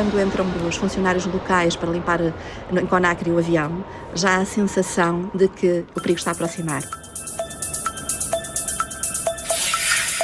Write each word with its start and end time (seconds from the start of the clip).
quando 0.00 0.18
entram 0.18 0.46
os 0.66 0.76
funcionários 0.76 1.26
locais 1.26 1.76
para 1.76 1.90
limpar 1.90 2.20
em 2.22 2.86
Conacre 2.86 3.30
o 3.30 3.36
avião, 3.36 3.84
já 4.14 4.36
há 4.36 4.40
a 4.40 4.46
sensação 4.46 5.30
de 5.34 5.46
que 5.46 5.84
o 5.94 6.00
perigo 6.00 6.18
está 6.18 6.30
a 6.30 6.32
aproximar. 6.32 7.09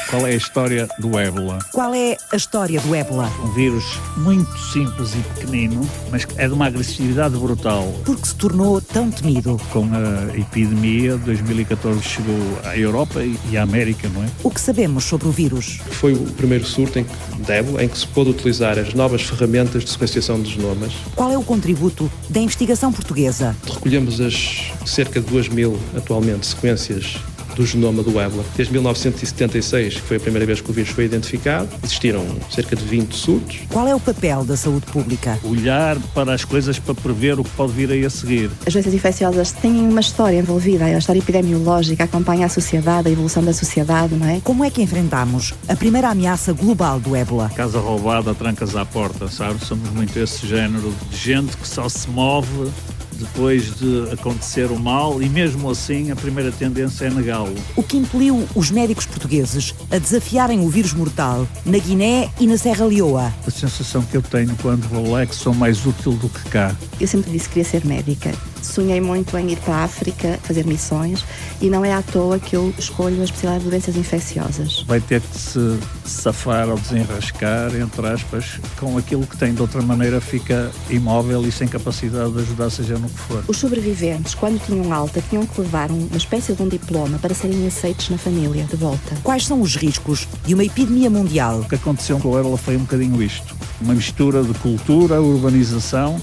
Qual 0.09 0.25
é 0.25 0.31
a 0.31 0.37
história 0.37 0.89
do 1.01 1.19
ébola? 1.19 1.59
Qual 1.73 1.93
é 1.93 2.17
a 2.31 2.37
história 2.37 2.81
do 2.81 2.95
ébola? 2.95 3.29
Um 3.43 3.51
vírus 3.51 3.85
muito 4.17 4.57
simples 4.57 5.13
e 5.15 5.19
pequenino, 5.35 5.89
mas 6.13 6.25
é 6.37 6.47
de 6.47 6.55
uma 6.55 6.67
agressividade 6.67 7.37
brutal. 7.37 7.93
Porque 8.05 8.25
se 8.25 8.37
tornou 8.37 8.81
tão 8.81 9.11
temido? 9.11 9.61
Com 9.73 9.85
a 9.93 10.37
epidemia, 10.39 11.17
2014 11.17 12.01
chegou 12.03 12.39
à 12.65 12.79
Europa 12.79 13.21
e 13.51 13.57
à 13.57 13.63
América, 13.65 14.09
não 14.09 14.23
é? 14.23 14.29
O 14.45 14.51
que 14.51 14.61
sabemos 14.61 15.03
sobre 15.03 15.27
o 15.27 15.33
vírus? 15.33 15.81
Foi 15.91 16.13
o 16.13 16.23
primeiro 16.35 16.65
surto 16.65 17.01
em 17.01 17.05
que, 17.05 17.43
de 17.43 17.53
ébola 17.53 17.83
em 17.83 17.89
que 17.89 17.99
se 17.99 18.07
pôde 18.07 18.31
utilizar 18.31 18.79
as 18.79 18.95
novas 18.95 19.23
ferramentas 19.23 19.85
de 19.85 19.91
sequenciação 19.91 20.41
de 20.41 20.53
genomas. 20.53 20.93
Qual 21.17 21.33
é 21.33 21.37
o 21.37 21.43
contributo 21.43 22.09
da 22.31 22.39
investigação 22.39 22.93
portuguesa? 22.93 23.57
Recolhemos 23.69 24.21
as 24.21 24.71
cerca 24.87 25.21
de 25.21 25.27
2 25.27 25.49
mil, 25.49 25.77
atualmente, 25.97 26.47
sequências 26.47 27.17
do 27.57 27.67
genoma 27.67 28.03
do 28.03 28.21
ébola. 28.21 28.45
Desde 28.55 28.73
1976, 28.73 29.95
que 29.95 30.01
foi 30.03 30.19
a 30.19 30.21
primeira 30.21 30.47
vez 30.47 30.61
que 30.61 30.71
o 30.71 30.73
vírus 30.73 30.91
foi 30.91 31.07
identificado, 31.07 31.69
existiram 31.83 32.25
cerca 32.51 32.77
de 32.77 32.85
20 32.85 33.13
surtos. 33.15 33.61
Qual 33.71 33.89
é 33.89 33.95
o 33.95 34.01
papel 34.01 34.45
da 34.45 34.57
saúde 34.57 34.87
pública? 34.87 35.39
Olhar 35.43 35.99
para 36.15 36.35
as 36.35 36.45
coisas 36.45 36.79
para 36.79 36.95
prever 36.95 37.41
o 37.41 37.45
que 37.45 37.51
pode 37.51 37.73
vir 37.73 37.91
aí 37.91 38.05
a 38.05 38.11
seguir. 38.11 38.51
As 38.67 38.73
doenças 38.73 38.93
infecciosas 38.93 39.53
têm 39.53 39.81
uma 39.89 40.01
história 40.01 40.39
envolvida, 40.39 40.85
a 40.85 40.99
história 40.99 41.19
epidemiológica 41.19 42.05
acompanha 42.05 42.47
a 42.47 42.49
sociedade, 42.49 43.09
a 43.09 43.11
evolução 43.11 43.43
da 43.43 43.53
sociedade, 43.53 44.15
não 44.15 44.29
é? 44.29 44.41
Como 44.45 44.63
é 44.63 44.71
que 44.71 44.83
enfrentamos 44.83 45.55
a 45.67 45.75
primeira 45.75 46.11
ameaça 46.11 46.53
global 46.53 47.01
do 47.01 47.17
ébola? 47.17 47.51
Casa 47.57 47.81
roubada, 47.81 48.35
trancas 48.35 48.77
à 48.77 48.85
porta, 48.85 49.29
sabe? 49.29 49.65
Somos 49.65 49.89
muito 49.91 50.19
esse 50.19 50.47
género 50.47 50.95
de 51.11 51.17
gente 51.17 51.57
que 51.57 51.67
só 51.67 51.89
se 51.89 52.09
move 52.11 52.71
depois 53.19 53.75
de 53.77 54.11
acontecer 54.13 54.71
o 54.71 54.79
mal 54.79 55.23
e 55.23 55.29
mesmo 55.29 55.71
assim 55.71 56.11
a 56.11 56.17
primeira 56.17 56.53
tendência 56.53 57.07
é 57.07 57.11
negá-lo. 57.11 57.55
O 57.75 57.83
que 57.83 57.97
impeliu 57.97 58.47
os 58.55 58.71
médicos 58.71 59.07
portugueses 59.07 59.75
a 59.91 59.99
desafiarem 59.99 60.61
o 60.61 60.69
vírus 60.69 60.93
mortal 60.93 61.47
na 61.65 61.79
Guiné 61.79 62.31
e 62.39 62.47
na 62.47 62.57
Serra 62.57 62.87
Leoa? 62.87 63.33
A 63.47 63.51
sensação 63.51 64.03
que 64.03 64.17
eu 64.17 64.23
tenho 64.23 64.55
quando 64.63 64.89
vou 64.89 65.11
lá 65.11 65.23
é 65.23 65.27
que 65.27 65.35
sou 65.35 65.55
mais 65.55 65.85
útil 65.87 66.13
do 66.13 66.29
que 66.29 66.49
cá. 66.49 66.75
Eu 67.01 67.07
sempre 67.07 67.31
disse 67.31 67.49
que 67.49 67.55
queria 67.55 67.71
ser 67.71 67.85
médica. 67.85 68.33
Sonhei 68.67 69.01
muito 69.01 69.37
em 69.39 69.53
ir 69.53 69.59
para 69.59 69.75
a 69.75 69.85
África 69.85 70.39
fazer 70.43 70.67
missões 70.67 71.25
e 71.61 71.71
não 71.71 71.85
é 71.85 71.93
à 71.93 72.03
toa 72.03 72.39
que 72.39 72.57
eu 72.57 72.73
escolho 72.79 73.21
a 73.21 73.25
especialidade 73.25 73.65
de 73.65 73.71
doenças 73.71 73.97
infecciosas. 73.97 74.85
Vai 74.87 75.01
ter 75.01 75.21
que 75.21 75.39
se 75.39 75.79
safar 76.05 76.69
ou 76.69 76.77
desenrascar, 76.77 77.75
entre 77.75 78.07
aspas, 78.07 78.61
com 78.79 78.99
aquilo 78.99 79.27
que 79.27 79.37
tem. 79.37 79.55
De 79.55 79.63
outra 79.63 79.81
maneira 79.81 80.21
fica 80.21 80.71
imóvel 80.91 81.47
e 81.47 81.53
sem 81.53 81.67
capacidade 81.67 82.33
de 82.33 82.41
ajudar, 82.41 82.71
seja 82.71 82.99
no 82.99 83.09
que 83.09 83.19
for. 83.19 83.45
Os 83.49 83.57
sobreviventes, 83.57 84.35
quando 84.35 84.61
tinham 84.65 84.93
alta, 84.93 85.23
tinham 85.31 85.47
que 85.47 85.61
levar 85.61 85.91
uma 85.91 86.17
espécie 86.17 86.53
de 86.53 86.63
um 86.63 86.69
diploma 86.69 87.19
para 87.19 87.35
serem 87.35 87.67
aceitos 87.67 88.11
na 88.11 88.19
família, 88.19 88.65
de 88.65 88.77
volta. 88.77 89.17
Quais 89.23 89.47
são 89.47 89.61
os 89.61 89.77
riscos 89.77 90.29
de 90.45 90.55
uma 90.55 90.65
epidemia 90.65 91.09
mundial? 91.09 91.61
O 91.61 91.69
que 91.69 91.77
aconteceu 91.77 92.19
com 92.19 92.31
o 92.31 92.39
ébola 92.39 92.59
foi 92.59 92.77
um 92.77 92.81
bocadinho 92.81 93.23
isto. 93.23 93.55
Uma 93.81 93.95
mistura 93.95 94.43
de 94.43 94.55
cultura, 94.55 95.21
urbanização 95.21 96.21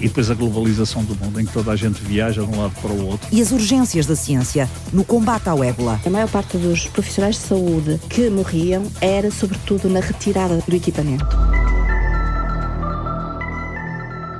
e 0.00 0.08
depois 0.08 0.30
a 0.30 0.34
globalização 0.34 1.04
do 1.04 1.14
mundo, 1.16 1.40
em 1.40 1.46
que 1.46 1.52
toda 1.52 1.72
a 1.72 1.76
gente 1.76 2.02
viaja 2.02 2.42
de 2.42 2.48
um 2.48 2.60
lado 2.60 2.74
para 2.80 2.90
o 2.90 3.06
outro. 3.06 3.28
E 3.32 3.40
as 3.40 3.52
urgências 3.52 4.06
da 4.06 4.16
ciência 4.16 4.68
no 4.92 5.04
combate 5.04 5.48
ao 5.48 5.62
ébola? 5.62 6.00
A 6.04 6.10
maior 6.10 6.28
parte 6.28 6.56
dos 6.56 6.86
profissionais 6.86 7.36
de 7.36 7.42
saúde 7.42 8.00
que 8.08 8.28
morriam 8.30 8.84
era, 9.00 9.30
sobretudo, 9.30 9.88
na 9.88 10.00
retirada 10.00 10.62
do 10.66 10.76
equipamento. 10.76 11.26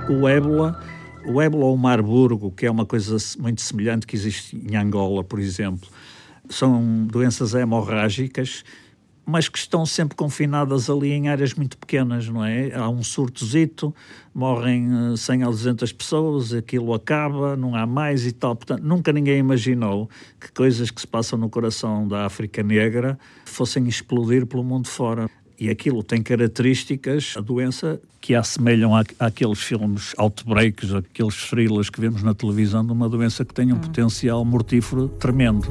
O 0.09 0.29
ébola 0.29 0.79
o 1.27 1.43
ébola 1.43 1.67
ou 1.67 1.75
o 1.75 1.79
marburgo, 1.79 2.51
que 2.53 2.67
é 2.67 2.71
uma 2.71 2.87
coisa 2.87 3.17
muito 3.39 3.61
semelhante 3.61 4.07
que 4.07 4.15
existe 4.15 4.57
em 4.57 4.77
Angola, 4.77 5.25
por 5.25 5.41
exemplo, 5.41 5.89
são 6.49 7.05
doenças 7.05 7.55
hemorrágicas, 7.55 8.65
mas 9.27 9.49
que 9.49 9.59
estão 9.59 9.85
sempre 9.85 10.17
confinadas 10.17 10.89
ali 10.89 11.11
em 11.11 11.29
áreas 11.29 11.53
muito 11.53 11.77
pequenas, 11.77 12.29
não 12.29 12.45
é? 12.45 12.73
Há 12.73 12.89
um 12.89 13.03
surtozito, 13.03 13.93
morrem 14.33 14.89
100 15.17 15.43
a 15.43 15.47
200 15.47 15.93
pessoas, 15.93 16.55
aquilo 16.55 16.95
acaba, 16.95 17.57
não 17.57 17.75
há 17.75 17.85
mais 17.85 18.25
e 18.25 18.31
tal. 18.31 18.55
Portanto, 18.55 18.83
nunca 18.83 19.13
ninguém 19.13 19.39
imaginou 19.39 20.09
que 20.41 20.53
coisas 20.53 20.93
que 20.93 21.01
se 21.01 21.07
passam 21.09 21.37
no 21.37 21.51
coração 21.51 22.07
da 22.07 22.25
África 22.25 22.63
Negra 22.63 23.19
fossem 23.45 23.89
explodir 23.89 24.47
pelo 24.47 24.63
mundo 24.63 24.87
fora 24.87 25.29
e 25.59 25.71
aquilo 25.71 26.03
tem 26.03 26.23
características, 26.23 27.35
a 27.37 27.41
doença, 27.41 28.01
que 28.21 28.35
assemelham 28.35 28.95
à, 28.95 29.03
àqueles 29.19 29.59
filmes 29.59 30.13
outbreaks, 30.17 30.93
aqueles 30.93 31.49
thrillers 31.49 31.91
que 31.91 32.01
vemos 32.01 32.23
na 32.23 32.35
televisão, 32.35 32.85
de 32.85 32.93
uma 32.93 33.09
doença 33.09 33.45
que 33.45 33.55
tem 33.55 33.73
um 33.73 33.77
hum. 33.77 33.81
potencial 33.81 34.45
mortífero 34.45 35.09
tremendo. 35.09 35.67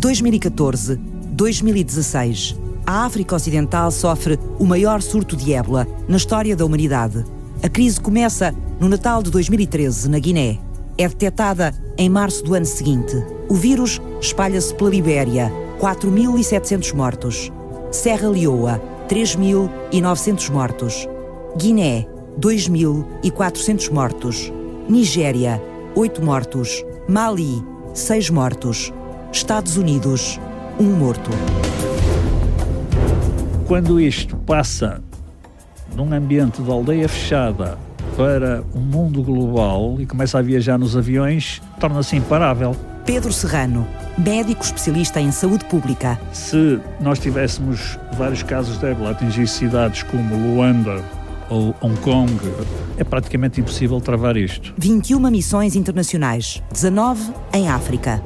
2014, 0.00 0.96
2016. 0.96 2.56
A 2.86 3.04
África 3.04 3.36
Ocidental 3.36 3.90
sofre 3.90 4.40
o 4.58 4.64
maior 4.64 5.02
surto 5.02 5.36
de 5.36 5.52
ébola 5.52 5.86
na 6.08 6.16
história 6.16 6.56
da 6.56 6.64
humanidade. 6.64 7.22
A 7.62 7.68
crise 7.68 8.00
começa 8.00 8.54
no 8.80 8.88
Natal 8.88 9.22
de 9.22 9.30
2013, 9.30 10.08
na 10.08 10.18
Guiné. 10.18 10.58
É 10.96 11.06
detectada 11.06 11.74
em 11.98 12.08
março 12.08 12.42
do 12.42 12.54
ano 12.54 12.64
seguinte. 12.64 13.14
O 13.46 13.54
vírus 13.54 14.00
espalha-se 14.22 14.74
pela 14.74 14.88
Libéria, 14.88 15.52
4.700 15.78 16.94
mortos. 16.94 17.52
Serra 17.92 18.30
Leoa, 18.30 18.80
3.900 19.06 20.50
mortos. 20.50 21.06
Guiné, 21.58 22.06
2.400 22.40 23.92
mortos. 23.92 24.50
Nigéria, 24.88 25.62
8 25.94 26.24
mortos. 26.24 26.82
Mali, 27.06 27.62
6 27.92 28.30
mortos. 28.30 28.90
Estados 29.32 29.76
Unidos, 29.76 30.40
1 30.78 30.82
morto. 30.82 31.30
Quando 33.68 34.00
isto 34.00 34.36
passa 34.36 35.00
num 35.94 36.12
ambiente 36.12 36.60
de 36.60 36.68
aldeia 36.68 37.08
fechada 37.08 37.78
para 38.16 38.64
um 38.74 38.80
mundo 38.80 39.22
global 39.22 39.96
e 40.00 40.06
começa 40.06 40.38
a 40.38 40.42
viajar 40.42 40.76
nos 40.76 40.96
aviões, 40.96 41.62
torna-se 41.78 42.16
imparável. 42.16 42.74
Pedro 43.06 43.32
Serrano, 43.32 43.86
médico 44.18 44.64
especialista 44.64 45.20
em 45.20 45.30
saúde 45.30 45.64
pública. 45.66 46.20
Se 46.32 46.80
nós 47.00 47.20
tivéssemos 47.20 47.98
vários 48.18 48.42
casos 48.42 48.78
de 48.78 48.86
ébola 48.86 49.12
atingir 49.12 49.46
cidades 49.46 50.02
como 50.02 50.34
Luanda 50.34 51.04
ou 51.48 51.72
Hong 51.80 51.96
Kong, 52.00 52.32
é 52.98 53.04
praticamente 53.04 53.60
impossível 53.60 54.00
travar 54.00 54.36
isto. 54.36 54.74
21 54.76 55.20
missões 55.30 55.76
internacionais, 55.76 56.60
19 56.72 57.32
em 57.52 57.68
África. 57.68 58.20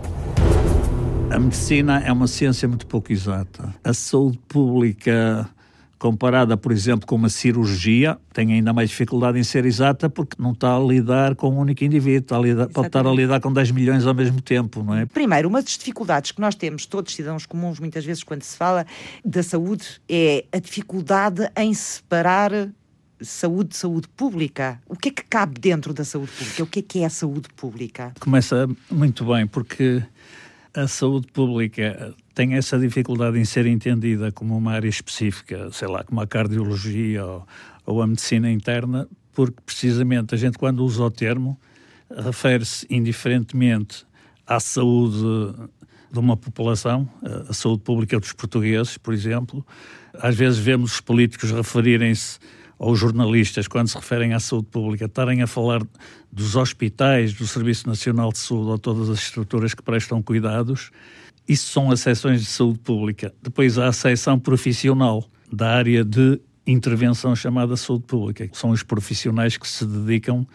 A 1.34 1.38
medicina 1.40 1.98
é 1.98 2.12
uma 2.12 2.28
ciência 2.28 2.68
muito 2.68 2.86
pouco 2.86 3.12
exata. 3.12 3.74
A 3.82 3.92
saúde 3.92 4.38
pública 4.46 5.50
comparada, 5.98 6.56
por 6.56 6.70
exemplo, 6.70 7.08
com 7.08 7.16
uma 7.16 7.28
cirurgia, 7.28 8.16
tem 8.32 8.52
ainda 8.52 8.72
mais 8.72 8.90
dificuldade 8.90 9.36
em 9.36 9.42
ser 9.42 9.66
exata 9.66 10.08
porque 10.08 10.40
não 10.40 10.52
está 10.52 10.76
a 10.76 10.78
lidar 10.78 11.34
com 11.34 11.50
um 11.50 11.58
único 11.58 11.82
indivíduo, 11.82 12.18
está 12.18 12.36
a 12.36 12.40
lidar, 12.40 12.68
pode 12.68 12.86
estar 12.86 13.04
a 13.04 13.10
lidar 13.10 13.40
com 13.40 13.52
10 13.52 13.72
milhões 13.72 14.06
ao 14.06 14.14
mesmo 14.14 14.40
tempo, 14.40 14.84
não 14.84 14.94
é? 14.94 15.06
Primeiro, 15.06 15.48
uma 15.48 15.60
das 15.60 15.76
dificuldades 15.76 16.30
que 16.30 16.40
nós 16.40 16.54
temos, 16.54 16.86
todos 16.86 17.12
cidadãos 17.12 17.46
comuns, 17.46 17.80
muitas 17.80 18.04
vezes, 18.04 18.22
quando 18.22 18.44
se 18.44 18.56
fala 18.56 18.86
da 19.24 19.42
saúde, 19.42 20.00
é 20.08 20.44
a 20.52 20.60
dificuldade 20.60 21.50
em 21.56 21.74
separar 21.74 22.52
saúde 23.20 23.70
de 23.70 23.76
saúde 23.76 24.06
pública. 24.16 24.80
O 24.88 24.94
que 24.94 25.08
é 25.08 25.10
que 25.10 25.24
cabe 25.24 25.58
dentro 25.58 25.92
da 25.92 26.04
saúde 26.04 26.30
pública? 26.30 26.62
O 26.62 26.66
que 26.68 26.78
é 26.78 26.82
que 26.82 26.98
é 27.00 27.06
a 27.06 27.10
saúde 27.10 27.48
pública? 27.56 28.12
Começa 28.20 28.68
muito 28.88 29.24
bem, 29.24 29.48
porque 29.48 30.00
a 30.74 30.88
saúde 30.88 31.28
pública 31.32 32.14
tem 32.34 32.54
essa 32.54 32.78
dificuldade 32.78 33.38
em 33.38 33.44
ser 33.44 33.64
entendida 33.66 34.32
como 34.32 34.56
uma 34.56 34.72
área 34.72 34.88
específica, 34.88 35.70
sei 35.70 35.86
lá, 35.86 36.02
como 36.02 36.20
a 36.20 36.26
cardiologia 36.26 37.24
ou, 37.24 37.46
ou 37.86 38.02
a 38.02 38.06
medicina 38.06 38.50
interna, 38.50 39.08
porque 39.32 39.60
precisamente 39.64 40.34
a 40.34 40.38
gente, 40.38 40.58
quando 40.58 40.84
usa 40.84 41.04
o 41.04 41.10
termo, 41.10 41.58
refere-se 42.10 42.86
indiferentemente 42.90 44.04
à 44.46 44.58
saúde 44.58 45.22
de 46.12 46.18
uma 46.18 46.36
população, 46.36 47.08
a 47.48 47.52
saúde 47.52 47.82
pública 47.82 48.18
dos 48.18 48.32
portugueses, 48.32 48.98
por 48.98 49.14
exemplo. 49.14 49.64
Às 50.14 50.36
vezes 50.36 50.58
vemos 50.58 50.94
os 50.94 51.00
políticos 51.00 51.50
referirem-se 51.50 52.38
ou 52.84 52.94
jornalistas, 52.94 53.66
quando 53.66 53.88
se 53.88 53.96
referem 53.96 54.34
à 54.34 54.38
saúde 54.38 54.66
pública, 54.70 55.06
estarem 55.06 55.40
a 55.40 55.46
falar 55.46 55.80
dos 56.30 56.54
hospitais, 56.54 57.32
do 57.32 57.46
Serviço 57.46 57.88
Nacional 57.88 58.30
de 58.30 58.36
Saúde 58.36 58.72
ou 58.72 58.78
todas 58.78 59.08
as 59.08 59.20
estruturas 59.20 59.72
que 59.72 59.82
prestam 59.82 60.22
cuidados, 60.22 60.90
isso 61.48 61.72
são 61.72 61.90
as 61.90 62.00
seções 62.00 62.42
de 62.42 62.46
saúde 62.46 62.78
pública. 62.80 63.32
Depois 63.42 63.78
há 63.78 63.88
a 63.88 63.92
seção 63.92 64.38
profissional 64.38 65.24
da 65.50 65.70
área 65.70 66.04
de 66.04 66.38
intervenção 66.66 67.34
chamada 67.34 67.74
saúde 67.74 68.04
pública, 68.04 68.46
que 68.46 68.58
são 68.58 68.68
os 68.68 68.82
profissionais 68.82 69.56
que 69.56 69.66
se 69.66 69.86
dedicam 69.86 70.46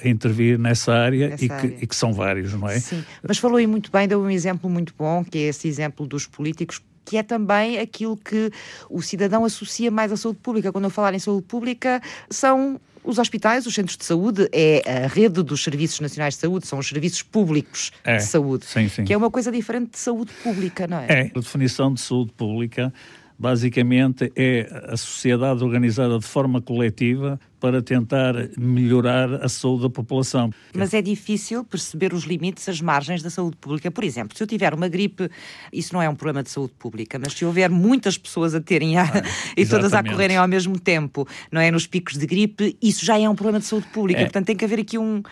a 0.00 0.08
intervir 0.08 0.56
nessa 0.56 0.92
área, 0.92 1.34
e, 1.34 1.48
que, 1.48 1.52
área. 1.52 1.76
e, 1.82 1.86
que, 1.88 1.96
são 1.96 2.12
vários, 2.12 2.52
não 2.54 2.68
é? 2.68 2.78
Sim, 2.78 3.04
mas 3.26 3.38
falou 3.38 3.56
aí 3.56 3.66
muito 3.66 3.90
bem, 3.90 4.06
deu 4.06 4.22
um 4.22 4.30
exemplo 4.30 4.70
muito 4.70 4.94
bom, 4.96 5.24
que 5.24 5.38
é 5.38 5.42
esse 5.48 5.66
exemplo 5.66 6.06
dos 6.06 6.24
políticos 6.24 6.80
que 7.04 7.16
é 7.16 7.22
também 7.22 7.78
aquilo 7.78 8.16
que 8.16 8.50
o 8.88 9.02
cidadão 9.02 9.44
associa 9.44 9.90
mais 9.90 10.12
à 10.12 10.16
saúde 10.16 10.38
pública. 10.42 10.72
Quando 10.72 10.84
eu 10.84 10.90
falar 10.90 11.14
em 11.14 11.18
saúde 11.18 11.46
pública, 11.46 12.00
são 12.30 12.80
os 13.04 13.18
hospitais, 13.18 13.66
os 13.66 13.74
centros 13.74 13.96
de 13.96 14.04
saúde, 14.04 14.48
é 14.50 15.04
a 15.04 15.06
rede 15.06 15.42
dos 15.42 15.62
Serviços 15.62 16.00
Nacionais 16.00 16.34
de 16.34 16.40
Saúde, 16.40 16.66
são 16.66 16.78
os 16.78 16.88
serviços 16.88 17.22
públicos 17.22 17.92
é, 18.02 18.16
de 18.16 18.24
saúde, 18.24 18.64
sim, 18.64 18.88
sim. 18.88 19.04
que 19.04 19.12
é 19.12 19.16
uma 19.16 19.30
coisa 19.30 19.52
diferente 19.52 19.90
de 19.90 19.98
saúde 19.98 20.32
pública, 20.42 20.86
não 20.86 20.98
é? 20.98 21.06
É, 21.08 21.20
a 21.34 21.38
definição 21.38 21.92
de 21.92 22.00
saúde 22.00 22.32
pública 22.32 22.92
basicamente 23.38 24.32
é 24.36 24.68
a 24.88 24.96
sociedade 24.96 25.62
organizada 25.64 26.18
de 26.18 26.24
forma 26.24 26.60
coletiva 26.60 27.38
para 27.58 27.82
tentar 27.82 28.34
melhorar 28.58 29.42
a 29.42 29.48
saúde 29.48 29.84
da 29.84 29.90
população. 29.90 30.50
Mas 30.74 30.92
é 30.92 31.00
difícil 31.00 31.64
perceber 31.64 32.12
os 32.12 32.24
limites, 32.24 32.68
as 32.68 32.80
margens 32.80 33.22
da 33.22 33.30
saúde 33.30 33.56
pública. 33.56 33.90
Por 33.90 34.04
exemplo, 34.04 34.36
se 34.36 34.42
eu 34.42 34.46
tiver 34.46 34.74
uma 34.74 34.86
gripe, 34.86 35.30
isso 35.72 35.94
não 35.94 36.02
é 36.02 36.08
um 36.08 36.14
problema 36.14 36.42
de 36.42 36.50
saúde 36.50 36.74
pública, 36.78 37.18
mas 37.18 37.32
se 37.32 37.44
houver 37.44 37.70
muitas 37.70 38.18
pessoas 38.18 38.54
a 38.54 38.60
terem 38.60 38.98
a, 38.98 39.04
ah, 39.04 39.22
e 39.56 39.64
todas 39.66 39.94
a 39.94 40.02
correrem 40.02 40.36
ao 40.36 40.46
mesmo 40.46 40.78
tempo, 40.78 41.26
não 41.50 41.60
é? 41.60 41.70
Nos 41.70 41.86
picos 41.86 42.18
de 42.18 42.26
gripe, 42.26 42.76
isso 42.82 43.04
já 43.04 43.18
é 43.18 43.28
um 43.28 43.34
problema 43.34 43.58
de 43.58 43.66
saúde 43.66 43.86
pública. 43.88 44.20
É. 44.20 44.24
Portanto, 44.24 44.46
tem 44.46 44.56
que 44.56 44.64
haver 44.64 44.80
aqui 44.80 44.98
um 44.98 45.22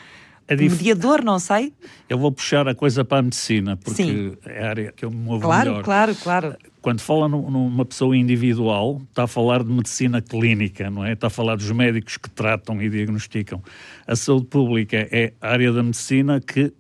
é 0.49 0.57
dif... 0.57 0.77
mediador, 0.77 1.23
não 1.23 1.39
sei. 1.39 1.73
Eu 2.09 2.19
vou 2.19 2.33
puxar 2.33 2.67
a 2.67 2.75
coisa 2.75 3.05
para 3.05 3.19
a 3.19 3.23
medicina, 3.23 3.77
porque 3.77 4.03
Sim. 4.03 4.37
é 4.45 4.65
a 4.65 4.69
área 4.69 4.93
que 4.93 5.05
eu 5.05 5.11
me 5.11 5.17
movo 5.17 5.43
claro, 5.43 5.71
melhor. 5.71 5.85
Claro, 5.85 6.15
claro, 6.17 6.49
claro. 6.49 6.72
Quando 6.83 7.01
fala 7.01 7.29
numa 7.29 7.85
pessoa 7.85 8.17
individual, 8.17 9.01
está 9.09 9.23
a 9.23 9.27
falar 9.29 9.63
de 9.63 9.71
medicina 9.71 10.21
clínica, 10.21 10.91
não 10.91 11.05
é? 11.05 11.13
Está 11.13 11.29
a 11.29 11.31
falar 11.31 11.55
dos 11.55 11.71
médicos 11.71 12.17
que 12.17 12.29
tratam 12.29 12.83
e 12.83 12.91
diagnosticam. 12.91 13.63
A 14.05 14.17
saúde 14.17 14.47
pública 14.47 15.09
é 15.13 15.33
a 15.41 15.51
área 15.51 15.73
da 15.73 15.81
medicina 15.81 16.41
que 16.41 16.73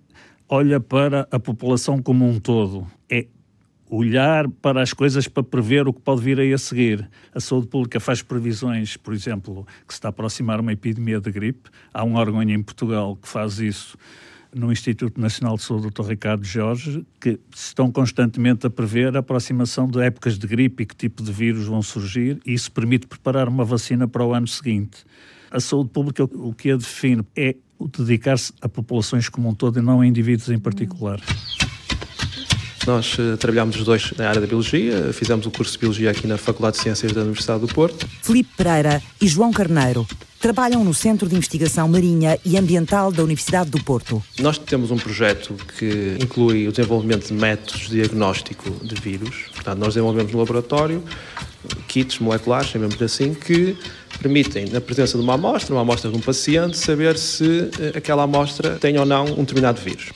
olha 0.49 0.81
para 0.81 1.28
a 1.31 1.38
população 1.38 2.02
como 2.02 2.28
um 2.28 2.40
todo. 2.40 2.84
É 3.08 3.26
olhar 3.88 4.49
para 4.49 4.82
as 4.82 4.93
coisas 4.93 5.28
para 5.28 5.44
prever 5.44 5.87
o 5.87 5.93
que 5.93 6.00
pode 6.00 6.20
vir 6.20 6.40
aí 6.40 6.52
a 6.52 6.58
seguir. 6.58 7.08
A 7.32 7.38
saúde 7.38 7.69
pública 7.69 8.00
faz 8.00 8.22
previsões, 8.22 8.96
por 8.96 9.14
exemplo, 9.14 9.64
que 9.87 9.94
se 9.94 9.99
está 9.99 10.08
a 10.08 10.10
aproximar 10.10 10.58
uma 10.58 10.72
epidemia 10.72 11.20
de 11.20 11.31
gripe. 11.31 11.70
Há 11.94 12.02
um 12.02 12.16
órgão 12.16 12.43
em 12.43 12.60
Portugal 12.60 13.14
que 13.14 13.28
faz 13.28 13.60
isso 13.60 13.96
no 14.54 14.70
Instituto 14.70 15.20
Nacional 15.20 15.56
de 15.56 15.62
Saúde, 15.62 15.88
Dr. 15.88 16.08
Ricardo 16.08 16.44
Jorge, 16.44 17.04
que 17.20 17.38
estão 17.54 17.90
constantemente 17.90 18.66
a 18.66 18.70
prever 18.70 19.16
a 19.16 19.20
aproximação 19.20 19.88
de 19.88 20.00
épocas 20.00 20.38
de 20.38 20.46
gripe 20.46 20.82
e 20.82 20.87
que 20.87 20.94
tipo 20.94 21.22
de 21.22 21.32
vírus 21.32 21.66
vão 21.66 21.82
surgir, 21.82 22.40
e 22.44 22.52
isso 22.52 22.70
permite 22.70 23.06
preparar 23.06 23.49
uma 23.49 23.64
vacina 23.64 24.06
para 24.06 24.25
o 24.25 24.34
ano 24.34 24.46
seguinte. 24.46 25.04
A 25.50 25.60
saúde 25.60 25.90
pública, 25.90 26.25
o 26.25 26.54
que 26.54 26.70
a 26.70 26.76
define 26.76 27.22
é 27.37 27.56
dedicar-se 27.99 28.52
a 28.60 28.69
populações 28.69 29.28
como 29.28 29.49
um 29.49 29.54
todo 29.54 29.78
e 29.78 29.82
não 29.82 30.00
a 30.00 30.06
indivíduos 30.06 30.50
em 30.50 30.58
particular. 30.58 31.20
Nós 32.87 33.16
uh, 33.19 33.37
trabalhamos 33.37 33.76
os 33.76 33.84
dois 33.84 34.12
na 34.16 34.28
área 34.28 34.40
da 34.40 34.46
Biologia, 34.46 35.12
fizemos 35.12 35.46
o 35.46 35.50
curso 35.50 35.72
de 35.72 35.78
Biologia 35.78 36.10
aqui 36.10 36.26
na 36.26 36.37
Faculdade 36.37 36.76
de 36.76 36.82
Ciências 36.82 37.12
da 37.12 37.20
Universidade 37.20 37.60
do 37.60 37.69
Porto. 37.69 38.08
Felipe 38.22 38.50
Pereira 38.56 39.00
e 39.20 39.28
João 39.28 39.52
Carneiro 39.52 40.06
trabalham 40.43 40.83
no 40.83 40.93
Centro 40.93 41.29
de 41.29 41.37
Investigação 41.37 41.87
Marinha 41.87 42.37
e 42.44 42.59
Ambiental 42.59 43.12
da 43.12 43.23
Universidade 43.23 43.71
do 43.71 43.83
Porto. 43.83 44.21
Nós 44.41 44.59
temos 44.59 44.91
um 44.91 44.97
projeto 44.97 45.55
que 45.79 46.19
inclui 46.21 46.67
o 46.67 46.73
desenvolvimento 46.73 47.29
de 47.29 47.33
métodos 47.33 47.83
de 47.83 48.00
diagnóstico 48.00 48.69
de 48.85 49.00
vírus. 49.00 49.44
Portanto, 49.55 49.79
nós 49.79 49.94
desenvolvemos 49.94 50.33
no 50.33 50.41
laboratório 50.41 51.03
kits 51.87 52.19
moleculares, 52.19 52.71
chamemos 52.71 53.00
assim, 53.00 53.33
que 53.33 53.79
permitem, 54.21 54.67
na 54.67 54.81
presença 54.81 55.17
de 55.17 55.23
uma 55.23 55.35
amostra, 55.35 55.73
uma 55.73 55.83
amostra 55.83 56.11
de 56.11 56.17
um 56.17 56.21
paciente, 56.21 56.77
saber 56.77 57.17
se 57.17 57.71
eh, 57.79 57.97
aquela 57.97 58.25
amostra 58.25 58.79
tem 58.81 58.99
ou 58.99 59.06
não 59.06 59.25
um 59.25 59.45
determinado 59.45 59.81
vírus 59.81 60.11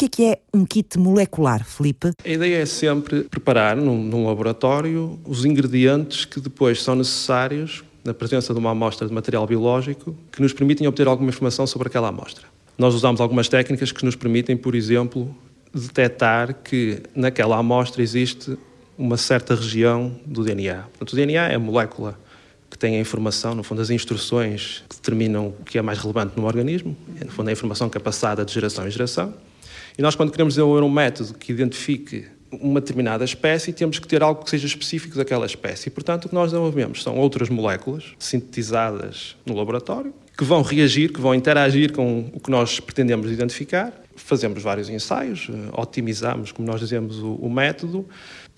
que 0.00 0.06
é 0.06 0.08
que 0.08 0.24
é 0.24 0.38
um 0.54 0.64
kit 0.64 0.98
molecular, 0.98 1.62
Felipe? 1.62 2.12
A 2.24 2.28
ideia 2.28 2.62
é 2.62 2.64
sempre 2.64 3.24
preparar 3.24 3.76
num, 3.76 4.02
num 4.02 4.26
laboratório 4.26 5.20
os 5.26 5.44
ingredientes 5.44 6.24
que 6.24 6.40
depois 6.40 6.82
são 6.82 6.94
necessários 6.94 7.84
na 8.04 8.14
presença 8.14 8.52
de 8.52 8.58
uma 8.58 8.70
amostra 8.70 9.06
de 9.06 9.12
material 9.12 9.46
biológico 9.46 10.16
que 10.32 10.40
nos 10.40 10.52
permitem 10.52 10.86
obter 10.86 11.06
alguma 11.06 11.28
informação 11.28 11.66
sobre 11.66 11.88
aquela 11.88 12.08
amostra. 12.08 12.46
Nós 12.78 12.94
usamos 12.94 13.20
algumas 13.20 13.48
técnicas 13.48 13.92
que 13.92 14.04
nos 14.04 14.16
permitem, 14.16 14.56
por 14.56 14.74
exemplo, 14.74 15.34
detectar 15.74 16.54
que 16.54 17.02
naquela 17.14 17.58
amostra 17.58 18.02
existe 18.02 18.56
uma 18.96 19.16
certa 19.16 19.54
região 19.54 20.18
do 20.26 20.42
DNA. 20.42 20.82
Portanto, 20.82 21.12
o 21.12 21.16
DNA 21.16 21.48
é 21.48 21.54
a 21.54 21.58
molécula 21.58 22.18
que 22.70 22.78
tem 22.78 22.96
a 22.96 23.00
informação, 23.00 23.54
no 23.54 23.62
fundo, 23.62 23.82
as 23.82 23.90
instruções 23.90 24.84
que 24.88 24.96
determinam 24.96 25.48
o 25.48 25.64
que 25.64 25.76
é 25.76 25.82
mais 25.82 25.98
relevante 25.98 26.34
no 26.36 26.46
organismo, 26.46 26.96
no 27.24 27.30
fundo, 27.32 27.48
a 27.48 27.52
informação 27.52 27.88
que 27.90 27.98
é 27.98 28.00
passada 28.00 28.44
de 28.44 28.52
geração 28.52 28.86
em 28.86 28.90
geração. 28.90 29.34
E 29.98 30.02
nós, 30.02 30.14
quando 30.14 30.30
queremos 30.30 30.54
desenvolver 30.54 30.82
um 30.82 30.90
método 30.90 31.34
que 31.34 31.52
identifique 31.52 32.26
uma 32.52 32.80
determinada 32.80 33.24
espécie, 33.24 33.72
temos 33.72 33.98
que 33.98 34.08
ter 34.08 34.22
algo 34.22 34.42
que 34.42 34.50
seja 34.50 34.66
específico 34.66 35.16
daquela 35.16 35.46
espécie. 35.46 35.88
E, 35.88 35.90
portanto, 35.90 36.24
o 36.24 36.28
que 36.28 36.34
nós 36.34 36.50
desenvolvemos 36.50 37.02
são 37.02 37.16
outras 37.16 37.48
moléculas 37.48 38.04
sintetizadas 38.18 39.36
no 39.46 39.54
laboratório 39.54 40.12
que 40.40 40.44
vão 40.44 40.62
reagir, 40.62 41.12
que 41.12 41.20
vão 41.20 41.34
interagir 41.34 41.92
com 41.92 42.30
o 42.32 42.40
que 42.40 42.50
nós 42.50 42.80
pretendemos 42.80 43.30
identificar. 43.30 43.92
Fazemos 44.16 44.62
vários 44.62 44.88
ensaios, 44.88 45.48
eh, 45.50 45.52
otimizamos, 45.76 46.50
como 46.50 46.66
nós 46.66 46.80
dizemos, 46.80 47.18
o, 47.18 47.34
o 47.34 47.50
método 47.50 48.08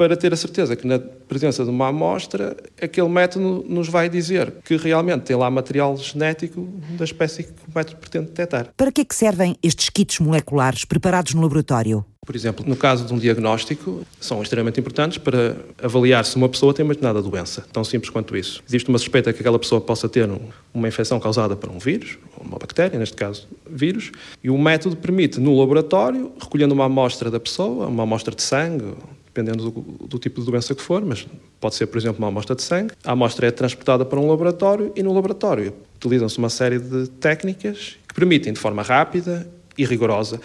para 0.02 0.16
ter 0.16 0.32
a 0.32 0.36
certeza 0.36 0.74
que 0.74 0.84
na 0.84 0.98
presença 0.98 1.62
de 1.62 1.70
uma 1.70 1.86
amostra, 1.86 2.56
aquele 2.80 3.08
método 3.08 3.64
nos 3.68 3.88
vai 3.88 4.08
dizer 4.08 4.52
que 4.64 4.76
realmente 4.76 5.22
tem 5.22 5.36
lá 5.36 5.48
material 5.48 5.96
genético 5.96 6.68
da 6.98 7.04
espécie 7.04 7.44
que 7.44 7.52
o 7.52 7.72
método 7.72 7.98
pretende 7.98 8.26
detectar. 8.26 8.70
Para 8.76 8.90
que 8.90 9.02
é 9.02 9.04
que 9.04 9.14
servem 9.14 9.54
estes 9.62 9.88
kits 9.90 10.18
moleculares 10.18 10.84
preparados 10.84 11.34
no 11.34 11.42
laboratório? 11.42 12.04
Por 12.26 12.34
exemplo, 12.34 12.64
no 12.66 12.76
caso 12.76 13.04
de 13.04 13.12
um 13.12 13.18
diagnóstico, 13.18 14.04
são 14.20 14.42
extremamente 14.42 14.78
importantes 14.80 15.18
para 15.18 15.56
avaliar 15.80 16.24
se 16.24 16.36
uma 16.36 16.48
pessoa 16.48 16.74
tem 16.74 16.84
uma 16.84 16.94
determinada 16.94 17.22
doença, 17.22 17.64
tão 17.72 17.84
simples 17.84 18.10
quanto 18.10 18.36
isso. 18.36 18.62
Existe 18.66 18.88
uma 18.88 18.98
suspeita 18.98 19.32
que 19.32 19.40
aquela 19.40 19.58
pessoa 19.58 19.80
possa 19.80 20.08
ter 20.08 20.28
uma 20.74 20.88
infecção 20.88 21.18
causada 21.18 21.54
por 21.54 21.70
um 21.70 21.78
vírus, 21.78 22.18
ou 22.36 22.44
uma 22.44 22.58
bactéria, 22.58 22.98
neste 22.98 23.16
caso 23.16 23.48
vírus, 23.68 24.12
e 24.42 24.50
o 24.50 24.58
método 24.58 24.96
permite, 24.96 25.40
no 25.40 25.58
laboratório, 25.58 26.32
recolhendo 26.40 26.74
uma 26.74 26.84
amostra 26.84 27.28
da 27.30 27.40
pessoa, 27.40 27.86
uma 27.86 28.04
amostra 28.04 28.34
de 28.34 28.42
sangue, 28.42 28.94
dependendo 29.34 29.70
do, 29.70 29.80
do, 30.06 30.18
tipo 30.18 30.40
de 30.40 30.46
doença 30.46 30.74
que 30.74 30.82
for, 30.82 31.02
mas 31.02 31.26
pode 31.58 31.74
ser, 31.74 31.86
por 31.86 31.96
exemplo, 31.96 32.18
uma 32.18 32.28
amostra 32.28 32.54
de 32.54 32.62
sangue. 32.62 32.92
A 33.02 33.12
amostra 33.12 33.46
é 33.46 33.50
transportada 33.50 34.04
para 34.04 34.20
um 34.20 34.28
laboratório 34.28 34.92
e 34.94 35.02
no 35.02 35.12
laboratório 35.12 35.72
utilizam-se 35.96 36.36
uma 36.36 36.50
série 36.50 36.78
de 36.78 37.08
técnicas 37.08 37.96
que 38.06 38.14
permitem, 38.14 38.52
de 38.52 38.58
forma 38.58 38.82
rápida 38.82 39.48
e 39.76 39.86
rigorosa, 39.86 40.38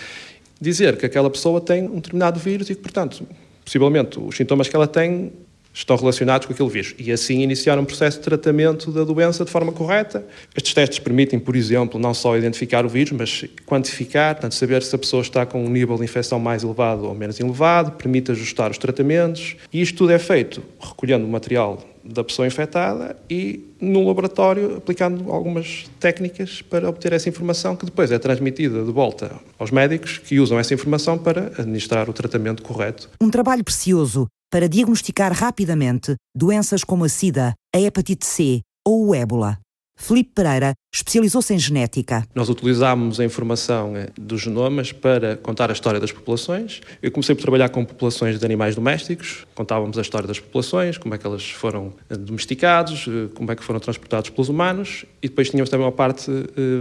dizer 0.59 0.95
que 0.97 1.05
aquela 1.05 1.29
pessoa 1.29 1.59
tem 1.59 1.83
um 1.83 1.95
determinado 1.95 2.39
vírus 2.39 2.69
e 2.69 2.75
que, 2.75 2.81
portanto, 2.81 3.27
possivelmente 3.65 4.17
os 4.19 4.35
sintomas 4.35 4.69
que 4.69 4.75
ela 4.75 4.87
tem 4.87 5.33
estão 5.77 5.95
relacionados 5.95 6.47
com 6.47 6.53
aquele 6.53 6.69
vírus 6.69 6.95
e 6.97 7.11
assim 7.11 7.41
iniciar 7.41 7.77
um 7.77 7.85
processo 7.85 8.17
de 8.17 8.23
tratamento 8.23 8.91
da 8.91 9.03
doença 9.03 9.45
de 9.45 9.51
forma 9.51 9.71
correta. 9.71 10.25
Estes 10.55 10.73
testes 10.73 10.99
permitem, 10.99 11.39
por 11.39 11.55
exemplo, 11.55 11.99
não 11.99 12.13
só 12.13 12.35
identificar 12.35 12.85
o 12.85 12.89
vírus, 12.89 13.11
mas 13.11 13.45
quantificar, 13.65 14.33
portanto, 14.35 14.55
saber 14.55 14.81
se 14.81 14.95
a 14.95 14.97
pessoa 14.97 15.21
está 15.21 15.45
com 15.45 15.63
um 15.63 15.69
nível 15.69 15.95
de 15.97 16.03
infecção 16.03 16.39
mais 16.39 16.63
elevado 16.63 17.05
ou 17.05 17.13
menos 17.13 17.39
elevado, 17.39 17.91
permite 17.91 18.31
ajustar 18.31 18.71
os 18.71 18.77
tratamentos 18.77 19.55
e 19.71 19.81
isto 19.81 19.97
tudo 19.97 20.11
é 20.11 20.19
feito 20.19 20.63
recolhendo 20.79 21.25
o 21.25 21.29
material 21.29 21.79
da 22.03 22.23
pessoa 22.23 22.47
infectada 22.47 23.17
e 23.29 23.65
no 23.81 24.07
laboratório 24.07 24.77
aplicando 24.77 25.31
algumas 25.31 25.85
técnicas 25.99 26.61
para 26.61 26.87
obter 26.87 27.13
essa 27.13 27.27
informação 27.27 27.75
que 27.75 27.85
depois 27.85 28.11
é 28.11 28.17
transmitida 28.17 28.83
de 28.83 28.91
volta 28.91 29.31
aos 29.59 29.71
médicos 29.71 30.17
que 30.17 30.39
usam 30.39 30.57
essa 30.57 30.73
informação 30.73 31.17
para 31.17 31.51
administrar 31.57 32.09
o 32.09 32.13
tratamento 32.13 32.63
correto. 32.63 33.09
Um 33.21 33.29
trabalho 33.29 33.63
precioso 33.63 34.27
para 34.51 34.69
diagnosticar 34.69 35.31
rapidamente 35.33 36.15
doenças 36.35 36.83
como 36.83 37.03
a 37.05 37.09
SIDA, 37.09 37.53
a 37.75 37.79
hepatite 37.79 38.25
C 38.25 38.61
ou 38.85 39.07
o 39.07 39.15
ébola. 39.15 39.59
Felipe 39.97 40.31
Pereira 40.35 40.73
especializou-se 40.93 41.53
em 41.53 41.59
genética. 41.59 42.25
Nós 42.33 42.49
utilizámos 42.49 43.19
a 43.19 43.25
informação 43.25 43.95
eh, 43.95 44.09
dos 44.17 44.41
genomas 44.41 44.91
para 44.91 45.35
contar 45.35 45.69
a 45.69 45.73
história 45.73 45.99
das 45.99 46.11
populações. 46.11 46.81
Eu 47.01 47.11
comecei 47.11 47.35
por 47.35 47.41
trabalhar 47.41 47.69
com 47.69 47.83
populações 47.83 48.39
de 48.39 48.45
animais 48.45 48.75
domésticos, 48.75 49.45
contávamos 49.53 49.97
a 49.97 50.01
história 50.01 50.27
das 50.27 50.39
populações, 50.39 50.97
como 50.97 51.13
é 51.13 51.17
que 51.17 51.25
elas 51.25 51.49
foram 51.49 51.93
eh, 52.09 52.15
domesticados, 52.15 53.07
eh, 53.07 53.27
como 53.33 53.51
é 53.51 53.55
que 53.55 53.63
foram 53.63 53.79
transportados 53.79 54.29
pelos 54.29 54.49
humanos, 54.49 55.03
e 55.21 55.27
depois 55.27 55.49
tínhamos 55.49 55.69
também 55.69 55.85
uma 55.85 55.91
parte 55.91 56.31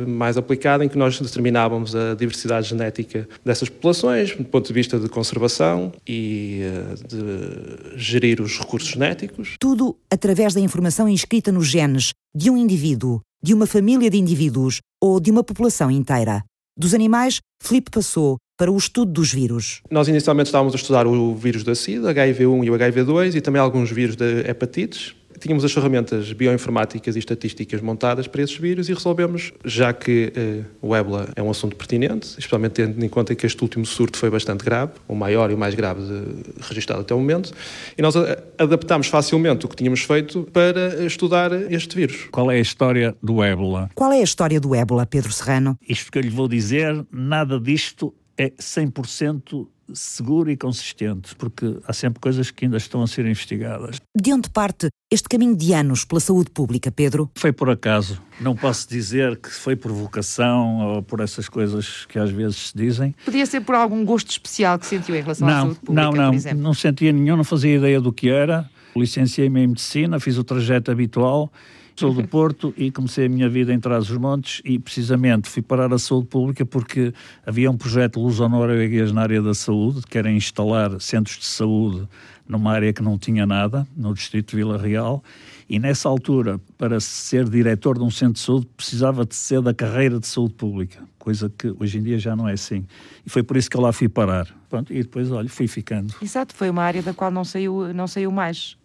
mais 0.06 0.36
aplicada 0.36 0.84
em 0.84 0.88
que 0.88 0.98
nós 0.98 1.18
determinávamos 1.18 1.94
a 1.96 2.14
diversidade 2.14 2.68
genética 2.68 3.26
dessas 3.44 3.68
populações, 3.68 4.36
do 4.36 4.44
ponto 4.44 4.66
de 4.66 4.72
vista 4.72 4.98
de 5.00 5.08
conservação 5.08 5.92
e 6.06 6.62
de 7.08 7.98
gerir 7.98 8.40
os 8.40 8.58
recursos 8.58 8.90
genéticos. 8.90 9.56
Tudo 9.58 9.96
através 10.10 10.54
da 10.54 10.60
informação 10.60 11.08
inscrita 11.08 11.50
nos 11.50 11.66
genes 11.66 12.12
de 12.36 12.50
um 12.50 12.56
indivíduo, 12.58 13.22
de 13.42 13.54
uma 13.54 13.66
família 13.66 14.10
de 14.10 14.18
indivíduos 14.18 14.80
ou 15.02 15.18
de 15.18 15.30
uma 15.30 15.42
população 15.42 15.90
inteira. 15.90 16.44
Dos 16.78 16.92
animais, 16.92 17.40
Felipe 17.62 17.90
passou 17.90 18.36
para 18.58 18.70
o 18.70 18.76
estudo 18.76 19.10
dos 19.10 19.32
vírus. 19.32 19.80
Nós 19.90 20.06
inicialmente 20.06 20.48
estávamos 20.48 20.74
a 20.74 20.76
estudar 20.76 21.06
o 21.06 21.34
vírus 21.34 21.64
da 21.64 21.74
SIDA, 21.74 22.12
HIV-1 22.12 22.64
e 22.66 22.70
o 22.70 22.74
HIV-2 22.74 23.36
e 23.36 23.40
também 23.40 23.58
alguns 23.58 23.90
vírus 23.90 24.16
de 24.16 24.40
hepatites. 24.40 25.15
Tínhamos 25.38 25.64
as 25.64 25.72
ferramentas 25.72 26.32
bioinformáticas 26.32 27.16
e 27.16 27.18
estatísticas 27.18 27.80
montadas 27.80 28.26
para 28.26 28.42
esses 28.42 28.56
vírus 28.56 28.88
e 28.88 28.94
resolvemos, 28.94 29.52
já 29.64 29.92
que 29.92 30.32
uh, 30.36 30.88
o 30.88 30.94
ébola 30.94 31.28
é 31.36 31.42
um 31.42 31.50
assunto 31.50 31.76
pertinente, 31.76 32.28
especialmente 32.38 32.72
tendo 32.72 33.04
em 33.04 33.08
conta 33.08 33.34
que 33.34 33.46
este 33.46 33.60
último 33.62 33.84
surto 33.86 34.18
foi 34.18 34.30
bastante 34.30 34.64
grave, 34.64 34.92
o 35.08 35.14
maior 35.14 35.50
e 35.50 35.54
o 35.54 35.58
mais 35.58 35.74
grave 35.74 36.02
de, 36.02 36.62
registrado 36.62 37.02
até 37.02 37.14
o 37.14 37.18
momento, 37.18 37.52
e 37.96 38.02
nós 38.02 38.14
adaptámos 38.58 39.08
facilmente 39.08 39.66
o 39.66 39.68
que 39.68 39.76
tínhamos 39.76 40.02
feito 40.02 40.48
para 40.52 41.04
estudar 41.04 41.52
este 41.70 41.96
vírus. 41.96 42.28
Qual 42.30 42.50
é 42.50 42.56
a 42.56 42.60
história 42.60 43.14
do 43.22 43.42
ébola? 43.42 43.90
Qual 43.94 44.12
é 44.12 44.20
a 44.20 44.22
história 44.22 44.60
do 44.60 44.74
ébola, 44.74 45.06
Pedro 45.06 45.32
Serrano? 45.32 45.78
Isto 45.88 46.10
que 46.10 46.18
eu 46.18 46.22
lhe 46.22 46.30
vou 46.30 46.48
dizer, 46.48 47.04
nada 47.10 47.58
disto 47.60 48.14
é 48.38 48.50
100% 48.50 49.66
seguro 49.92 50.50
e 50.50 50.56
consistente, 50.56 51.34
porque 51.36 51.78
há 51.86 51.92
sempre 51.92 52.20
coisas 52.20 52.50
que 52.50 52.64
ainda 52.64 52.76
estão 52.76 53.02
a 53.02 53.06
ser 53.06 53.26
investigadas. 53.26 54.00
De 54.16 54.32
onde 54.32 54.50
parte 54.50 54.88
este 55.10 55.28
caminho 55.28 55.56
de 55.56 55.72
anos 55.72 56.04
pela 56.04 56.20
saúde 56.20 56.50
pública, 56.50 56.90
Pedro? 56.90 57.30
Foi 57.36 57.52
por 57.52 57.70
acaso. 57.70 58.20
Não 58.40 58.56
posso 58.56 58.88
dizer 58.88 59.36
que 59.36 59.48
foi 59.48 59.76
por 59.76 59.92
vocação 59.92 60.78
ou 60.80 61.02
por 61.02 61.20
essas 61.20 61.48
coisas 61.48 62.04
que 62.06 62.18
às 62.18 62.30
vezes 62.30 62.68
se 62.68 62.76
dizem. 62.76 63.14
Podia 63.24 63.46
ser 63.46 63.60
por 63.60 63.74
algum 63.74 64.04
gosto 64.04 64.30
especial 64.30 64.78
que 64.78 64.86
sentiu 64.86 65.14
em 65.14 65.22
relação 65.22 65.46
não, 65.46 65.54
à 65.54 65.60
saúde 65.60 65.80
pública, 65.80 66.02
não, 66.02 66.12
não, 66.12 66.30
por 66.30 66.36
exemplo? 66.36 66.62
Não 66.62 66.74
sentia 66.74 67.12
nenhum, 67.12 67.36
não 67.36 67.44
fazia 67.44 67.76
ideia 67.76 68.00
do 68.00 68.12
que 68.12 68.28
era. 68.28 68.68
Licenciei-me 68.96 69.60
em 69.60 69.66
medicina, 69.68 70.18
fiz 70.18 70.38
o 70.38 70.44
trajeto 70.44 70.90
habitual 70.90 71.52
Sou 71.98 72.12
do 72.12 72.28
Porto 72.28 72.74
e 72.76 72.90
comecei 72.90 73.24
a 73.24 73.28
minha 73.28 73.48
vida 73.48 73.72
em 73.72 73.80
Trás-os-Montes 73.80 74.60
e 74.64 74.78
precisamente 74.78 75.48
fui 75.48 75.62
parar 75.62 75.92
a 75.94 75.98
saúde 75.98 76.28
pública 76.28 76.66
porque 76.66 77.10
havia 77.44 77.70
um 77.70 77.76
projeto 77.76 78.20
luso-norueguês 78.20 79.12
na 79.12 79.22
área 79.22 79.40
da 79.40 79.54
saúde, 79.54 80.02
que 80.02 80.18
era 80.18 80.30
instalar 80.30 81.00
centros 81.00 81.38
de 81.38 81.46
saúde 81.46 82.06
numa 82.46 82.70
área 82.72 82.92
que 82.92 83.02
não 83.02 83.18
tinha 83.18 83.46
nada, 83.46 83.86
no 83.96 84.12
distrito 84.12 84.50
de 84.50 84.56
Vila 84.56 84.78
Real, 84.78 85.24
e 85.68 85.78
nessa 85.78 86.08
altura, 86.08 86.60
para 86.78 87.00
ser 87.00 87.48
diretor 87.48 87.98
de 87.98 88.04
um 88.04 88.10
centro 88.10 88.34
de 88.34 88.40
saúde, 88.40 88.68
precisava 88.76 89.24
de 89.24 89.34
ser 89.34 89.60
da 89.60 89.74
carreira 89.74 90.20
de 90.20 90.26
saúde 90.26 90.54
pública, 90.54 91.02
coisa 91.18 91.50
que 91.50 91.74
hoje 91.80 91.98
em 91.98 92.02
dia 92.02 92.18
já 92.18 92.36
não 92.36 92.48
é 92.48 92.52
assim. 92.52 92.86
E 93.24 93.30
foi 93.30 93.42
por 93.42 93.56
isso 93.56 93.68
que 93.68 93.76
eu 93.76 93.80
lá 93.80 93.92
fui 93.92 94.08
parar. 94.08 94.46
Pronto, 94.68 94.92
e 94.92 95.02
depois, 95.02 95.30
olha, 95.30 95.48
fui 95.48 95.66
ficando. 95.66 96.14
Exato, 96.22 96.54
foi 96.54 96.70
uma 96.70 96.82
área 96.82 97.02
da 97.02 97.12
qual 97.12 97.30
não 97.30 97.44
saiu, 97.44 97.92
não 97.92 98.06
saiu 98.06 98.30
mais. 98.30 98.76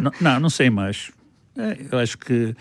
não, 0.00 0.12
não, 0.20 0.40
não 0.40 0.50
sei 0.50 0.70
mais. 0.70 1.10
É, 1.58 1.86
eu 1.90 1.98
acho 1.98 2.16
que 2.16 2.54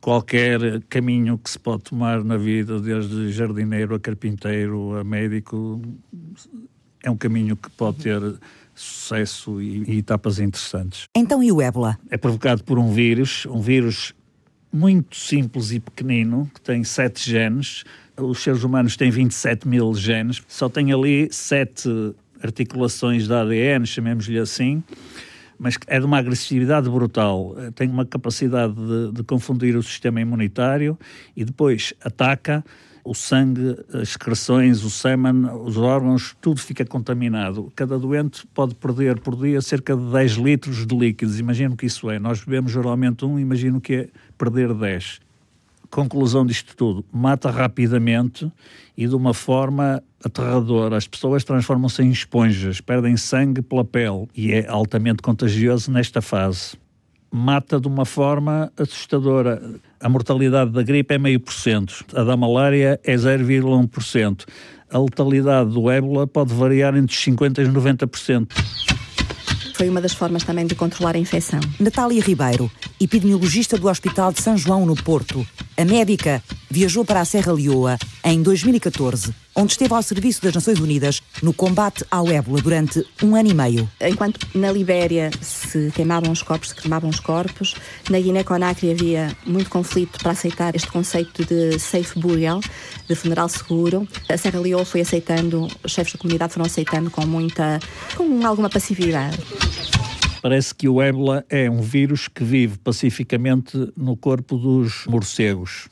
qualquer 0.00 0.82
caminho 0.88 1.38
que 1.38 1.48
se 1.48 1.58
pode 1.58 1.84
tomar 1.84 2.22
na 2.24 2.36
vida, 2.36 2.80
desde 2.80 3.32
jardineiro 3.32 3.94
a 3.94 4.00
carpinteiro 4.00 4.98
a 4.98 5.04
médico, 5.04 5.80
é 7.02 7.10
um 7.10 7.16
caminho 7.16 7.56
que 7.56 7.70
pode 7.70 7.98
ter 7.98 8.20
sucesso 8.74 9.62
e, 9.62 9.84
e 9.84 9.98
etapas 9.98 10.40
interessantes. 10.40 11.06
Então 11.14 11.42
e 11.42 11.52
o 11.52 11.62
ébola? 11.62 11.96
É 12.10 12.16
provocado 12.16 12.64
por 12.64 12.78
um 12.78 12.92
vírus, 12.92 13.46
um 13.46 13.60
vírus 13.60 14.12
muito 14.72 15.16
simples 15.16 15.70
e 15.70 15.78
pequenino, 15.78 16.50
que 16.52 16.60
tem 16.60 16.82
sete 16.82 17.30
genes. 17.30 17.84
Os 18.16 18.42
seres 18.42 18.64
humanos 18.64 18.96
têm 18.96 19.10
27 19.10 19.66
mil 19.68 19.94
genes, 19.94 20.42
só 20.48 20.68
tem 20.68 20.92
ali 20.92 21.28
sete 21.30 21.88
articulações 22.42 23.26
de 23.26 23.32
ADN, 23.32 23.86
chamemos-lhe 23.86 24.38
assim 24.38 24.82
mas 25.58 25.76
é 25.86 25.98
de 25.98 26.06
uma 26.06 26.18
agressividade 26.18 26.88
brutal. 26.88 27.54
Eh, 27.58 27.70
tem 27.70 27.88
uma 27.88 28.04
capacidade 28.04 28.74
de, 28.74 29.12
de 29.12 29.22
confundir 29.22 29.76
o 29.76 29.82
sistema 29.82 30.20
imunitário 30.20 30.98
e 31.36 31.44
depois 31.44 31.94
ataca 32.02 32.64
o 33.04 33.14
sangue, 33.14 33.76
as 33.92 34.08
excreções, 34.08 34.82
o 34.82 34.90
sêmen, 34.90 35.44
os 35.62 35.76
órgãos, 35.76 36.34
tudo 36.40 36.58
fica 36.60 36.86
contaminado. 36.86 37.70
Cada 37.76 37.98
doente 37.98 38.46
pode 38.54 38.74
perder 38.74 39.20
por 39.20 39.36
dia 39.36 39.60
cerca 39.60 39.94
de 39.94 40.10
10 40.10 40.32
litros 40.32 40.86
de 40.86 40.96
líquidos. 40.96 41.38
Imagino 41.38 41.76
que 41.76 41.84
isso 41.84 42.10
é. 42.10 42.18
Nós 42.18 42.42
bebemos 42.42 42.72
geralmente 42.72 43.24
um, 43.24 43.38
imagino 43.38 43.80
que 43.80 43.94
é 43.94 44.08
perder 44.38 44.72
10 44.72 45.23
conclusão 45.90 46.44
disto 46.44 46.76
tudo, 46.76 47.04
mata 47.12 47.50
rapidamente 47.50 48.50
e 48.96 49.06
de 49.06 49.14
uma 49.14 49.34
forma 49.34 50.02
aterradora. 50.24 50.96
As 50.96 51.06
pessoas 51.06 51.44
transformam-se 51.44 52.02
em 52.02 52.10
esponjas, 52.10 52.80
perdem 52.80 53.16
sangue 53.16 53.62
pela 53.62 53.84
pele 53.84 54.28
e 54.34 54.52
é 54.52 54.66
altamente 54.68 55.22
contagioso 55.22 55.90
nesta 55.90 56.22
fase. 56.22 56.76
Mata 57.30 57.80
de 57.80 57.88
uma 57.88 58.04
forma 58.04 58.72
assustadora. 58.78 59.60
A 60.00 60.08
mortalidade 60.08 60.70
da 60.70 60.82
gripe 60.82 61.14
é 61.14 61.18
meio 61.18 61.40
por 61.40 61.52
cento, 61.52 62.04
a 62.14 62.22
da 62.22 62.36
malária 62.36 63.00
é 63.02 63.14
0,1%. 63.14 64.44
A 64.90 64.98
letalidade 64.98 65.70
do 65.70 65.90
ébola 65.90 66.26
pode 66.26 66.54
variar 66.54 66.96
entre 66.96 67.16
50% 67.16 67.58
e 67.58 67.68
90%. 67.68 68.93
Foi 69.84 69.90
uma 69.90 70.00
das 70.00 70.14
formas 70.14 70.42
também 70.42 70.66
de 70.66 70.74
controlar 70.74 71.14
a 71.14 71.18
infecção. 71.18 71.60
Natália 71.78 72.22
Ribeiro, 72.22 72.70
epidemiologista 72.98 73.76
do 73.76 73.86
Hospital 73.86 74.32
de 74.32 74.40
São 74.40 74.56
João, 74.56 74.86
no 74.86 74.94
Porto. 74.94 75.46
A 75.76 75.84
médica 75.84 76.42
viajou 76.70 77.04
para 77.04 77.20
a 77.20 77.24
Serra 77.26 77.52
Leoa 77.52 77.98
em 78.24 78.42
2014, 78.42 79.34
onde 79.54 79.72
esteve 79.72 79.94
ao 79.94 80.02
serviço 80.02 80.42
das 80.42 80.54
Nações 80.54 80.80
Unidas 80.80 81.22
no 81.42 81.52
combate 81.52 82.04
ao 82.10 82.28
ébola 82.28 82.60
durante 82.60 83.04
um 83.22 83.36
ano 83.36 83.50
e 83.50 83.54
meio. 83.54 83.90
Enquanto 84.00 84.40
na 84.54 84.72
Libéria 84.72 85.30
se 85.40 85.90
queimavam 85.94 86.32
os 86.32 86.42
corpos, 86.42 86.70
se 86.70 86.74
cremavam 86.74 87.08
os 87.08 87.20
corpos, 87.20 87.74
na 88.10 88.18
Guiné-Conakry 88.18 88.90
havia 88.90 89.36
muito 89.46 89.70
conflito 89.70 90.18
para 90.18 90.32
aceitar 90.32 90.74
este 90.74 90.88
conceito 90.88 91.44
de 91.44 91.78
safe 91.78 92.18
burial, 92.18 92.60
de 93.08 93.14
funeral 93.14 93.48
seguro. 93.48 94.08
A 94.28 94.36
Serra 94.36 94.60
Leoa 94.60 94.84
foi 94.84 95.02
aceitando, 95.02 95.68
os 95.82 95.92
chefes 95.92 96.14
da 96.14 96.18
comunidade 96.18 96.52
foram 96.52 96.66
aceitando 96.66 97.10
com 97.10 97.24
muita, 97.26 97.78
com 98.16 98.44
alguma 98.46 98.68
passividade. 98.68 99.38
Parece 100.42 100.74
que 100.74 100.86
o 100.88 101.00
ébola 101.00 101.42
é 101.48 101.70
um 101.70 101.80
vírus 101.80 102.28
que 102.28 102.44
vive 102.44 102.76
pacificamente 102.76 103.90
no 103.96 104.14
corpo 104.14 104.58
dos 104.58 105.06
morcegos 105.06 105.88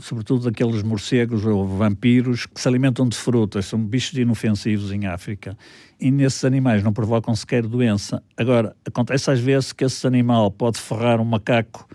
sobretudo 0.00 0.44
daqueles 0.44 0.82
morcegos 0.82 1.44
ou 1.44 1.66
vampiros 1.66 2.46
que 2.46 2.60
se 2.60 2.68
alimentam 2.68 3.08
de 3.08 3.16
frutas, 3.16 3.66
são 3.66 3.78
bichos 3.78 4.18
inofensivos 4.18 4.92
em 4.92 5.06
África. 5.06 5.56
E 6.00 6.10
nesses 6.10 6.44
animais 6.44 6.82
não 6.82 6.92
provocam 6.92 7.34
sequer 7.34 7.66
doença. 7.66 8.22
Agora, 8.36 8.76
acontece 8.86 9.30
às 9.30 9.40
vezes 9.40 9.72
que 9.72 9.84
esse 9.84 10.06
animal 10.06 10.50
pode 10.50 10.80
ferrar 10.80 11.20
um 11.20 11.24
macaco 11.24 11.88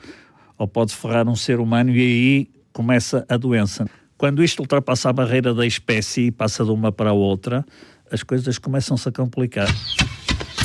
ou 0.57 0.67
pode 0.67 0.93
ferrar 0.93 1.27
um 1.27 1.35
ser 1.35 1.59
humano 1.59 1.91
e 1.91 1.99
aí 1.99 2.49
começa 2.71 3.25
a 3.29 3.37
doença. 3.37 3.85
Quando 4.17 4.43
isto 4.43 4.59
ultrapassa 4.59 5.09
a 5.09 5.13
barreira 5.13 5.53
da 5.53 5.65
espécie 5.65 6.27
e 6.27 6.31
passa 6.31 6.63
de 6.63 6.71
uma 6.71 6.91
para 6.91 7.11
a 7.11 7.13
outra, 7.13 7.65
as 8.11 8.23
coisas 8.23 8.57
começam-se 8.57 9.07
a 9.07 9.11
complicar 9.11 9.67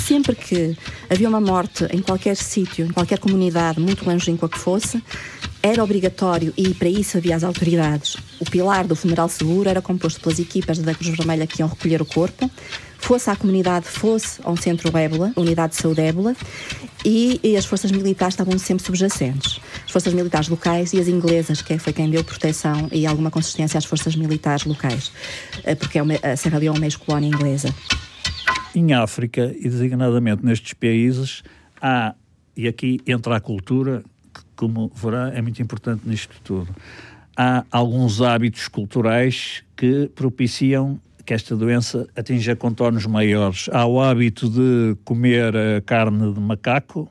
sempre 0.08 0.34
que 0.34 0.74
havia 1.10 1.28
uma 1.28 1.40
morte 1.40 1.84
em 1.92 2.00
qualquer 2.00 2.34
sítio, 2.34 2.86
em 2.86 2.88
qualquer 2.90 3.18
comunidade, 3.18 3.78
muito 3.78 4.08
longínqua 4.08 4.48
que 4.48 4.58
fosse, 4.58 5.04
era 5.62 5.82
obrigatório, 5.82 6.52
e 6.56 6.72
para 6.74 6.88
isso 6.88 7.18
havia 7.18 7.34
as 7.34 7.42
autoridades, 7.42 8.16
o 8.38 8.44
pilar 8.44 8.86
do 8.86 8.94
funeral 8.94 9.28
seguro 9.28 9.68
era 9.68 9.82
composto 9.82 10.20
pelas 10.20 10.38
equipas 10.38 10.78
da 10.78 10.94
Cruz 10.94 11.16
Vermelha 11.16 11.46
que 11.46 11.60
iam 11.60 11.68
recolher 11.68 12.00
o 12.00 12.06
corpo, 12.06 12.50
fosse 12.98 13.30
à 13.30 13.36
comunidade, 13.36 13.86
fosse 13.86 14.40
a 14.44 14.50
um 14.50 14.56
centro 14.56 14.96
ébola, 14.96 15.32
unidade 15.36 15.74
de 15.74 15.80
saúde 15.80 16.00
ébola, 16.00 16.36
e, 17.04 17.40
e, 17.42 17.56
as 17.56 17.64
forças 17.64 17.90
militares 17.90 18.34
estavam 18.34 18.58
sempre 18.58 18.84
subjacentes. 18.84 19.60
As 19.84 19.90
forças 19.90 20.12
militares 20.12 20.48
locais 20.48 20.92
e 20.92 21.00
as 21.00 21.08
inglesas, 21.08 21.62
que 21.62 21.78
foi 21.78 21.92
quem 21.92 22.10
deu 22.10 22.22
proteção 22.24 22.88
e 22.92 23.06
alguma 23.06 23.30
consistência 23.30 23.78
às 23.78 23.84
forças 23.84 24.16
militares 24.16 24.64
locais, 24.64 25.12
eh, 25.64 25.74
porque 25.74 25.98
é 25.98 26.02
a 26.32 26.36
Serra 26.36 26.58
Leone 26.58 26.76
é 26.76 26.80
uma 26.80 26.86
ex-colónia 26.86 27.28
inglesa. 27.28 27.72
Em 28.74 28.92
África, 28.92 29.54
e 29.58 29.68
designadamente 29.68 30.44
nestes 30.44 30.72
países, 30.74 31.42
há, 31.80 32.14
e 32.56 32.66
aqui 32.66 33.00
entra 33.06 33.36
a 33.36 33.40
cultura, 33.40 34.04
como 34.58 34.90
verá, 34.92 35.30
é 35.32 35.40
muito 35.40 35.62
importante 35.62 36.02
nisto 36.04 36.34
tudo. 36.42 36.68
Há 37.36 37.64
alguns 37.70 38.20
hábitos 38.20 38.66
culturais 38.66 39.62
que 39.76 40.10
propiciam 40.16 41.00
que 41.24 41.32
esta 41.32 41.54
doença 41.54 42.08
atinja 42.16 42.56
contornos 42.56 43.06
maiores. 43.06 43.68
Há 43.72 43.86
o 43.86 44.00
hábito 44.00 44.50
de 44.50 44.96
comer 45.04 45.54
carne 45.86 46.34
de 46.34 46.40
macaco, 46.40 47.08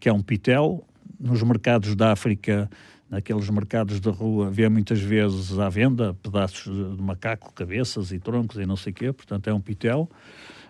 que 0.00 0.08
é 0.08 0.12
um 0.12 0.22
pitel. 0.22 0.82
Nos 1.20 1.42
mercados 1.42 1.94
da 1.94 2.12
África, 2.12 2.70
naqueles 3.10 3.50
mercados 3.50 4.00
da 4.00 4.10
rua, 4.10 4.50
vê 4.50 4.66
muitas 4.66 5.00
vezes 5.00 5.58
à 5.58 5.68
venda 5.68 6.14
pedaços 6.22 6.96
de 6.96 7.02
macaco, 7.02 7.52
cabeças 7.52 8.10
e 8.10 8.18
troncos 8.18 8.56
e 8.56 8.64
não 8.64 8.76
sei 8.76 8.92
o 8.92 8.94
quê, 8.94 9.12
portanto 9.12 9.48
é 9.48 9.52
um 9.52 9.60
pitel. 9.60 10.08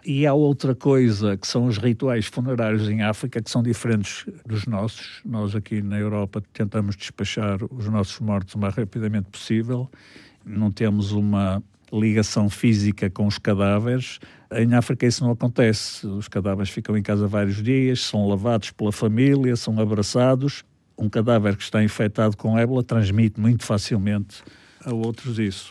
E 0.08 0.24
há 0.24 0.32
outra 0.32 0.72
coisa, 0.72 1.36
que 1.36 1.48
são 1.48 1.66
os 1.66 1.78
rituais 1.78 2.26
funerários 2.26 2.88
em 2.88 3.02
África, 3.02 3.42
que 3.42 3.50
são 3.50 3.60
diferentes 3.60 4.24
dos 4.46 4.64
nossos. 4.64 5.20
Nós 5.24 5.56
aqui 5.56 5.82
na 5.82 5.98
Europa 5.98 6.40
tentamos 6.52 6.94
despachar 6.94 7.58
os 7.72 7.88
nossos 7.88 8.20
mortos 8.20 8.54
o 8.54 8.58
mais 8.60 8.72
rapidamente 8.76 9.28
possível. 9.28 9.90
Não 10.44 10.70
temos 10.70 11.10
uma 11.10 11.60
ligação 11.92 12.48
física 12.48 13.10
com 13.10 13.26
os 13.26 13.36
cadáveres. 13.36 14.20
Em 14.52 14.74
África 14.74 15.04
isso 15.04 15.24
não 15.24 15.32
acontece. 15.32 16.06
Os 16.06 16.28
cadáveres 16.28 16.70
ficam 16.70 16.96
em 16.96 17.02
casa 17.02 17.26
vários 17.26 17.60
dias, 17.60 18.00
são 18.02 18.28
lavados 18.28 18.70
pela 18.70 18.92
família, 18.92 19.56
são 19.56 19.80
abraçados. 19.80 20.62
Um 20.96 21.08
cadáver 21.08 21.56
que 21.56 21.64
está 21.64 21.82
infectado 21.82 22.36
com 22.36 22.56
ébola 22.56 22.84
transmite 22.84 23.40
muito 23.40 23.64
facilmente 23.64 24.44
a 24.84 24.94
outros 24.94 25.40
isso. 25.40 25.70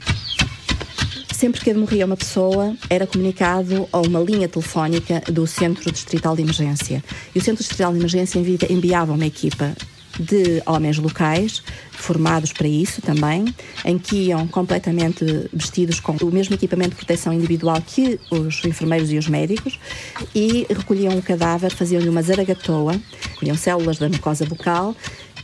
Sempre 1.36 1.60
que 1.60 1.74
morria 1.74 2.06
uma 2.06 2.16
pessoa, 2.16 2.74
era 2.90 3.06
comunicado 3.06 3.90
a 3.92 4.00
uma 4.00 4.22
linha 4.22 4.48
telefónica 4.48 5.22
do 5.30 5.46
Centro 5.46 5.92
Distrital 5.92 6.34
de 6.34 6.44
Emergência. 6.44 7.04
E 7.36 7.40
o 7.40 7.42
Centro 7.42 7.62
Distrital 7.62 7.92
de 7.92 8.00
Emergência 8.00 8.40
enviava 8.40 9.12
uma 9.12 9.26
equipa 9.26 9.76
de 10.18 10.64
homens 10.66 10.98
locais, 10.98 11.62
formados 11.92 12.54
para 12.54 12.70
isso 12.70 13.02
também, 13.02 13.54
em 13.84 13.98
que 13.98 14.28
iam 14.28 14.48
completamente 14.48 15.26
vestidos 15.52 16.00
com 16.00 16.14
o 16.14 16.32
mesmo 16.32 16.56
equipamento 16.56 16.92
de 16.92 16.96
proteção 16.96 17.34
individual 17.34 17.82
que 17.86 18.18
os 18.32 18.64
enfermeiros 18.64 19.12
e 19.12 19.18
os 19.18 19.28
médicos, 19.28 19.78
e 20.34 20.66
recolhiam 20.70 21.18
o 21.18 21.22
cadáver, 21.22 21.70
faziam-lhe 21.70 22.08
uma 22.08 22.22
zaragatoa, 22.22 22.96
recolhiam 23.34 23.58
células 23.58 23.98
da 23.98 24.08
mucosa 24.08 24.46
bucal 24.46 24.96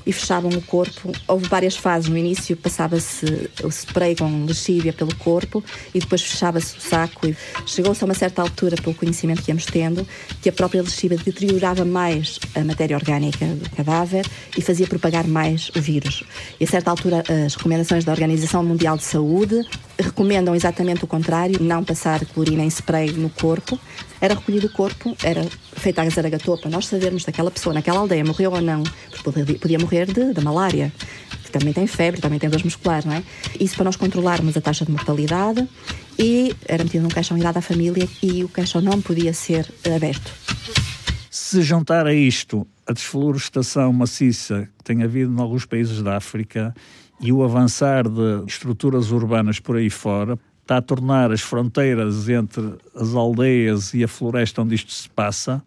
e 0.05 0.11
fechavam 0.11 0.51
o 0.51 0.61
corpo. 0.61 1.11
Houve 1.27 1.47
várias 1.47 1.75
fases. 1.75 2.09
No 2.09 2.17
início 2.17 2.55
passava-se 2.57 3.49
o 3.63 3.67
spray 3.69 4.15
com 4.15 4.45
lexívia 4.45 4.93
pelo 4.93 5.15
corpo 5.15 5.63
e 5.93 5.99
depois 5.99 6.21
fechava-se 6.21 6.77
o 6.77 6.81
saco. 6.81 7.27
E 7.27 7.35
chegou-se 7.65 8.03
a 8.03 8.05
uma 8.05 8.13
certa 8.13 8.41
altura, 8.41 8.75
pelo 8.75 8.95
conhecimento 8.95 9.41
que 9.41 9.51
íamos 9.51 9.65
tendo, 9.65 10.07
que 10.41 10.49
a 10.49 10.51
própria 10.51 10.81
lexívia 10.81 11.17
deteriorava 11.17 11.85
mais 11.85 12.39
a 12.55 12.63
matéria 12.63 12.97
orgânica 12.97 13.45
do 13.45 13.69
cadáver 13.71 14.25
e 14.57 14.61
fazia 14.61 14.87
propagar 14.87 15.27
mais 15.27 15.69
o 15.75 15.81
vírus. 15.81 16.23
E 16.59 16.63
a 16.63 16.67
certa 16.67 16.89
altura, 16.89 17.23
as 17.45 17.55
recomendações 17.55 18.03
da 18.03 18.11
Organização 18.11 18.63
Mundial 18.63 18.97
de 18.97 19.03
Saúde 19.03 19.61
recomendam 19.99 20.55
exatamente 20.55 21.03
o 21.03 21.07
contrário, 21.07 21.61
não 21.61 21.83
passar 21.83 22.25
clorina 22.25 22.63
em 22.63 22.67
spray 22.67 23.11
no 23.11 23.29
corpo. 23.29 23.79
Era 24.21 24.35
recolhido 24.35 24.67
o 24.67 24.69
corpo, 24.71 25.17
era 25.23 25.43
feita 25.73 26.03
a 26.03 26.09
zaragatoa 26.09 26.57
para 26.59 26.69
nós 26.69 26.85
sabermos 26.85 27.25
daquela 27.25 27.49
pessoa 27.49 27.73
naquela 27.73 27.99
aldeia 27.99 28.23
morreu 28.23 28.51
ou 28.51 28.61
não, 28.61 28.83
porque 29.23 29.55
podia 29.55 29.79
morrer 29.79 30.05
de, 30.05 30.31
de 30.31 30.41
malária, 30.43 30.93
que 31.43 31.51
também 31.51 31.73
tem 31.73 31.87
febre, 31.87 32.21
também 32.21 32.37
tem 32.37 32.47
dores 32.47 32.63
musculares, 32.63 33.03
não 33.03 33.13
é? 33.13 33.23
Isso 33.59 33.75
para 33.75 33.85
nós 33.85 33.95
controlarmos 33.95 34.55
a 34.55 34.61
taxa 34.61 34.85
de 34.85 34.91
mortalidade 34.91 35.67
e 36.19 36.55
era 36.67 36.83
metido 36.83 37.01
num 37.01 37.09
caixão 37.09 37.35
e 37.35 37.41
dado 37.41 37.57
à 37.57 37.61
família 37.61 38.07
e 38.21 38.43
o 38.43 38.49
caixão 38.49 38.79
não 38.79 39.01
podia 39.01 39.33
ser 39.33 39.67
aberto. 39.93 40.31
Se 41.31 41.61
juntar 41.63 42.05
a 42.05 42.13
isto 42.13 42.67
a 42.85 42.93
desflorestação 42.93 43.91
maciça 43.91 44.69
que 44.77 44.83
tem 44.83 45.01
havido 45.01 45.33
em 45.33 45.41
alguns 45.41 45.65
países 45.65 46.01
da 46.03 46.17
África 46.17 46.75
e 47.19 47.31
o 47.31 47.43
avançar 47.43 48.07
de 48.07 48.43
estruturas 48.45 49.11
urbanas 49.11 49.59
por 49.59 49.77
aí 49.77 49.89
fora 49.89 50.37
está 50.71 50.77
a 50.77 50.81
tornar 50.81 51.33
as 51.33 51.41
fronteiras 51.41 52.29
entre 52.29 52.75
as 52.95 53.13
aldeias 53.13 53.93
e 53.93 54.05
a 54.05 54.07
floresta 54.07 54.61
onde 54.61 54.75
isto 54.75 54.93
se 54.93 55.09
passa 55.09 55.61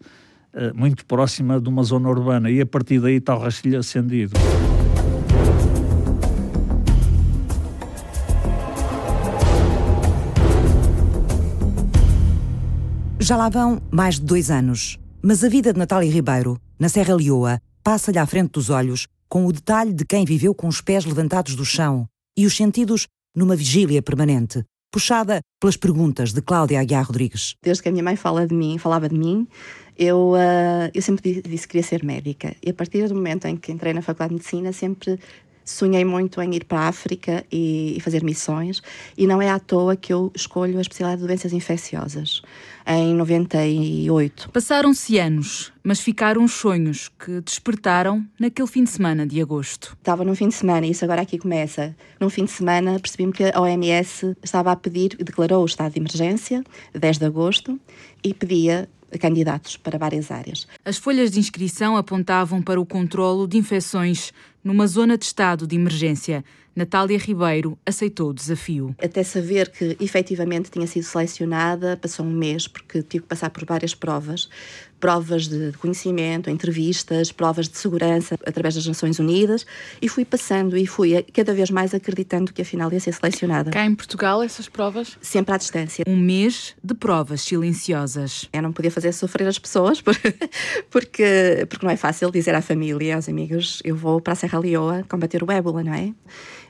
eh, 0.51 0.73
muito 0.73 1.05
próxima 1.05 1.61
de 1.61 1.69
uma 1.69 1.83
zona 1.83 2.09
urbana 2.09 2.49
e 2.49 2.59
a 2.59 2.65
partir 2.65 2.99
daí 2.99 3.17
está 3.17 3.35
o 3.35 3.39
rastilho 3.39 3.77
acendido. 3.77 4.33
Já 13.19 13.37
lá 13.37 13.49
vão 13.49 13.79
mais 13.91 14.15
de 14.15 14.25
dois 14.25 14.49
anos, 14.49 14.97
mas 15.21 15.43
a 15.43 15.49
vida 15.49 15.71
de 15.71 15.77
Natália 15.77 16.11
Ribeiro, 16.11 16.59
na 16.79 16.89
Serra 16.89 17.15
Leoa, 17.15 17.61
passa-lhe 17.83 18.17
à 18.17 18.25
frente 18.25 18.53
dos 18.53 18.71
olhos 18.71 19.05
com 19.29 19.45
o 19.45 19.53
detalhe 19.53 19.93
de 19.93 20.03
quem 20.03 20.25
viveu 20.25 20.55
com 20.55 20.67
os 20.67 20.81
pés 20.81 21.05
levantados 21.05 21.55
do 21.55 21.63
chão 21.63 22.07
e 22.35 22.47
os 22.47 22.57
sentidos 22.57 23.05
numa 23.35 23.55
vigília 23.55 24.01
permanente, 24.01 24.65
puxada 24.91 25.41
pelas 25.59 25.77
perguntas 25.77 26.33
de 26.33 26.41
Cláudia 26.41 26.79
Aguiar 26.79 27.05
Rodrigues. 27.05 27.55
Desde 27.61 27.83
que 27.83 27.89
a 27.89 27.91
minha 27.91 28.03
mãe 28.03 28.15
fala 28.15 28.47
de 28.47 28.53
mim, 28.53 28.77
falava 28.77 29.09
de 29.09 29.15
mim, 29.15 29.47
eu, 29.97 30.33
uh, 30.33 30.91
eu 30.93 31.01
sempre 31.01 31.41
disse 31.41 31.67
que 31.67 31.73
queria 31.73 31.87
ser 31.87 32.03
médica. 32.03 32.55
E 32.61 32.69
a 32.69 32.73
partir 32.73 33.07
do 33.07 33.15
momento 33.15 33.45
em 33.45 33.55
que 33.55 33.71
entrei 33.71 33.93
na 33.93 34.01
Faculdade 34.01 34.29
de 34.29 34.35
Medicina, 34.35 34.73
sempre 34.73 35.19
sonhei 35.65 36.05
muito 36.05 36.39
em 36.41 36.53
ir 36.53 36.63
para 36.63 36.81
a 36.81 36.87
África 36.87 37.43
e, 37.51 37.97
e, 37.97 37.99
fazer 37.99 38.23
missões, 38.23 38.81
e 39.17 39.25
não 39.25 39.41
é 39.41 39.49
à 39.49 39.59
toa 39.59 39.95
que 39.95 40.13
eu 40.13 40.31
escolho 40.35 40.77
a 40.77 40.81
especialidade 40.81 41.21
de 41.21 41.27
doenças 41.27 41.51
infecciosas, 41.51 42.43
em 42.85 43.15
98. 43.15 44.51
Passaram-se 44.51 45.17
anos, 45.17 45.73
mas 45.83 45.99
ficaram 45.99 46.43
os 46.43 46.53
sonhos 46.53 47.09
que 47.09 47.41
despertaram 47.41 48.23
naquele 48.39 48.67
fim 48.67 48.83
de 48.83 48.91
semana 48.91 49.25
de 49.25 49.41
agosto. 49.41 49.97
Estava 49.97 50.23
num 50.23 50.35
fim 50.35 50.47
de 50.47 50.55
semana, 50.55 50.85
e 50.85 50.91
isso 50.91 51.03
agora 51.03 51.23
aqui 51.23 51.39
começa. 51.39 51.95
Num 52.19 52.29
fim 52.29 52.45
de 52.45 52.51
semana 52.51 52.99
percebi-me 52.99 53.33
que 53.33 53.45
a 53.45 53.59
OMS 53.59 54.37
estava 54.43 54.71
a 54.71 54.75
pedir, 54.75 55.17
declarou 55.17 55.63
o 55.63 55.65
estado 55.65 55.93
de 55.93 55.99
emergência, 55.99 56.63
10 56.93 57.17
de 57.17 57.25
agosto, 57.25 57.79
e 58.23 58.33
pedia 58.33 58.87
candidatos 59.19 59.77
para 59.77 59.97
várias 59.97 60.31
áreas. 60.31 60.67
As 60.83 60.97
folhas 60.97 61.31
de 61.31 61.39
inscrição 61.39 61.95
apontavam 61.95 62.61
para 62.61 62.79
o 62.79 62.85
controlo 62.85 63.47
de 63.47 63.57
infecções 63.57 64.33
numa 64.65 64.87
zona 64.87 65.15
de 65.15 65.23
estado 65.23 65.67
de 65.67 65.75
emergência. 65.75 66.43
Natália 66.75 67.17
Ribeiro 67.17 67.77
aceitou 67.85 68.31
o 68.31 68.33
desafio. 68.33 68.93
Até 69.01 69.23
saber 69.23 69.69
que 69.69 69.95
efetivamente 69.97 70.69
tinha 70.69 70.85
sido 70.87 71.03
selecionada, 71.03 71.95
passou 71.95 72.25
um 72.25 72.31
mês, 72.31 72.67
porque 72.67 73.01
tive 73.01 73.21
que 73.23 73.29
passar 73.29 73.49
por 73.49 73.63
várias 73.63 73.95
provas 73.95 74.49
provas 74.99 75.47
de 75.47 75.71
conhecimento, 75.73 76.49
entrevistas, 76.49 77.31
provas 77.31 77.67
de 77.67 77.77
segurança 77.77 78.35
através 78.45 78.75
das 78.75 78.87
Nações 78.87 79.19
Unidas 79.19 79.65
e 80.01 80.09
fui 80.09 80.25
passando 80.25 80.77
e 80.77 80.87
fui 80.87 81.21
cada 81.33 81.53
vez 81.53 81.69
mais 81.69 81.93
acreditando 81.93 82.53
que 82.53 82.61
afinal 82.61 82.91
ia 82.91 82.99
ser 82.99 83.13
selecionada. 83.13 83.71
Cá 83.71 83.85
em 83.85 83.93
Portugal, 83.93 84.41
essas 84.41 84.67
provas? 84.67 85.17
Sempre 85.21 85.53
à 85.53 85.57
distância. 85.57 86.03
Um 86.07 86.17
mês 86.17 86.75
de 86.83 86.93
provas 86.93 87.41
silenciosas. 87.41 88.49
Eu 88.51 88.61
não 88.61 88.71
podia 88.71 88.89
fazer 88.89 89.11
sofrer 89.11 89.47
as 89.47 89.59
pessoas 89.59 90.01
porque, 90.89 91.65
porque 91.69 91.85
não 91.85 91.91
é 91.91 91.97
fácil 91.97 92.31
dizer 92.31 92.55
à 92.55 92.61
família, 92.61 93.15
aos 93.15 93.29
amigos, 93.29 93.81
eu 93.83 93.95
vou 93.95 94.19
para 94.19 94.33
a 94.33 94.35
Serra 94.35 94.54
Leoa 94.59 95.03
combater 95.09 95.43
o 95.43 95.51
ébola, 95.51 95.83
não 95.83 95.93
é? 95.93 96.13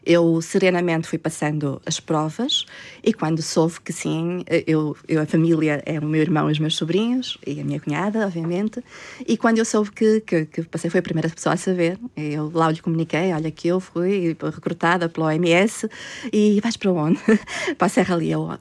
Eu 0.05 0.39
serenamente 0.39 1.07
fui 1.07 1.17
passando 1.17 1.81
as 1.85 1.99
provas 1.99 2.65
e 3.03 3.11
quando 3.11 3.41
soube 3.41 3.81
que 3.81 3.91
sim, 3.91 4.43
eu, 4.67 4.95
eu 5.07 5.21
a 5.21 5.25
família 5.25 5.81
é 5.83 5.99
o 5.99 6.05
meu 6.05 6.21
irmão 6.21 6.47
e 6.47 6.51
os 6.51 6.59
meus 6.59 6.75
sobrinhos 6.75 7.39
e 7.45 7.59
a 7.59 7.63
minha 7.63 7.79
cunhada, 7.79 8.25
obviamente, 8.25 8.83
e 9.27 9.35
quando 9.35 9.57
eu 9.57 9.65
soube 9.65 9.91
que, 9.91 10.21
que, 10.21 10.45
que 10.45 10.63
passei, 10.63 10.91
foi 10.91 10.99
a 10.99 11.03
primeira 11.03 11.27
pessoa 11.29 11.53
a 11.53 11.57
saber, 11.57 11.97
eu 12.15 12.51
lá 12.53 12.69
lhe 12.69 12.79
comuniquei, 12.81 13.33
olha 13.33 13.49
que 13.49 13.67
eu 13.67 13.79
fui 13.79 14.37
recrutada 14.53 15.09
pela 15.09 15.27
OMS 15.27 15.89
e 16.31 16.59
vais 16.61 16.77
para 16.77 16.91
onde? 16.91 17.19
para 17.75 17.87
a 17.87 17.89
Serra 17.89 18.15
Leoa. 18.15 18.59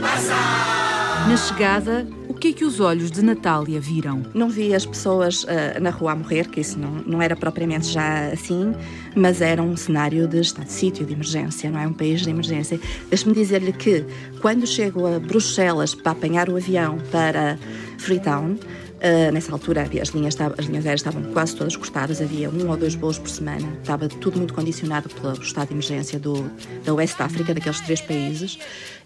Na 0.00 1.36
chegada, 1.36 2.06
o 2.26 2.32
que 2.34 2.48
é 2.48 2.52
que 2.52 2.64
os 2.64 2.80
olhos 2.80 3.10
de 3.10 3.22
Natália 3.22 3.78
viram? 3.78 4.22
Não 4.32 4.48
vi 4.48 4.74
as 4.74 4.86
pessoas 4.86 5.44
uh, 5.44 5.48
na 5.80 5.90
rua 5.90 6.12
a 6.12 6.16
morrer, 6.16 6.48
que 6.48 6.60
isso 6.60 6.78
não, 6.78 6.90
não 7.06 7.20
era 7.20 7.36
propriamente 7.36 7.88
já 7.88 8.28
assim, 8.32 8.74
mas 9.14 9.42
era 9.42 9.62
um 9.62 9.76
cenário 9.76 10.26
de 10.26 10.40
estado 10.40 10.64
de 10.64 10.72
sítio, 10.72 11.04
de 11.04 11.12
emergência, 11.12 11.70
não 11.70 11.78
é? 11.78 11.86
Um 11.86 11.92
país 11.92 12.22
de 12.22 12.30
emergência. 12.30 12.80
Deixe-me 13.10 13.34
dizer-lhe 13.34 13.72
que, 13.72 14.04
quando 14.40 14.66
chego 14.66 15.06
a 15.06 15.20
Bruxelas 15.20 15.94
para 15.94 16.12
apanhar 16.12 16.48
o 16.48 16.56
avião 16.56 16.98
para 17.12 17.58
Freetown, 17.98 18.56
Uh, 19.00 19.32
nessa 19.32 19.50
altura 19.50 19.80
havia, 19.80 20.02
as, 20.02 20.10
linhas, 20.10 20.36
as 20.38 20.66
linhas 20.66 20.84
aéreas 20.84 21.00
estavam 21.00 21.22
quase 21.32 21.56
todas 21.56 21.74
cortadas, 21.74 22.20
havia 22.20 22.50
um 22.50 22.68
ou 22.68 22.76
dois 22.76 22.94
voos 22.94 23.18
por 23.18 23.30
semana, 23.30 23.66
estava 23.80 24.06
tudo 24.08 24.36
muito 24.36 24.52
condicionado 24.52 25.08
pelo 25.08 25.32
estado 25.40 25.68
de 25.68 25.72
emergência 25.72 26.18
do, 26.18 26.50
da 26.84 26.92
Oeste 26.92 27.22
África, 27.22 27.54
daqueles 27.54 27.80
três 27.80 28.02
países. 28.02 28.58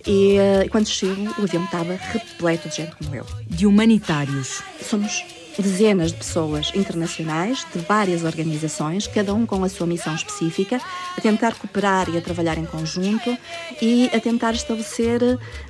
E 0.07 0.37
uh, 0.39 0.71
quando 0.71 0.87
chego, 0.87 1.23
o 1.39 1.45
avião 1.45 1.65
estava 1.65 1.95
repleto 1.95 2.69
de 2.69 2.77
gente 2.77 2.95
como 2.97 3.15
eu. 3.15 3.27
De 3.49 3.67
humanitários. 3.67 4.63
Somos 4.83 5.25
dezenas 5.63 6.13
de 6.13 6.19
pessoas 6.19 6.73
internacionais 6.75 7.67
de 7.73 7.81
várias 7.81 8.25
organizações, 8.25 9.07
cada 9.07 9.35
um 9.35 9.47
com 9.47 9.63
a 9.63 9.69
sua 9.69 9.87
missão 9.87 10.15
específica, 10.15 10.81
a 11.17 11.21
tentar 11.21 11.55
cooperar 11.55 12.09
e 12.11 12.19
a 12.19 12.21
trabalhar 12.21 12.59
em 12.59 12.65
conjunto 12.65 13.37
e 13.81 14.11
a 14.13 14.21
tentar 14.21 14.53
estabelecer 14.53 15.21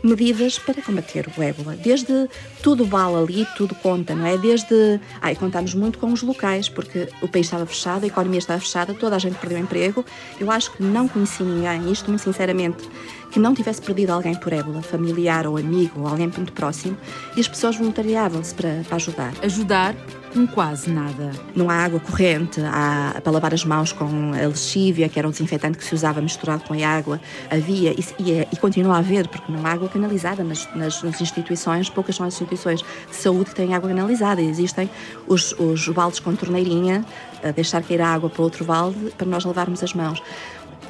medidas 0.02 0.58
para 0.58 0.80
combater 0.82 1.28
o 1.36 1.42
ébola. 1.42 1.76
Desde 1.76 2.28
tudo 2.62 2.84
vale 2.84 3.16
ali, 3.16 3.46
tudo 3.56 3.74
conta, 3.74 4.14
não 4.14 4.26
é? 4.26 4.38
Desde. 4.38 5.00
Ai, 5.20 5.34
contamos 5.34 5.74
muito 5.74 5.98
com 5.98 6.12
os 6.12 6.22
locais, 6.22 6.68
porque 6.68 7.08
o 7.20 7.28
país 7.28 7.46
estava 7.46 7.66
fechado, 7.66 8.04
a 8.04 8.06
economia 8.06 8.38
estava 8.38 8.60
fechada, 8.60 8.94
toda 8.94 9.16
a 9.16 9.18
gente 9.18 9.36
perdeu 9.38 9.58
emprego. 9.58 10.04
Eu 10.40 10.50
acho 10.50 10.72
que 10.72 10.82
não 10.82 11.08
conheci 11.08 11.42
ninguém, 11.42 11.92
isto 11.92 12.08
muito 12.08 12.22
sinceramente 12.22 12.88
que 13.34 13.40
não 13.40 13.52
tivesse 13.52 13.82
perdido 13.82 14.10
alguém 14.10 14.36
por 14.36 14.52
ébola, 14.52 14.80
familiar 14.80 15.44
ou 15.44 15.56
amigo 15.56 16.02
ou 16.02 16.06
alguém 16.06 16.28
muito 16.28 16.52
próximo, 16.52 16.96
e 17.36 17.40
as 17.40 17.48
pessoas 17.48 17.76
voluntariavam-se 17.76 18.54
para, 18.54 18.82
para 18.86 18.94
ajudar. 18.94 19.32
Ajudar 19.42 19.96
com 20.32 20.46
quase 20.46 20.88
nada. 20.88 21.32
Não 21.54 21.68
há 21.68 21.74
água 21.74 21.98
corrente, 21.98 22.60
há 22.60 23.20
para 23.20 23.32
lavar 23.32 23.52
as 23.52 23.64
mãos 23.64 23.92
com 23.92 24.04
a 24.32 24.46
lexívia, 24.46 25.08
que 25.08 25.18
era 25.18 25.26
um 25.26 25.32
desinfetante 25.32 25.76
que 25.76 25.84
se 25.84 25.92
usava 25.92 26.20
misturado 26.20 26.62
com 26.62 26.74
a 26.74 26.88
água. 26.88 27.20
Havia 27.50 27.90
e, 27.90 28.04
e, 28.20 28.32
é, 28.34 28.48
e 28.52 28.56
continua 28.56 28.94
a 28.94 28.98
haver, 28.98 29.26
porque 29.26 29.50
não 29.50 29.66
há 29.66 29.72
água 29.72 29.88
canalizada 29.88 30.44
nas, 30.44 30.72
nas, 30.72 31.02
nas, 31.02 31.20
instituições, 31.20 31.90
poucas 31.90 32.14
são 32.14 32.26
as 32.26 32.34
instituições 32.34 32.82
de 32.82 33.16
saúde 33.16 33.50
que 33.50 33.56
têm 33.56 33.74
água 33.74 33.88
canalizada. 33.88 34.40
Existem 34.40 34.88
os, 35.26 35.52
os 35.58 35.88
baldes 35.88 36.20
com 36.20 36.36
torneirinha, 36.36 37.04
a 37.42 37.50
deixar 37.50 37.82
cair 37.82 38.00
a 38.00 38.14
água 38.14 38.30
para 38.30 38.42
outro 38.42 38.64
balde 38.64 39.12
para 39.18 39.26
nós 39.26 39.44
lavarmos 39.44 39.82
as 39.82 39.92
mãos 39.92 40.22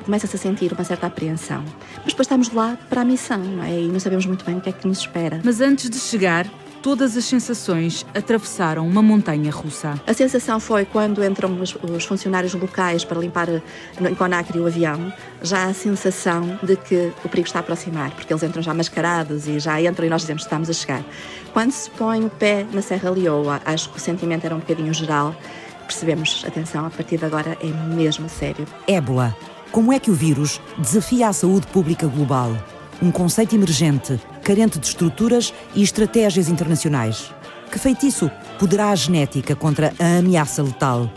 começa-se 0.04 0.36
a 0.36 0.38
sentir 0.38 0.72
uma 0.72 0.84
certa 0.84 1.06
apreensão. 1.06 1.64
Mas 1.96 2.06
depois 2.06 2.26
estamos 2.26 2.52
lá 2.52 2.78
para 2.88 3.00
a 3.00 3.04
missão, 3.04 3.38
não 3.38 3.62
é? 3.62 3.80
E 3.80 3.88
não 3.88 4.00
sabemos 4.00 4.26
muito 4.26 4.44
bem 4.44 4.56
o 4.56 4.60
que 4.60 4.68
é 4.68 4.72
que 4.72 4.86
nos 4.86 4.98
espera. 4.98 5.40
Mas 5.42 5.60
antes 5.60 5.88
de 5.88 5.98
chegar, 5.98 6.46
todas 6.84 7.16
as 7.16 7.24
sensações 7.24 8.04
atravessaram 8.14 8.86
uma 8.86 9.00
montanha 9.00 9.50
russa. 9.50 9.98
A 10.06 10.12
sensação 10.12 10.60
foi 10.60 10.84
quando 10.84 11.24
entram 11.24 11.58
os, 11.58 11.74
os 11.76 12.04
funcionários 12.04 12.52
locais 12.52 13.02
para 13.06 13.18
limpar 13.18 13.48
em 13.48 14.14
Conacre 14.14 14.58
o 14.58 14.66
avião, 14.66 15.10
já 15.42 15.64
a 15.64 15.72
sensação 15.72 16.58
de 16.62 16.76
que 16.76 17.10
o 17.24 17.28
perigo 17.30 17.46
está 17.46 17.60
a 17.60 17.62
aproximar, 17.62 18.10
porque 18.10 18.30
eles 18.30 18.42
entram 18.42 18.62
já 18.62 18.74
mascarados 18.74 19.48
e 19.48 19.58
já 19.58 19.80
entram 19.80 20.06
e 20.06 20.10
nós 20.10 20.20
dizemos 20.20 20.42
que 20.42 20.46
estamos 20.46 20.68
a 20.68 20.74
chegar. 20.74 21.02
Quando 21.54 21.72
se 21.72 21.88
põe 21.88 22.22
o 22.22 22.28
pé 22.28 22.66
na 22.70 22.82
Serra 22.82 23.08
Leoa, 23.08 23.62
acho 23.64 23.88
que 23.88 23.96
o 23.96 24.00
sentimento 24.00 24.44
era 24.44 24.54
um 24.54 24.58
bocadinho 24.58 24.92
geral, 24.92 25.34
percebemos, 25.86 26.44
atenção, 26.46 26.84
a 26.84 26.90
partir 26.90 27.16
de 27.16 27.24
agora 27.24 27.56
é 27.62 27.94
mesmo 27.94 28.28
sério. 28.28 28.66
Ébola. 28.86 29.34
Como 29.74 29.92
é 29.92 29.98
que 29.98 30.08
o 30.08 30.14
vírus 30.14 30.60
desafia 30.78 31.28
a 31.28 31.32
saúde 31.32 31.66
pública 31.66 32.06
global? 32.06 32.56
Um 33.02 33.10
conceito 33.10 33.56
emergente, 33.56 34.20
carente 34.40 34.78
de 34.78 34.86
estruturas 34.86 35.52
e 35.74 35.82
estratégias 35.82 36.48
internacionais. 36.48 37.34
Que 37.72 37.78
feitiço 37.80 38.30
poderá 38.56 38.90
a 38.90 38.94
genética 38.94 39.56
contra 39.56 39.92
a 39.98 40.18
ameaça 40.18 40.62
letal? 40.62 41.10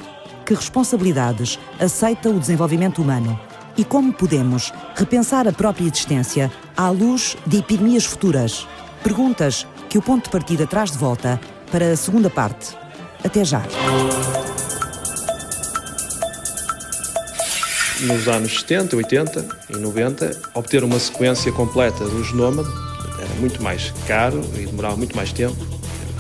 Que 0.44 0.56
responsabilidades 0.56 1.60
aceita 1.80 2.32
o 2.32 2.40
desenvolvimento 2.40 3.00
humano? 3.00 3.40
E 3.78 3.84
como 3.84 4.12
podemos 4.12 4.74
repensar 4.96 5.48
a 5.48 5.54
própria 5.54 5.86
existência 5.86 6.52
à 6.76 6.90
luz 6.90 7.38
de 7.46 7.60
epidemias 7.60 8.06
futuras? 8.06 8.68
Perguntas 9.04 9.68
que 9.88 10.00
o 10.00 10.02
ponto 10.02 10.24
de 10.24 10.32
partida 10.32 10.66
traz 10.66 10.90
de 10.90 10.98
volta 10.98 11.40
para 11.72 11.92
a 11.92 11.96
segunda 11.96 12.28
parte. 12.28 12.76
Até 13.24 13.46
já. 13.46 13.62
Nos 18.02 18.28
anos 18.28 18.60
70, 18.60 18.96
80 18.96 19.48
e 19.70 19.78
90, 19.78 20.42
obter 20.54 20.84
uma 20.84 21.00
sequência 21.00 21.52
completa 21.52 22.06
do 22.06 22.24
genoma 22.24 22.64
era 23.20 23.34
muito 23.40 23.62
mais 23.62 23.92
caro 24.08 24.42
e 24.56 24.66
demorava 24.66 24.96
muito 24.96 25.16
mais 25.16 25.32
tempo, 25.34 25.56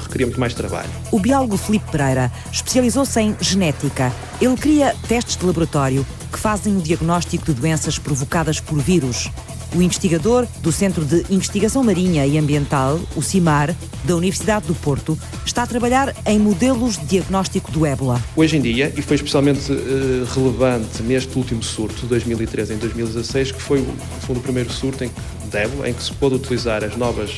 requeria 0.02 0.26
muito 0.26 0.40
mais 0.40 0.54
trabalho. 0.54 0.90
O 1.12 1.20
biólogo 1.20 1.58
Felipe 1.58 1.92
Pereira 1.92 2.32
especializou-se 2.52 3.20
em 3.20 3.36
genética. 3.40 4.12
Ele 4.42 4.58
cria 4.58 4.96
testes 5.08 5.38
de 5.38 5.46
laboratório 5.46 6.06
que 6.32 6.40
fazem 6.40 6.78
o 6.78 6.82
diagnóstico 6.82 7.46
de 7.46 7.54
doenças 7.54 8.00
provocadas 8.00 8.60
por 8.60 8.80
vírus. 8.80 9.30
O 9.75 9.82
investigador 9.82 10.47
do 10.62 10.71
Centro 10.71 11.03
de 11.03 11.25
Investigação 11.30 11.84
Marinha 11.84 12.25
e 12.25 12.38
Ambiental, 12.38 12.99
o 13.15 13.21
CIMAR, 13.21 13.75
da 14.06 14.15
Universidade 14.15 14.65
do 14.65 14.73
Porto, 14.73 15.17
está 15.45 15.63
a 15.63 15.67
trabalhar 15.67 16.15
em 16.25 16.39
modelos 16.39 16.97
de 16.97 17.06
diagnóstico 17.06 17.71
do 17.71 17.86
ébola. 17.86 18.23
Hoje 18.36 18.58
em 18.58 18.62
dia, 18.62 18.93
e 18.95 19.01
foi 19.01 19.15
especialmente 19.15 19.71
uh, 19.71 20.25
relevante 20.34 21.03
neste 21.03 21.38
último 21.38 21.62
surto, 21.62 22.06
2013 22.06 22.73
em 22.73 22.77
2016, 22.77 23.51
que 23.51 23.62
foi 23.62 23.86
o 24.30 24.39
primeiro 24.39 24.71
surto 24.71 25.03
em, 25.03 25.12
de 25.49 25.58
ébola, 25.58 25.89
em 25.89 25.93
que 25.93 26.01
se 26.01 26.13
pôde 26.13 26.36
utilizar 26.36 26.84
as 26.84 26.95
novas 26.95 27.32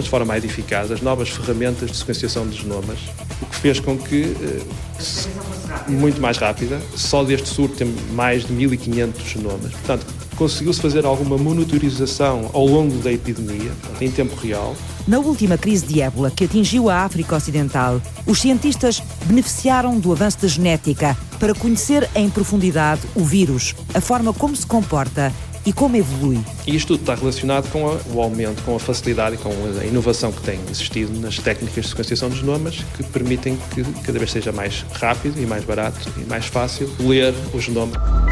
de 0.00 0.08
forma 0.08 0.26
mais 0.26 0.44
eficaz, 0.44 0.92
as 0.92 1.00
novas 1.00 1.28
ferramentas 1.28 1.90
de 1.90 1.96
sequenciação 1.96 2.46
de 2.46 2.56
genomas, 2.56 2.98
o 3.40 3.46
que 3.46 3.56
fez 3.56 3.80
com 3.80 3.98
que, 3.98 4.22
uh, 4.26 5.90
muito 5.90 6.20
mais 6.20 6.36
rápida, 6.36 6.80
só 6.94 7.24
deste 7.24 7.48
surto 7.48 7.76
tem 7.76 7.88
mais 8.12 8.44
de 8.44 8.54
1.500 8.54 9.12
genomas. 9.26 9.72
Portanto, 9.72 10.06
conseguiu-se 10.36 10.80
fazer 10.80 11.04
alguma 11.04 11.36
monitorização 11.36 12.50
ao 12.52 12.66
longo 12.66 12.96
da 12.98 13.12
epidemia, 13.12 13.72
em 14.00 14.10
tempo 14.10 14.34
real. 14.36 14.76
Na 15.06 15.18
última 15.18 15.58
crise 15.58 15.86
de 15.86 16.00
ébola 16.00 16.30
que 16.30 16.44
atingiu 16.44 16.88
a 16.88 16.98
África 16.98 17.36
Ocidental, 17.36 18.00
os 18.26 18.40
cientistas 18.40 19.02
beneficiaram 19.24 19.98
do 19.98 20.12
avanço 20.12 20.40
da 20.42 20.48
genética 20.48 21.16
para 21.38 21.54
conhecer 21.54 22.08
em 22.14 22.30
profundidade 22.30 23.02
o 23.14 23.24
vírus, 23.24 23.74
a 23.94 24.00
forma 24.00 24.32
como 24.32 24.54
se 24.54 24.66
comporta 24.66 25.32
e 25.64 25.72
como 25.72 25.96
evolui. 25.96 26.40
E 26.66 26.74
isto 26.74 26.88
tudo 26.88 27.00
está 27.00 27.14
relacionado 27.14 27.70
com 27.70 27.88
a, 27.88 27.96
o 28.12 28.20
aumento, 28.20 28.62
com 28.62 28.74
a 28.76 28.80
facilidade 28.80 29.36
e 29.36 29.38
com 29.38 29.50
a 29.50 29.84
inovação 29.84 30.32
que 30.32 30.42
tem 30.42 30.58
existido 30.70 31.18
nas 31.20 31.38
técnicas 31.38 31.84
de 31.84 31.90
sequenciação 31.90 32.28
de 32.28 32.36
genomas 32.36 32.84
que 32.96 33.02
permitem 33.02 33.56
que 33.74 33.84
cada 34.02 34.18
vez 34.18 34.30
seja 34.30 34.52
mais 34.52 34.84
rápido 34.92 35.40
e 35.40 35.46
mais 35.46 35.64
barato 35.64 35.98
e 36.18 36.28
mais 36.28 36.46
fácil 36.46 36.90
ler 37.00 37.34
o 37.52 37.60
genoma. 37.60 38.31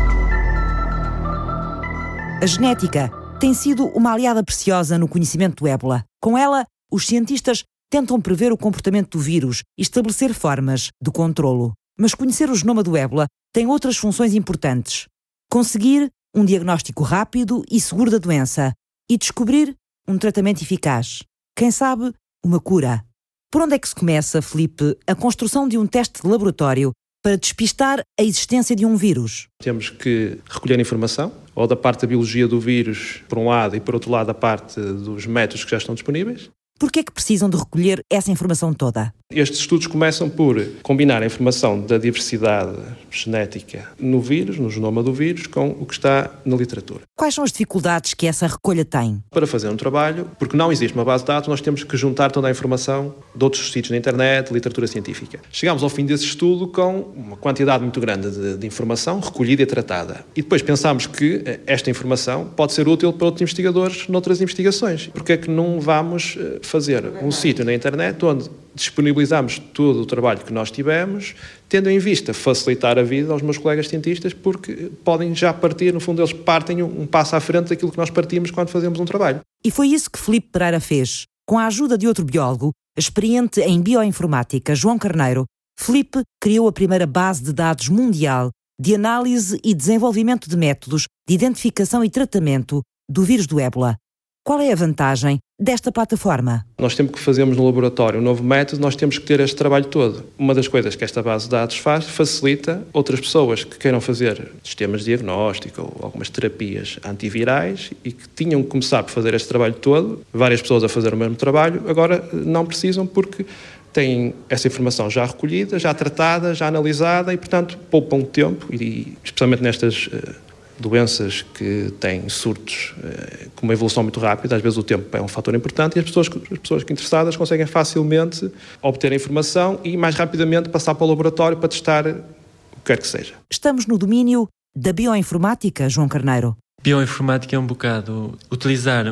A 2.42 2.46
genética 2.46 3.10
tem 3.38 3.52
sido 3.52 3.88
uma 3.88 4.14
aliada 4.14 4.42
preciosa 4.42 4.96
no 4.96 5.06
conhecimento 5.06 5.56
do 5.56 5.68
ébola. 5.68 6.06
Com 6.22 6.38
ela, 6.38 6.64
os 6.90 7.06
cientistas 7.06 7.64
tentam 7.90 8.18
prever 8.18 8.50
o 8.50 8.56
comportamento 8.56 9.18
do 9.18 9.22
vírus 9.22 9.62
e 9.76 9.82
estabelecer 9.82 10.32
formas 10.32 10.88
de 11.02 11.10
controlo. 11.10 11.74
Mas 11.98 12.14
conhecer 12.14 12.48
o 12.48 12.54
genoma 12.54 12.82
do 12.82 12.96
ébola 12.96 13.26
tem 13.52 13.66
outras 13.66 13.98
funções 13.98 14.32
importantes. 14.32 15.06
Conseguir 15.50 16.08
um 16.34 16.42
diagnóstico 16.42 17.02
rápido 17.02 17.62
e 17.70 17.78
seguro 17.78 18.10
da 18.10 18.16
doença 18.16 18.72
e 19.10 19.18
descobrir 19.18 19.76
um 20.08 20.16
tratamento 20.16 20.62
eficaz. 20.62 21.22
Quem 21.54 21.70
sabe, 21.70 22.10
uma 22.42 22.58
cura. 22.58 23.04
Por 23.50 23.60
onde 23.60 23.74
é 23.74 23.78
que 23.78 23.88
se 23.88 23.94
começa, 23.94 24.40
Felipe, 24.40 24.96
a 25.06 25.14
construção 25.14 25.68
de 25.68 25.76
um 25.76 25.86
teste 25.86 26.22
de 26.22 26.26
laboratório 26.26 26.92
para 27.22 27.36
despistar 27.36 28.00
a 28.18 28.22
existência 28.22 28.74
de 28.74 28.86
um 28.86 28.96
vírus? 28.96 29.48
Temos 29.62 29.90
que 29.90 30.38
recolher 30.48 30.80
informação, 30.80 31.30
ou 31.60 31.66
da 31.66 31.76
parte 31.76 32.00
da 32.00 32.06
biologia 32.06 32.48
do 32.48 32.58
vírus, 32.58 33.22
por 33.28 33.36
um 33.36 33.48
lado, 33.48 33.76
e 33.76 33.80
por 33.80 33.94
outro 33.94 34.10
lado, 34.10 34.30
a 34.30 34.34
parte 34.34 34.80
dos 34.80 35.26
métodos 35.26 35.62
que 35.62 35.70
já 35.70 35.76
estão 35.76 35.94
disponíveis. 35.94 36.50
Por 36.80 36.90
que 36.90 37.00
é 37.00 37.02
que 37.02 37.12
precisam 37.12 37.50
de 37.50 37.58
recolher 37.58 38.02
essa 38.08 38.30
informação 38.30 38.72
toda? 38.72 39.12
Estes 39.30 39.60
estudos 39.60 39.86
começam 39.86 40.28
por 40.28 40.60
combinar 40.82 41.22
a 41.22 41.26
informação 41.26 41.80
da 41.80 41.98
diversidade 41.98 42.76
genética 43.10 43.86
no 43.96 44.20
vírus, 44.20 44.58
no 44.58 44.68
genoma 44.68 45.04
do 45.04 45.12
vírus, 45.12 45.46
com 45.46 45.68
o 45.68 45.86
que 45.86 45.92
está 45.92 46.30
na 46.44 46.56
literatura. 46.56 47.02
Quais 47.14 47.34
são 47.34 47.44
as 47.44 47.52
dificuldades 47.52 48.14
que 48.14 48.26
essa 48.26 48.46
recolha 48.48 48.84
tem? 48.84 49.22
Para 49.30 49.46
fazer 49.46 49.68
um 49.68 49.76
trabalho, 49.76 50.28
porque 50.36 50.56
não 50.56 50.72
existe 50.72 50.94
uma 50.94 51.04
base 51.04 51.22
de 51.22 51.28
dados, 51.28 51.48
nós 51.48 51.60
temos 51.60 51.84
que 51.84 51.96
juntar 51.96 52.32
toda 52.32 52.48
a 52.48 52.50
informação 52.50 53.14
de 53.32 53.44
outros 53.44 53.70
sítios 53.70 53.90
na 53.90 53.98
internet, 53.98 54.52
literatura 54.52 54.88
científica. 54.88 55.38
Chegamos 55.52 55.84
ao 55.84 55.88
fim 55.90 56.04
desse 56.04 56.24
estudo 56.24 56.66
com 56.66 57.12
uma 57.14 57.36
quantidade 57.36 57.84
muito 57.84 58.00
grande 58.00 58.30
de, 58.30 58.56
de 58.56 58.66
informação 58.66 59.20
recolhida 59.20 59.62
e 59.62 59.66
tratada. 59.66 60.24
E 60.34 60.42
depois 60.42 60.60
pensámos 60.60 61.06
que 61.06 61.42
eh, 61.44 61.60
esta 61.68 61.88
informação 61.88 62.46
pode 62.46 62.72
ser 62.72 62.88
útil 62.88 63.12
para 63.12 63.26
outros 63.26 63.42
investigadores 63.42 64.08
noutras 64.08 64.40
investigações. 64.40 65.06
Porque 65.08 65.34
é 65.34 65.36
que 65.36 65.48
não 65.48 65.78
vamos 65.78 66.36
eh, 66.36 66.58
fazer 66.70 67.04
um 67.22 67.30
sítio 67.30 67.64
na 67.64 67.74
internet 67.74 68.24
onde 68.24 68.48
disponibilizamos 68.74 69.58
todo 69.58 70.00
o 70.00 70.06
trabalho 70.06 70.40
que 70.40 70.52
nós 70.52 70.70
tivemos, 70.70 71.34
tendo 71.68 71.90
em 71.90 71.98
vista 71.98 72.32
facilitar 72.32 72.98
a 72.98 73.02
vida 73.02 73.32
aos 73.32 73.42
meus 73.42 73.58
colegas 73.58 73.88
cientistas, 73.88 74.32
porque 74.32 74.90
podem 75.04 75.34
já 75.34 75.52
partir, 75.52 75.92
no 75.92 76.00
fundo, 76.00 76.22
eles 76.22 76.32
partem 76.32 76.82
um 76.82 77.06
passo 77.06 77.34
à 77.36 77.40
frente 77.40 77.70
daquilo 77.70 77.90
que 77.90 77.98
nós 77.98 78.10
partimos 78.10 78.50
quando 78.50 78.68
fazemos 78.68 78.98
um 79.00 79.04
trabalho. 79.04 79.40
E 79.64 79.70
foi 79.70 79.88
isso 79.88 80.10
que 80.10 80.18
Felipe 80.18 80.48
Pereira 80.52 80.80
fez. 80.80 81.24
Com 81.46 81.58
a 81.58 81.66
ajuda 81.66 81.98
de 81.98 82.06
outro 82.06 82.24
biólogo, 82.24 82.70
experiente 82.96 83.60
em 83.60 83.80
bioinformática, 83.82 84.74
João 84.74 84.98
Carneiro, 84.98 85.44
Felipe 85.78 86.22
criou 86.40 86.68
a 86.68 86.72
primeira 86.72 87.06
base 87.06 87.42
de 87.42 87.52
dados 87.52 87.88
mundial 87.88 88.50
de 88.80 88.94
análise 88.94 89.60
e 89.62 89.74
desenvolvimento 89.74 90.48
de 90.48 90.56
métodos 90.56 91.06
de 91.28 91.34
identificação 91.34 92.02
e 92.02 92.08
tratamento 92.08 92.80
do 93.10 93.22
vírus 93.22 93.46
do 93.46 93.60
ébola. 93.60 93.96
Qual 94.42 94.58
é 94.58 94.72
a 94.72 94.76
vantagem 94.76 95.38
desta 95.60 95.92
plataforma? 95.92 96.64
Nós 96.78 96.94
temos 96.94 97.12
que 97.12 97.18
fazermos 97.20 97.56
no 97.56 97.66
laboratório 97.66 98.18
um 98.18 98.22
novo 98.22 98.42
método, 98.42 98.80
nós 98.80 98.96
temos 98.96 99.18
que 99.18 99.26
ter 99.26 99.38
este 99.40 99.54
trabalho 99.54 99.84
todo. 99.84 100.24
Uma 100.38 100.54
das 100.54 100.66
coisas 100.66 100.96
que 100.96 101.04
esta 101.04 101.22
base 101.22 101.44
de 101.44 101.50
dados 101.50 101.76
faz, 101.76 102.06
facilita 102.06 102.82
outras 102.92 103.20
pessoas 103.20 103.62
que 103.62 103.76
queiram 103.76 104.00
fazer 104.00 104.50
sistemas 104.64 105.00
de 105.00 105.06
diagnóstico 105.06 105.82
ou 105.82 106.04
algumas 106.06 106.30
terapias 106.30 106.98
antivirais 107.04 107.90
e 108.02 108.10
que 108.10 108.26
tinham 108.34 108.62
que 108.62 108.68
começar 108.68 109.02
por 109.02 109.10
fazer 109.10 109.34
este 109.34 109.48
trabalho 109.48 109.74
todo, 109.74 110.22
várias 110.32 110.62
pessoas 110.62 110.82
a 110.82 110.88
fazer 110.88 111.12
o 111.12 111.16
mesmo 111.16 111.36
trabalho, 111.36 111.82
agora 111.88 112.26
não 112.32 112.64
precisam 112.64 113.06
porque 113.06 113.44
têm 113.92 114.34
essa 114.48 114.68
informação 114.68 115.10
já 115.10 115.24
recolhida, 115.24 115.78
já 115.78 115.92
tratada, 115.92 116.54
já 116.54 116.68
analisada 116.68 117.34
e, 117.34 117.36
portanto, 117.36 117.78
poupam 117.90 118.22
tempo, 118.22 118.66
e 118.72 119.16
especialmente 119.24 119.62
nestas 119.62 120.06
uh, 120.06 120.49
doenças 120.80 121.42
que 121.42 121.92
têm 122.00 122.28
surtos 122.28 122.94
uh, 122.98 123.50
com 123.54 123.66
uma 123.66 123.72
evolução 123.72 124.02
muito 124.02 124.18
rápida, 124.18 124.56
às 124.56 124.62
vezes 124.62 124.78
o 124.78 124.82
tempo 124.82 125.16
é 125.16 125.20
um 125.20 125.28
fator 125.28 125.54
importante 125.54 125.96
e 125.96 125.98
as 126.00 126.04
pessoas, 126.04 126.28
as 126.50 126.58
pessoas 126.58 126.82
interessadas 126.82 127.36
conseguem 127.36 127.66
facilmente 127.66 128.50
obter 128.82 129.12
a 129.12 129.14
informação 129.14 129.78
e 129.84 129.96
mais 129.96 130.14
rapidamente 130.14 130.68
passar 130.68 130.94
para 130.94 131.04
o 131.04 131.08
laboratório 131.08 131.58
para 131.58 131.68
testar 131.68 132.06
o 132.06 132.12
que 132.12 132.86
quer 132.86 132.98
que 132.98 133.06
seja. 133.06 133.34
Estamos 133.50 133.86
no 133.86 133.98
domínio 133.98 134.48
da 134.74 134.92
bioinformática, 134.92 135.88
João 135.88 136.08
Carneiro. 136.08 136.56
Bioinformática 136.82 137.54
é 137.54 137.58
um 137.58 137.66
bocado 137.66 138.38
utilizar 138.50 139.04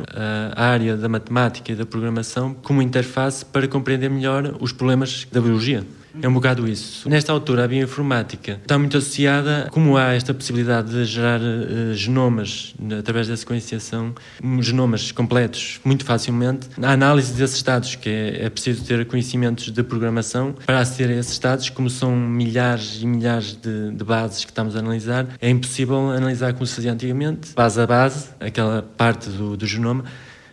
a 0.57 0.65
área 0.65 0.97
da 0.97 1.07
matemática 1.07 1.71
e 1.71 1.75
da 1.75 1.85
programação 1.85 2.55
como 2.55 2.81
interface 2.81 3.45
para 3.45 3.69
compreender 3.69 4.09
melhor 4.09 4.57
os 4.59 4.73
problemas 4.73 5.27
da 5.31 5.39
biologia. 5.39 5.85
É 6.23 6.29
um 6.29 6.33
bocado 6.33 6.69
isso. 6.69 7.09
Nesta 7.09 7.33
altura, 7.33 7.65
a 7.65 7.69
bioinformática 7.69 8.59
está 8.63 8.79
muito 8.79 8.97
associada, 8.97 9.69
como 9.71 9.97
há 9.97 10.15
esta 10.15 10.35
possibilidade 10.35 10.91
de 10.91 11.05
gerar 11.05 11.41
uh, 11.41 11.95
genomas 11.95 12.75
através 12.99 13.29
da 13.29 13.37
sequenciação, 13.37 14.15
genomas 14.61 15.13
completos 15.13 15.81
muito 15.85 16.05
facilmente, 16.05 16.69
a 16.83 16.93
análise 16.93 17.33
desses 17.35 17.63
dados, 17.63 17.95
que 17.95 18.09
é, 18.09 18.47
é 18.47 18.51
preciso 18.51 18.85
ter 18.85 19.07
conhecimentos 19.07 19.71
de 19.71 19.83
programação 19.83 20.55
para 20.67 20.81
aceder 20.81 21.17
a 21.17 21.21
esses 21.21 21.39
dados, 21.39 21.71
como 21.71 21.89
são 21.89 22.15
milhares 22.15 23.01
e 23.03 23.07
milhares 23.07 23.57
de, 23.57 23.93
de 23.93 24.05
bases 24.05 24.45
que 24.45 24.51
estamos 24.51 24.77
a 24.77 24.81
analisar, 24.81 25.27
é 25.41 25.49
impossível 25.49 26.11
analisar 26.11 26.53
como 26.53 26.67
se 26.67 26.75
fazia 26.75 26.93
antigamente, 26.93 27.53
base 27.55 27.81
a 27.81 27.87
base, 27.87 28.29
aquela 28.41 28.83
parte 28.83 29.29
do, 29.31 29.57
do 29.57 29.67
genoma, 29.67 30.05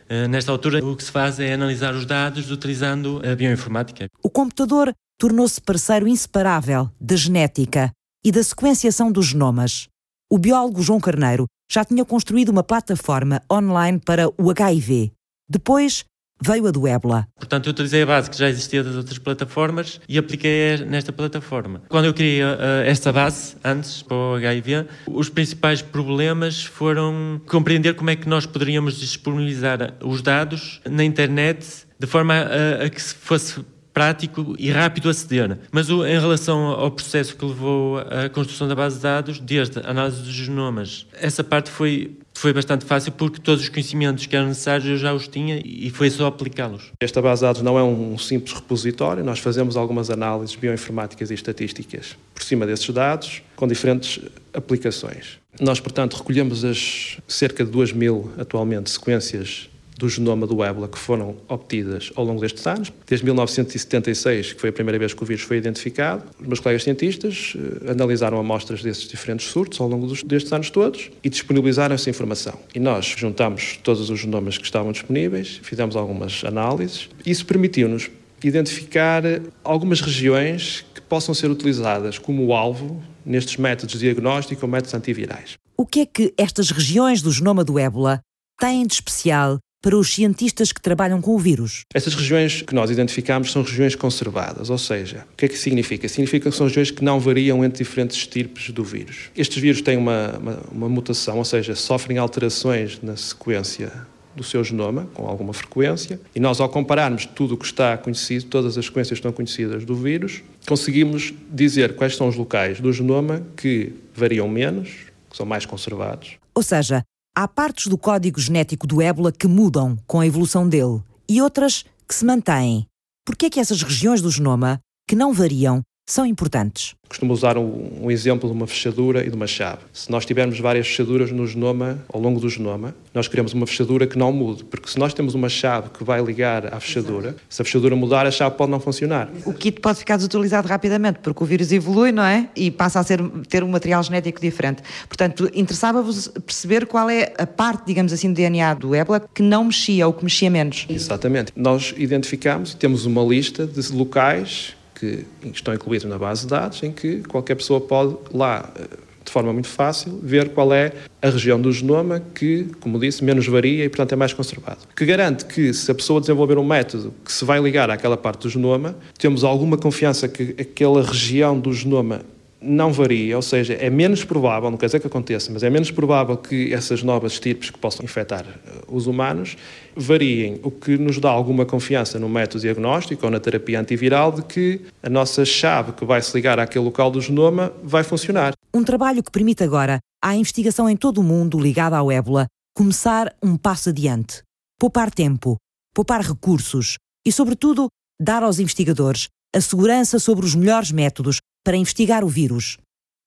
Eh, 0.08 0.28
nesta 0.28 0.52
altura, 0.52 0.86
o 0.86 0.96
que 0.96 1.04
se 1.04 1.12
faz 1.12 1.40
é 1.40 1.54
analisar 1.54 1.94
os 1.96 2.06
dados 2.06 2.52
utilizando 2.52 3.22
a 3.26 3.36
bioinformática. 3.36 4.08
O 4.22 4.30
computador 4.30 4.94
tornou-se 5.18 5.62
parceiro 5.62 6.08
inseparável 6.08 6.90
da 7.00 7.16
genética 7.16 7.92
e 8.24 8.32
da 8.32 8.44
sequenciação 8.44 9.12
dos 9.12 9.28
genomas. 9.28 9.88
O 10.30 10.38
biólogo 10.38 10.82
João 10.82 11.00
Carneiro 11.00 11.46
já 11.72 11.86
tinha 11.86 12.04
construído 12.04 12.50
uma 12.50 12.64
plataforma 12.64 13.42
online 13.52 14.00
para 14.00 14.28
o 14.38 14.50
HIV. 14.50 15.12
Depois 15.50 16.04
veio 16.42 16.68
a 16.68 16.72
do 16.72 16.88
Ébola. 16.88 17.28
Portanto, 17.36 17.68
eu 17.68 17.72
utilizei 17.72 18.04
a 18.04 18.06
base 18.06 18.30
que 18.30 18.38
já 18.38 18.50
existia 18.50 18.84
das 18.84 18.96
outras 18.96 19.18
plataformas 19.18 20.02
e 20.08 20.18
apliquei 20.18 20.78
nesta 20.86 21.14
plataforma. 21.14 21.82
Quando 21.88 22.06
eu 22.06 22.14
criei 22.14 22.44
uh, 22.44 22.58
esta 22.86 23.12
base, 23.12 23.56
antes, 23.64 24.02
para 24.02 24.16
o 24.16 24.36
HIV, 24.36 24.88
os 25.08 25.30
principais 25.30 25.82
problemas 25.82 26.64
foram 26.64 27.42
compreender 27.48 27.96
como 27.96 28.10
é 28.10 28.16
que 28.16 28.28
nós 28.28 28.46
poderíamos 28.46 29.00
disponibilizar 29.00 29.94
os 30.04 30.22
dados 30.22 30.82
na 30.90 31.04
internet 31.04 31.86
de 31.98 32.08
forma 32.08 32.34
a, 32.34 32.86
a 32.86 32.90
que 32.90 33.02
fosse 33.02 33.64
prático 33.96 34.56
e 34.60 34.70
rápido 34.70 35.10
aceder. 35.10 35.58
Mas 35.72 35.90
o, 35.90 36.06
em 36.06 36.20
relação 36.20 36.66
ao 36.66 36.92
processo 36.92 37.36
que 37.36 37.46
levou 37.46 38.00
à 38.00 38.28
construção 38.30 38.68
da 38.68 38.76
base 38.76 38.98
de 38.98 39.04
dados, 39.04 39.40
desde 39.40 39.80
a 39.80 39.90
análise 39.90 40.22
dos 40.22 40.34
genomas, 40.34 41.08
essa 41.14 41.44
parte 41.44 41.72
foi 41.72 42.18
foi 42.38 42.52
bastante 42.52 42.84
fácil 42.84 43.14
porque 43.14 43.40
todos 43.40 43.64
os 43.64 43.70
conhecimentos 43.70 44.26
que 44.26 44.36
eram 44.36 44.50
necessários 44.50 44.86
eu 44.90 44.98
já 44.98 45.14
os 45.14 45.26
tinha 45.26 45.62
e 45.64 45.90
foi 45.90 46.10
só 46.10 46.28
aplicá-los. 46.28 46.92
Esta 47.00 47.22
base 47.22 47.40
de 47.40 47.48
dados 47.48 47.62
não 47.62 47.80
é 47.80 47.84
um 47.84 48.18
simples 48.18 48.54
repositório, 48.54 49.24
nós 49.24 49.40
fazemos 49.40 49.78
algumas 49.78 50.10
análises 50.10 50.54
bioinformáticas 50.54 51.32
e 51.32 51.34
estatísticas 51.34 52.18
por 52.34 52.44
cima 52.44 52.68
desses 52.68 52.90
dados, 52.90 53.42
com 53.56 53.66
diferentes 53.66 54.20
aplicações. 54.54 55.40
Nós, 55.62 55.80
portanto, 55.80 56.18
recolhemos 56.18 56.66
as 56.66 57.18
cerca 57.26 57.64
de 57.64 57.72
2 57.72 57.94
mil, 57.94 58.30
atualmente, 58.38 58.90
sequências 58.90 59.70
do 59.98 60.10
genoma 60.10 60.46
do 60.46 60.64
ébola 60.64 60.88
que 60.88 60.98
foram 60.98 61.36
obtidas 61.48 62.12
ao 62.16 62.26
longo 62.26 62.42
destes 62.42 62.66
anos. 62.68 62.92
Desde 63.08 63.26
1976, 63.26 64.54
que 64.54 64.62
foi 64.62 64.70
a 64.70 64.74
primeira 64.74 65.00
vez 65.00 65.14
que 65.14 65.24
o 65.24 65.26
vírus 65.26 65.44
foi 65.44 65.58
identificado, 65.58 66.24
os 66.40 66.48
meus 66.48 66.60
colegas 66.60 66.84
cientistas 66.84 67.54
eh, 67.56 67.92
analisaram 67.92 68.38
amostras 68.38 68.82
desses 68.84 69.08
diferentes 69.08 69.48
surtos 69.48 69.80
ao 69.80 69.88
longo 69.88 70.08
destes 70.26 70.52
anos 70.52 70.70
todos 70.70 71.10
e 71.24 71.30
disponibilizaram 71.30 71.96
essa 71.96 72.10
informação. 72.10 72.60
E 72.74 72.80
nós 72.80 73.06
juntamos 73.18 73.80
todos 73.84 74.10
os 74.10 74.20
genomas 74.20 74.58
que 74.58 74.66
estavam 74.66 74.92
disponíveis, 74.92 75.60
fizemos 75.64 75.96
algumas 75.96 76.44
análises. 76.44 77.10
Isso 77.26 77.46
permitiu-nos 77.46 78.10
identificar 78.44 79.24
algumas 79.64 80.02
regiões 80.02 80.86
que 80.94 81.02
possam 81.02 81.34
ser 81.34 81.50
utilizadas 81.50 82.18
como 82.18 82.54
alvo 82.54 83.02
nestes 83.26 83.58
métodos 83.58 83.94
de 83.94 84.00
diagnóstico 84.00 84.66
ou 84.66 84.72
métodos 84.72 84.94
antivirais. 84.94 85.54
O 85.78 85.86
que 85.86 86.02
é 86.02 86.06
que 86.06 86.34
estas 86.38 86.70
regiões 86.70 87.22
do 87.22 87.32
genoma 87.32 87.64
do 87.64 87.80
ébola 87.80 88.22
têm 88.60 88.86
de 88.86 88.94
especial 88.94 89.60
para 89.86 89.96
os 89.96 90.12
cientistas 90.12 90.72
que 90.72 90.82
trabalham 90.82 91.22
com 91.22 91.36
o 91.36 91.38
vírus? 91.38 91.86
Essas 91.94 92.16
regiões 92.16 92.64
que 92.64 92.74
nós 92.74 92.90
identificamos 92.90 93.52
são 93.52 93.62
regiões 93.62 93.94
conservadas, 93.94 94.72
ou 94.72 94.80
seja, 94.80 95.28
o 95.32 95.36
que 95.38 95.46
é 95.46 95.48
que 95.48 95.60
significa? 95.60 96.10
Significa 96.10 96.50
que 96.50 96.58
são 96.58 96.66
regiões 96.66 96.90
que 96.90 97.04
não 97.04 97.20
variam 97.20 97.64
entre 97.64 97.84
diferentes 97.84 98.18
estirpes 98.18 98.72
do 98.72 98.84
vírus. 98.84 99.30
Estes 99.38 99.62
vírus 99.62 99.84
têm 99.84 99.96
uma, 99.96 100.40
uma, 100.40 100.60
uma 100.72 100.90
mutação, 100.90 101.38
ou 101.38 101.46
seja, 101.46 101.76
sofrem 101.76 102.18
alterações 102.18 103.00
na 103.00 103.16
sequência 103.16 103.92
do 104.36 104.44
seu 104.44 104.64
genoma, 104.64 105.08
com 105.14 105.28
alguma 105.28 105.54
frequência, 105.54 106.20
e 106.34 106.40
nós, 106.40 106.60
ao 106.60 106.68
compararmos 106.68 107.28
tudo 107.28 107.54
o 107.54 107.58
que 107.58 107.66
está 107.66 107.96
conhecido, 107.96 108.46
todas 108.46 108.80
as 108.80 108.86
sequências 108.86 109.20
que 109.20 109.28
estão 109.28 109.32
conhecidas 109.32 109.86
do 109.86 109.94
vírus, 109.96 110.42
conseguimos 110.68 111.32
dizer 111.48 111.96
quais 111.96 112.16
são 112.16 112.28
os 112.28 112.36
locais 112.36 112.80
do 112.80 112.92
genoma 112.92 113.46
que 113.56 113.94
variam 114.16 114.48
menos, 114.48 114.90
que 115.30 115.38
são 115.38 115.46
mais 115.46 115.64
conservados. 115.64 116.38
Ou 116.56 116.64
seja, 116.64 117.04
Há 117.38 117.50
partes 117.50 117.88
do 117.88 117.98
código 117.98 118.40
genético 118.40 118.88
do 118.88 119.02
ébola 119.02 119.30
que 119.30 119.46
mudam 119.46 119.98
com 120.08 120.22
a 120.22 120.26
evolução 120.26 120.70
dele 120.70 121.04
e 121.28 121.42
outras 121.42 121.84
que 122.08 122.16
se 122.16 122.24
mantêm. 122.24 122.88
Por 123.26 123.36
que 123.36 123.48
é 123.48 123.50
que 123.50 123.60
essas 123.60 123.82
regiões 123.82 124.22
do 124.22 124.32
genoma, 124.32 124.80
que 125.06 125.18
não 125.18 125.34
variam, 125.34 125.82
são 126.06 126.26
importantes? 126.26 126.96
Costumo 127.08 127.34
usar 127.34 127.58
um, 127.58 128.04
um, 128.04 128.12
exemplo 128.12 128.50
de 128.50 128.56
uma 128.56 128.68
fechadura 128.68 129.26
e 129.26 129.30
de 129.30 129.36
uma 129.36 129.48
chave. 129.48 129.80
Se 129.94 130.12
nós 130.12 130.26
tivermos 130.26 130.60
várias 130.60 130.88
fechaduras 130.88 131.32
no 131.32 131.48
genoma, 131.48 132.04
ao 132.12 132.20
longo 132.20 132.40
do 132.40 132.50
genoma, 132.50 132.96
nós 133.14 133.28
queremos 133.28 133.54
uma 133.54 133.66
fechadura 133.66 134.06
que 134.06 134.18
não 134.18 134.32
mude, 134.32 134.64
porque 134.66 134.90
se 134.90 135.00
nós 135.00 135.14
temos 135.14 135.34
uma 135.34 135.50
chave 135.50 135.90
que 135.90 136.04
vai 136.04 136.22
ligar 136.22 136.74
à 136.74 136.80
fechadura, 136.80 137.30
Exato. 137.30 137.42
se 137.50 137.62
a 137.62 137.66
fechadura 137.66 137.96
mudar, 137.96 138.26
a 138.28 138.32
chave 138.32 138.56
pode 138.56 138.72
não 138.72 138.80
funcionar. 138.80 139.30
O 139.46 139.54
kit 139.54 139.80
pode 139.80 140.00
ficar 140.00 140.18
desutilizado 140.18 140.68
rapidamente, 140.68 141.20
porque 141.20 141.44
o 141.44 141.46
vírus 141.46 141.72
evolui, 141.72 142.12
não 142.12 142.24
é? 142.24 142.50
E 142.56 142.70
passa 142.70 143.00
a 143.00 143.04
ser, 143.04 143.22
ter 143.48 143.64
um 143.64 143.70
material 143.70 144.04
genético 144.04 144.42
diferente. 144.42 144.84
Portanto, 145.08 145.50
interessava-vos 145.54 146.28
perceber 146.28 146.86
qual 146.86 147.10
é 147.10 147.34
a 147.38 147.48
parte, 147.48 147.86
digamos 147.86 148.14
assim, 148.14 148.32
do 148.32 148.36
DNA 148.36 148.74
do 148.76 148.94
ébola 148.94 149.28
que 149.34 149.42
não 149.42 149.66
mexia 149.66 150.06
ou 150.06 150.14
que 150.14 150.24
mexia 150.24 150.50
menos. 150.50 150.86
Exatamente. 150.90 151.52
Nós 151.56 151.94
identificamos 151.98 152.74
e 152.74 152.78
temos 152.78 153.06
uma 153.06 153.24
lista 153.24 153.66
de 153.66 153.92
locais 153.92 154.75
que 155.00 155.26
estão 155.54 155.74
incluídos 155.74 156.10
na 156.10 156.18
base 156.18 156.42
de 156.42 156.48
dados, 156.48 156.82
em 156.84 156.92
que 156.92 157.22
qualquer 157.24 157.56
pessoa 157.56 157.82
pode 157.82 158.16
lá, 158.34 158.72
eh, 158.80 158.88
de 159.24 159.32
forma 159.32 159.52
muito 159.52 159.68
fácil, 159.68 160.20
ver 160.22 160.50
qual 160.50 160.74
é 160.74 160.92
a 161.22 161.30
região 161.30 161.60
do 161.60 161.72
genoma 161.72 162.22
que, 162.34 162.68
como 162.80 163.00
disse, 163.00 163.24
menos 163.24 163.48
varia 163.48 163.84
e, 163.84 163.90
portanto, 163.90 164.14
é 164.14 164.16
mais 164.16 164.34
conservado. 164.34 164.80
Que 164.96 165.06
garante 165.06 165.46
que, 165.46 165.74
se 165.74 165.90
a 165.92 165.96
pessoa 165.96 166.20
desenvolver 166.20 166.58
um 166.58 166.64
método 166.64 167.14
que 167.24 167.32
se 167.32 167.44
vai 167.44 167.60
ligar 167.60 167.90
àquela 167.90 168.16
parte 168.16 168.44
do 168.44 168.50
genoma, 168.50 168.96
temos 169.18 169.44
alguma 169.44 169.78
confiança 169.78 170.28
que 170.28 170.56
aquela 170.60 171.02
região 171.02 171.60
do 171.60 171.74
genoma 171.74 172.22
não 172.62 172.92
varia, 172.92 173.36
ou 173.36 173.42
seja, 173.42 173.74
é 173.74 173.90
menos 173.90 174.24
provável, 174.24 174.72
não 174.72 174.78
quer 174.78 174.88
dizer 174.88 175.00
que 175.00 175.08
aconteça, 175.08 175.52
mas 175.52 175.62
é 175.62 175.70
menos 175.70 175.92
provável 175.92 176.36
que 176.38 176.74
essas 176.74 177.04
novas 177.04 177.34
estirpes 177.34 177.70
que 177.70 177.78
possam 177.78 178.04
infectar 178.04 178.46
eh, 178.46 178.82
os 178.88 179.08
humanos 179.08 179.58
variem, 179.96 180.60
o 180.64 180.72
que 180.72 180.98
nos 180.98 181.20
dá 181.20 181.30
alguma 181.30 181.66
confiança 181.66 182.20
no 182.20 182.28
método 182.28 182.62
diagnóstico 182.62 183.26
ou 183.26 183.32
na 183.32 183.40
terapia 183.40 183.80
antiviral 183.80 184.32
de 184.32 184.42
que 184.44 184.82
a 185.04 185.10
nossa 185.10 185.46
chave 185.46 185.92
que 185.94 186.06
vai 186.06 186.22
se 186.22 186.36
ligar 186.36 186.60
àquele 186.60 186.86
local 186.86 187.12
do 187.12 187.22
genoma 187.22 187.72
vai 187.84 188.04
funcionar. 188.04 188.54
Um 188.74 188.84
trabalho 188.84 189.24
que 189.24 189.32
permite 189.32 189.64
agora 189.64 190.00
à 190.24 190.36
investigação 190.36 190.90
em 190.90 190.98
todo 190.98 191.20
o 191.20 191.24
mundo 191.24 191.60
ligada 191.60 191.98
ao 191.98 192.12
ébola 192.12 192.48
começar 192.76 193.34
um 193.42 193.56
passo 193.56 193.90
adiante. 193.90 194.42
Poupar 194.80 195.10
tempo, 195.12 195.56
poupar 195.94 196.22
recursos 196.22 196.98
e, 197.26 197.32
sobretudo, 197.32 197.88
dar 198.20 198.44
aos 198.44 198.60
investigadores 198.60 199.28
a 199.56 199.62
segurança 199.62 200.20
sobre 200.20 200.46
os 200.46 200.54
melhores 200.54 200.92
métodos 200.92 201.40
para 201.64 201.78
investigar 201.78 202.26
o 202.26 202.28
vírus. 202.28 202.78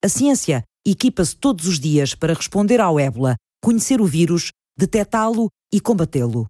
A 0.05 0.07
ciência 0.07 0.63
equipa-se 0.85 1.35
todos 1.35 1.65
os 1.65 1.79
dias 1.79 2.13
para 2.13 2.35
responder 2.35 2.79
ao 2.79 2.99
ébola, 2.99 3.35
conhecer 3.63 3.99
o 3.99 4.05
vírus, 4.05 4.51
detectá-lo 4.77 5.49
e 5.73 5.81
combatê-lo. 5.81 6.45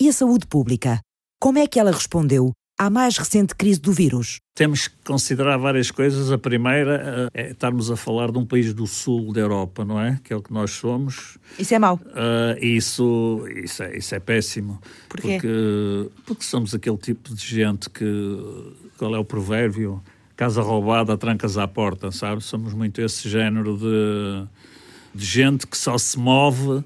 E 0.00 0.08
a 0.08 0.12
saúde 0.14 0.46
pública? 0.46 1.00
Como 1.38 1.58
é 1.58 1.66
que 1.66 1.78
ela 1.78 1.92
respondeu 1.92 2.52
à 2.78 2.88
mais 2.88 3.18
recente 3.18 3.54
crise 3.54 3.80
do 3.80 3.92
vírus? 3.92 4.40
Temos 4.54 4.88
que 4.88 4.94
considerar 5.04 5.56
várias 5.58 5.90
coisas. 5.90 6.30
A 6.30 6.38
primeira 6.38 7.30
eh, 7.34 7.48
é 7.48 7.50
estarmos 7.50 7.90
a 7.90 7.96
falar 7.96 8.30
de 8.30 8.38
um 8.38 8.46
país 8.46 8.72
do 8.72 8.86
sul 8.86 9.32
da 9.32 9.40
Europa, 9.40 9.84
não 9.84 10.00
é? 10.00 10.18
Que 10.22 10.32
é 10.32 10.36
o 10.36 10.42
que 10.42 10.52
nós 10.52 10.70
somos. 10.70 11.36
Isso 11.58 11.74
é 11.74 11.78
mau? 11.78 11.96
Uh, 11.96 12.64
isso, 12.64 13.44
isso, 13.62 13.82
é, 13.82 13.98
isso 13.98 14.14
é 14.14 14.20
péssimo. 14.20 14.80
Porquê? 15.08 15.38
Porque, 15.40 16.10
porque 16.24 16.44
somos 16.44 16.72
aquele 16.74 16.96
tipo 16.96 17.34
de 17.34 17.44
gente 17.44 17.90
que 17.90 18.04
qual 18.96 19.14
é 19.14 19.18
o 19.18 19.24
provérbio? 19.24 20.02
Casa 20.36 20.62
roubada, 20.62 21.16
trancas 21.18 21.58
à 21.58 21.66
porta, 21.66 22.12
sabe? 22.12 22.42
Somos 22.42 22.72
muito 22.72 23.00
esse 23.00 23.28
género 23.28 23.76
de, 23.76 24.46
de 25.12 25.24
gente 25.24 25.66
que 25.66 25.76
só 25.76 25.98
se 25.98 26.16
move 26.16 26.84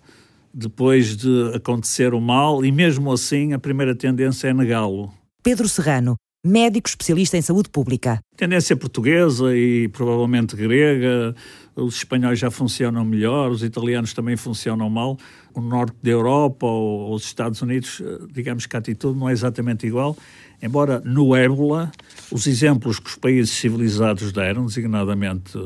depois 0.54 1.16
de 1.16 1.52
acontecer 1.54 2.14
o 2.14 2.20
mal 2.20 2.64
e 2.64 2.72
mesmo 2.72 3.12
assim 3.12 3.52
a 3.52 3.58
primeira 3.58 3.94
tendência 3.94 4.48
é 4.48 4.54
negá-lo. 4.54 5.12
Pedro 5.42 5.68
Serrano, 5.68 6.14
médico 6.46 6.88
especialista 6.88 7.36
em 7.36 7.42
saúde 7.42 7.68
pública. 7.68 8.20
Tendência 8.36 8.76
portuguesa 8.76 9.56
e 9.56 9.88
provavelmente 9.88 10.54
grega, 10.54 11.34
os 11.74 11.96
espanhóis 11.96 12.38
já 12.38 12.48
funcionam 12.48 13.04
melhor, 13.04 13.50
os 13.50 13.64
italianos 13.64 14.12
também 14.12 14.36
funcionam 14.36 14.88
mal. 14.88 15.18
O 15.52 15.60
norte 15.60 15.96
da 16.00 16.10
Europa 16.10 16.64
ou 16.64 17.12
os 17.12 17.24
Estados 17.24 17.60
Unidos, 17.60 18.00
eh, 18.00 18.18
digamos 18.30 18.66
que 18.66 18.76
a 18.76 18.78
atitude 18.78 19.18
não 19.18 19.28
é 19.28 19.32
exatamente 19.32 19.84
igual. 19.84 20.16
Embora 20.62 21.02
no 21.04 21.34
ébola, 21.34 21.90
os 22.30 22.46
exemplos 22.46 23.00
que 23.00 23.08
os 23.08 23.16
países 23.16 23.50
civilizados 23.50 24.30
deram, 24.30 24.66
designadamente 24.66 25.58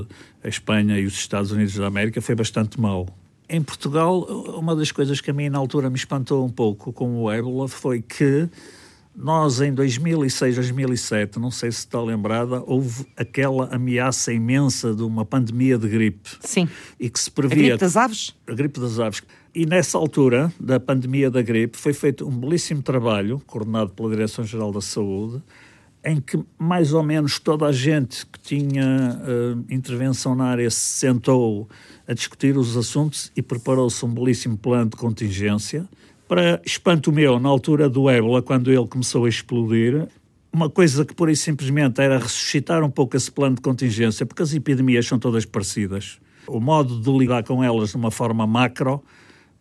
a 0.42 0.48
Espanha 0.48 0.98
e 0.98 1.04
os 1.04 1.12
Estados 1.12 1.50
Unidos 1.50 1.74
da 1.74 1.86
América, 1.86 2.22
foi 2.22 2.34
bastante 2.34 2.80
mau. 2.80 3.06
Em 3.46 3.62
Portugal, 3.62 4.22
uma 4.58 4.74
das 4.74 4.90
coisas 4.90 5.20
que 5.20 5.30
a 5.30 5.34
mim 5.34 5.50
na 5.50 5.58
altura 5.58 5.90
me 5.90 5.96
espantou 5.96 6.46
um 6.46 6.50
pouco 6.50 6.94
com 6.94 7.22
o 7.22 7.30
ébola 7.30 7.68
foi 7.68 8.00
que 8.00 8.48
nós, 9.16 9.62
em 9.62 9.72
2006, 9.72 10.56
2007, 10.56 11.38
não 11.38 11.50
sei 11.50 11.72
se 11.72 11.78
está 11.78 12.02
lembrada, 12.02 12.62
houve 12.66 13.06
aquela 13.16 13.66
ameaça 13.74 14.30
imensa 14.30 14.94
de 14.94 15.02
uma 15.02 15.24
pandemia 15.24 15.78
de 15.78 15.88
gripe. 15.88 16.30
Sim. 16.40 16.68
E 17.00 17.08
que 17.08 17.18
se 17.18 17.30
previa. 17.30 17.56
A 17.56 17.60
gripe 17.68 17.80
das 17.80 17.96
aves? 17.96 18.36
A 18.46 18.52
gripe 18.54 18.78
das 18.78 19.00
aves. 19.00 19.22
E 19.54 19.64
nessa 19.64 19.96
altura 19.96 20.52
da 20.60 20.78
pandemia 20.78 21.30
da 21.30 21.40
gripe 21.40 21.78
foi 21.78 21.94
feito 21.94 22.28
um 22.28 22.30
belíssimo 22.30 22.82
trabalho, 22.82 23.40
coordenado 23.46 23.90
pela 23.90 24.10
Direção-Geral 24.10 24.70
da 24.70 24.82
Saúde, 24.82 25.42
em 26.04 26.20
que 26.20 26.38
mais 26.58 26.92
ou 26.92 27.02
menos 27.02 27.38
toda 27.38 27.64
a 27.64 27.72
gente 27.72 28.26
que 28.26 28.38
tinha 28.38 29.18
uh, 29.18 29.64
intervenção 29.72 30.34
na 30.34 30.44
área 30.44 30.70
se 30.70 30.98
sentou 30.98 31.66
a 32.06 32.12
discutir 32.12 32.56
os 32.56 32.76
assuntos 32.76 33.32
e 33.34 33.40
preparou-se 33.40 34.04
um 34.04 34.12
belíssimo 34.12 34.58
plano 34.58 34.90
de 34.90 34.96
contingência 34.96 35.88
Para 36.28 36.60
espanto 36.64 37.12
meu, 37.12 37.38
na 37.38 37.48
altura 37.48 37.88
do 37.88 38.10
ébola, 38.10 38.42
quando 38.42 38.72
ele 38.72 38.86
começou 38.86 39.24
a 39.24 39.28
explodir, 39.28 40.08
uma 40.52 40.68
coisa 40.68 41.04
que 41.04 41.14
por 41.14 41.28
aí 41.28 41.36
simplesmente 41.36 42.00
era 42.00 42.18
ressuscitar 42.18 42.82
um 42.82 42.90
pouco 42.90 43.16
esse 43.16 43.30
plano 43.30 43.56
de 43.56 43.60
contingência, 43.60 44.26
porque 44.26 44.42
as 44.42 44.52
epidemias 44.52 45.06
são 45.06 45.18
todas 45.18 45.44
parecidas. 45.44 46.18
O 46.48 46.60
modo 46.60 47.00
de 47.00 47.10
lidar 47.18 47.44
com 47.44 47.62
elas 47.62 47.90
de 47.90 47.96
uma 47.96 48.10
forma 48.10 48.46
macro 48.46 49.02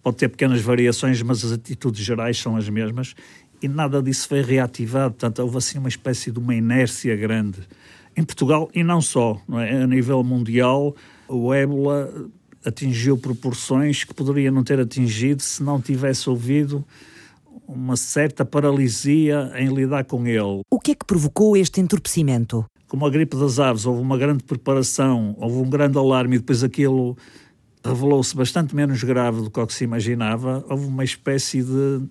pode 0.01 0.17
ter 0.17 0.30
pequenas 0.30 0.62
variações, 0.62 1.21
mas 1.21 1.43
as 1.43 1.51
atitudes 1.51 2.04
gerais 2.04 2.38
são 2.38 2.56
as 2.56 2.69
mesmas 2.69 3.15
e 3.62 3.67
nada 3.67 4.01
disso 4.01 4.28
foi 4.28 4.41
reativado. 4.41 5.15
Portanto, 5.15 5.39
houve 5.39 5.58
assim 5.58 5.78
uma 5.80 5.89
espécie 5.89 6.32
de 6.32 6.39
uma 6.39 6.56
inércia 6.56 7.15
grande. 7.15 7.60
Em 8.15 8.23
Portugal, 8.23 8.69
e 8.73 8.84
não 8.84 9.01
só, 9.01 9.41
não 9.47 9.60
é? 9.60 9.84
a 9.84 9.88
nível 9.88 10.23
mundial, 10.23 10.95
o 11.28 11.54
ébola 11.54 12.12
atingiu 12.65 13.17
proporções 13.17 14.04
que 14.04 14.13
poderia 14.13 14.51
não 14.51 14.63
ter 14.63 14.80
atingido 14.80 15.41
se 15.41 15.62
não 15.63 15.80
tivesse 15.80 16.30
ouvido 16.30 16.84
uma 17.67 17.95
certa 17.95 18.45
paralisia 18.45 19.51
em 19.56 19.73
lidar 19.73 20.06
com 20.06 20.25
ele. 20.28 20.62
O 20.69 20.80
que 20.80 20.91
é 20.91 20.95
que 20.95 21.06
provocou 21.06 21.56
este 21.56 21.82
entorpecimento? 21.82 22.65
Como 22.88 23.06
a 23.06 23.10
gripe 23.10 23.36
das 23.38 23.60
aves, 23.60 23.86
houve 23.86 24.01
uma 24.01 24.17
grande 24.17 24.43
preparação, 24.43 25.36
houve 25.39 25.58
um 25.58 25.69
grande 25.69 25.97
alarme 25.97 26.36
e 26.36 26.39
depois 26.39 26.63
aquilo 26.63 27.17
revelou-se 27.84 28.36
bastante 28.36 28.75
menos 28.75 29.04
grave 29.04 29.41
do 29.41 29.49
que, 29.49 29.73
se 29.73 29.84
imaginava. 29.84 30.63
Houve 30.69 30.88
uma 30.88 31.04
espécie 31.04 31.63
de 31.63 32.01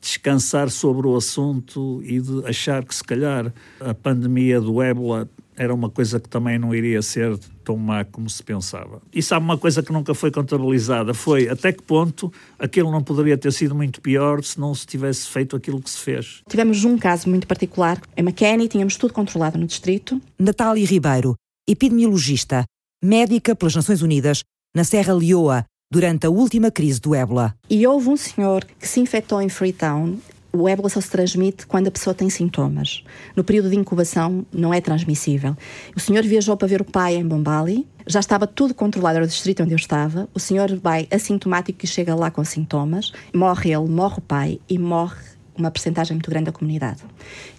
descansar 0.00 0.68
sobre 0.68 1.06
o 1.06 1.16
assunto 1.16 2.02
e 2.04 2.20
de 2.20 2.44
achar 2.44 2.84
que 2.84 2.94
se 2.94 3.04
calhar 3.04 3.52
a 3.80 3.94
pandemia 3.94 4.60
do 4.60 4.82
ébola 4.82 5.28
era 5.56 5.74
uma 5.74 5.90
coisa 5.90 6.18
que 6.18 6.28
também 6.28 6.58
não 6.58 6.74
iria 6.74 7.02
ser 7.02 7.38
tão 7.64 7.76
má 7.76 8.04
como 8.04 8.28
se 8.28 8.42
pensava. 8.42 9.00
E 9.12 9.22
sabe 9.22 9.44
uma 9.44 9.58
coisa 9.58 9.82
que 9.82 9.92
nunca 9.92 10.14
foi 10.14 10.30
contabilizada? 10.30 11.14
Foi 11.14 11.48
até 11.48 11.72
que 11.72 11.82
ponto 11.82 12.32
aquilo 12.58 12.90
não 12.90 13.02
poderia 13.02 13.36
ter 13.36 13.52
sido 13.52 13.74
muito 13.74 14.00
pior 14.00 14.42
se 14.42 14.58
não 14.58 14.74
se 14.74 14.86
tivesse 14.86 15.28
feito 15.28 15.54
aquilo 15.54 15.80
que 15.80 15.90
se 15.90 15.98
fez. 15.98 16.42
Tivemos 16.48 16.84
um 16.84 16.98
caso 16.98 17.28
muito 17.28 17.46
particular. 17.46 18.00
Em 18.16 18.22
McKenney 18.22 18.68
tínhamos 18.68 18.96
tudo 18.96 19.12
controlado 19.12 19.58
no 19.58 19.66
distrito. 19.66 20.20
Natália 20.38 20.86
Ribeiro, 20.86 21.34
epidemiologista, 21.68 22.64
médica 23.02 23.54
pelas 23.54 23.74
Nações 23.74 24.02
Unidas, 24.02 24.42
na 24.74 24.84
Serra 24.84 25.14
Leoa, 25.14 25.64
durante 25.92 26.26
a 26.26 26.30
última 26.30 26.70
crise 26.70 27.00
do 27.00 27.14
ébola. 27.14 27.54
E 27.68 27.86
houve 27.86 28.08
um 28.08 28.16
senhor 28.16 28.64
que 28.64 28.88
se 28.88 28.98
infectou 28.98 29.42
em 29.42 29.48
Freetown 29.48 30.18
o 30.52 30.68
ébola 30.68 30.88
só 30.88 31.00
se 31.00 31.10
transmite 31.10 31.66
quando 31.66 31.88
a 31.88 31.90
pessoa 31.90 32.12
tem 32.12 32.28
sintomas. 32.28 33.02
No 33.34 33.42
período 33.42 33.70
de 33.70 33.76
incubação 33.76 34.44
não 34.52 34.72
é 34.72 34.80
transmissível. 34.80 35.56
O 35.96 36.00
senhor 36.00 36.22
viajou 36.24 36.56
para 36.56 36.68
ver 36.68 36.82
o 36.82 36.84
pai 36.84 37.16
em 37.16 37.26
Bombali, 37.26 37.88
já 38.06 38.20
estava 38.20 38.46
tudo 38.46 38.74
controlado, 38.74 39.16
era 39.16 39.24
o 39.24 39.28
distrito 39.28 39.62
onde 39.62 39.72
eu 39.72 39.76
estava. 39.76 40.28
O 40.34 40.40
senhor 40.40 40.76
vai 40.76 41.08
assintomático 41.10 41.84
e 41.84 41.88
chega 41.88 42.14
lá 42.14 42.30
com 42.30 42.44
sintomas, 42.44 43.12
morre 43.34 43.72
ele, 43.72 43.88
morre 43.88 44.16
o 44.18 44.22
pai 44.22 44.60
e 44.68 44.78
morre 44.78 45.32
uma 45.56 45.70
percentagem 45.70 46.14
muito 46.14 46.30
grande 46.30 46.46
da 46.46 46.52
comunidade. 46.52 47.02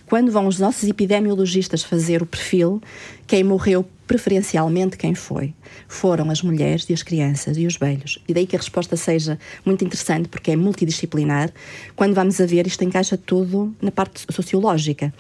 Quando 0.08 0.32
vão 0.32 0.48
os 0.48 0.60
nossos 0.60 0.88
epidemiologistas 0.88 1.84
fazer 1.84 2.22
o 2.22 2.26
perfil, 2.26 2.82
quem 3.26 3.44
morreu 3.44 3.86
preferencialmente 4.06 4.98
quem 4.98 5.16
foi? 5.16 5.54
Foram 5.88 6.30
as 6.30 6.42
mulheres 6.42 6.86
e 6.90 6.94
as 6.94 7.02
crianças 7.02 7.58
e 7.58 7.66
os 7.66 7.78
velhos. 7.78 8.20
E 8.28 8.34
daí 8.34 8.46
que 8.46 8.56
a 8.56 8.60
resposta 8.60 8.96
seja 8.96 9.40
muito 9.66 9.84
interessante, 9.84 10.28
porque 10.28 10.52
é 10.52 10.56
multidisciplinar. 10.56 11.52
Quando 11.96 12.14
vamos 12.14 12.40
a 12.40 12.46
ver, 12.46 12.68
isto 12.68 12.84
encaixa 12.84 13.18
tudo 13.18 13.74
na 13.82 13.92
parte 13.92 14.26
sociológica. 14.32 15.14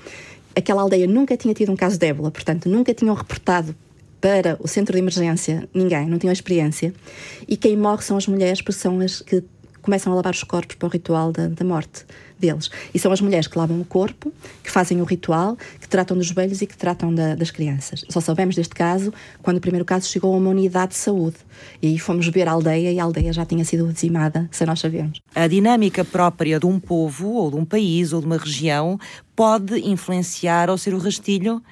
Aquela 0.56 0.82
aldeia 0.82 1.08
nunca 1.08 1.36
tinha 1.36 1.54
tido 1.54 1.72
um 1.72 1.76
caso 1.76 1.98
de 1.98 2.06
ébola, 2.06 2.30
portanto, 2.30 2.70
nunca 2.70 2.94
tinham 2.94 3.16
reportado 3.16 3.76
para 4.22 4.58
o 4.62 4.68
centro 4.68 4.94
de 4.94 5.00
emergência 5.00 5.68
ninguém, 5.74 6.08
não 6.08 6.20
tinham 6.20 6.32
experiência. 6.32 6.94
E 7.48 7.58
quem 7.58 7.76
morre 7.76 8.04
são 8.04 8.16
as 8.16 8.28
mulheres, 8.28 8.62
porque 8.62 8.80
são 8.80 9.00
as 9.00 9.22
que 9.22 9.44
começam 9.82 10.14
a 10.14 10.16
lavar 10.16 10.34
os 10.34 10.44
corpos 10.44 10.76
para 10.76 10.88
o 10.88 10.90
ritual 10.90 11.32
da, 11.32 11.48
da 11.48 11.66
morte 11.66 12.06
deles. 12.46 12.70
E 12.94 13.00
são 13.00 13.12
as 13.12 13.22
mulheres 13.22 13.48
que 13.48 13.58
lavam 13.58 13.80
o 13.80 13.86
corpo, 13.86 14.32
que 14.62 14.70
fazem 14.70 15.02
o 15.02 15.06
ritual, 15.06 15.58
que 15.80 15.88
tratam 15.88 16.18
dos 16.18 16.30
velhos 16.30 16.62
e 16.62 16.68
que 16.68 16.78
tratam 16.78 17.14
da, 17.14 17.36
das 17.36 17.50
crianças. 17.50 18.04
Só 18.10 18.20
sabemos 18.20 18.56
deste 18.56 18.76
caso 18.76 19.14
quando 19.42 19.58
o 19.58 19.62
primeiro 19.62 19.86
caso 19.86 20.08
chegou 20.10 20.34
a 20.34 20.38
uma 20.38 20.50
unidade 20.50 20.92
de 20.92 20.98
saúde. 20.98 21.38
E 21.82 21.88
aí 21.88 22.00
fomos 22.00 22.28
ver 22.28 22.48
a 22.48 22.52
aldeia 22.52 22.92
e 22.92 23.00
a 23.00 23.04
aldeia 23.04 23.32
já 23.32 23.46
tinha 23.46 23.64
sido 23.64 23.92
dizimada, 23.92 24.48
sem 24.52 24.68
nós 24.68 24.80
sabermos. 24.80 25.22
A 25.34 25.48
dinâmica 25.48 26.04
própria 26.04 26.60
de 26.60 26.66
um 26.66 26.80
povo, 26.80 27.30
ou 27.30 27.50
de 27.50 27.56
um 27.56 27.66
país, 27.66 28.12
ou 28.12 28.20
de 28.20 28.26
uma 28.26 28.38
região, 28.38 29.00
pode 29.36 29.80
influenciar 29.80 30.70
ou 30.70 30.78
ser 30.78 30.94
o 30.94 30.98
rastilho 30.98 31.64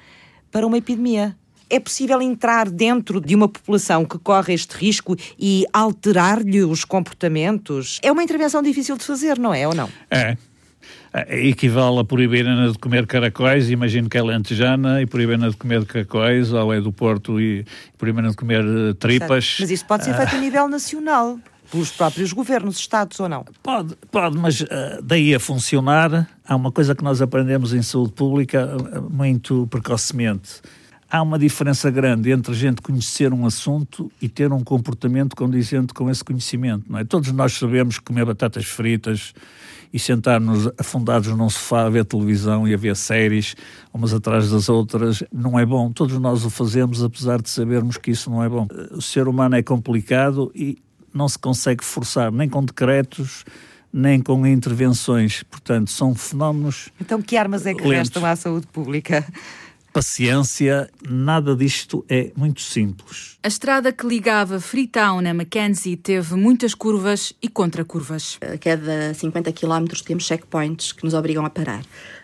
para 0.50 0.66
uma 0.66 0.78
epidemia 0.78 1.36
é 1.72 1.80
possível 1.80 2.20
entrar 2.20 2.68
dentro 2.68 3.18
de 3.18 3.34
uma 3.34 3.48
população 3.48 4.04
que 4.04 4.18
corre 4.18 4.52
este 4.52 4.76
risco 4.76 5.16
e 5.38 5.64
alterar-lhe 5.72 6.62
os 6.62 6.84
comportamentos? 6.84 7.98
É 8.02 8.12
uma 8.12 8.22
intervenção 8.22 8.62
difícil 8.62 8.94
de 8.98 9.04
fazer, 9.04 9.38
não 9.38 9.54
é 9.54 9.66
ou 9.66 9.74
não? 9.74 9.88
É, 10.10 10.20
é, 10.20 10.38
equivale 11.28 11.98
a 11.98 12.04
proibir-na 12.04 12.68
de 12.68 12.78
comer 12.78 13.06
caracóis, 13.06 13.70
imagino 13.70 14.08
que 14.08 14.16
é 14.16 14.22
lentejana, 14.22 15.02
e 15.02 15.06
proibir-na 15.06 15.48
de 15.48 15.56
comer 15.56 15.84
caracóis, 15.84 16.52
ou 16.52 16.72
é 16.72 16.80
do 16.80 16.92
Porto 16.92 17.40
e 17.40 17.64
proibir-na 17.98 18.30
de 18.30 18.36
comer 18.36 18.64
uh, 18.64 18.94
tripas. 18.94 19.58
Mas 19.60 19.70
isso 19.70 19.84
pode 19.84 20.04
ser 20.04 20.14
feito 20.14 20.34
a 20.34 20.38
nível 20.38 20.68
nacional, 20.68 21.38
pelos 21.70 21.90
próprios 21.90 22.32
governos, 22.32 22.78
estados 22.78 23.20
ou 23.20 23.28
não? 23.28 23.44
Pode, 23.62 23.94
pode 24.10 24.36
mas 24.38 24.64
daí 25.02 25.34
a 25.34 25.40
funcionar, 25.40 26.28
há 26.46 26.56
uma 26.56 26.72
coisa 26.72 26.94
que 26.94 27.04
nós 27.04 27.20
aprendemos 27.22 27.72
em 27.72 27.82
saúde 27.82 28.12
pública 28.12 28.76
muito 29.10 29.66
precocemente. 29.70 30.60
Há 31.14 31.20
uma 31.20 31.38
diferença 31.38 31.90
grande 31.90 32.30
entre 32.30 32.52
a 32.52 32.54
gente 32.54 32.80
conhecer 32.80 33.34
um 33.34 33.44
assunto 33.44 34.10
e 34.18 34.30
ter 34.30 34.50
um 34.50 34.64
comportamento 34.64 35.36
condizente 35.36 35.92
com 35.92 36.08
esse 36.08 36.24
conhecimento, 36.24 36.90
não 36.90 36.98
é? 36.98 37.04
Todos 37.04 37.30
nós 37.32 37.52
sabemos 37.52 37.98
comer 37.98 38.24
batatas 38.24 38.64
fritas 38.64 39.34
e 39.92 39.98
sentar-nos 39.98 40.70
afundados 40.78 41.28
num 41.36 41.50
sofá 41.50 41.82
a 41.82 41.90
ver 41.90 42.06
televisão 42.06 42.66
e 42.66 42.72
a 42.72 42.78
ver 42.78 42.96
séries, 42.96 43.54
umas 43.92 44.14
atrás 44.14 44.50
das 44.50 44.70
outras, 44.70 45.22
não 45.30 45.58
é 45.58 45.66
bom. 45.66 45.92
Todos 45.92 46.18
nós 46.18 46.46
o 46.46 46.48
fazemos, 46.48 47.04
apesar 47.04 47.42
de 47.42 47.50
sabermos 47.50 47.98
que 47.98 48.10
isso 48.10 48.30
não 48.30 48.42
é 48.42 48.48
bom. 48.48 48.66
O 48.92 49.02
ser 49.02 49.28
humano 49.28 49.54
é 49.54 49.62
complicado 49.62 50.50
e 50.54 50.78
não 51.12 51.28
se 51.28 51.38
consegue 51.38 51.84
forçar, 51.84 52.32
nem 52.32 52.48
com 52.48 52.64
decretos, 52.64 53.44
nem 53.92 54.18
com 54.18 54.46
intervenções. 54.46 55.42
Portanto, 55.42 55.90
são 55.90 56.14
fenómenos. 56.14 56.88
Então, 56.98 57.20
que 57.20 57.36
armas 57.36 57.66
é 57.66 57.74
que 57.74 57.82
lentos. 57.82 57.98
restam 57.98 58.24
à 58.24 58.34
saúde 58.34 58.66
pública? 58.68 59.26
Paciência, 59.92 60.88
nada 61.06 61.54
disto 61.54 62.04
é 62.08 62.32
muito 62.34 62.60
simples. 62.60 63.36
A 63.42 63.48
estrada 63.48 63.92
que 63.92 64.06
ligava 64.06 64.58
Freetown 64.58 65.26
a 65.28 65.34
Mackenzie 65.34 65.96
teve 65.96 66.34
muitas 66.34 66.74
curvas 66.74 67.32
e 67.42 67.48
contracurvas. 67.48 68.38
A 68.40 68.56
cada 68.56 69.12
50 69.12 69.52
km 69.52 69.86
temos 70.04 70.24
checkpoints 70.24 70.92
que 70.92 71.04
nos 71.04 71.14
obrigam 71.14 71.44
a 71.44 71.50
parar. 71.50 71.82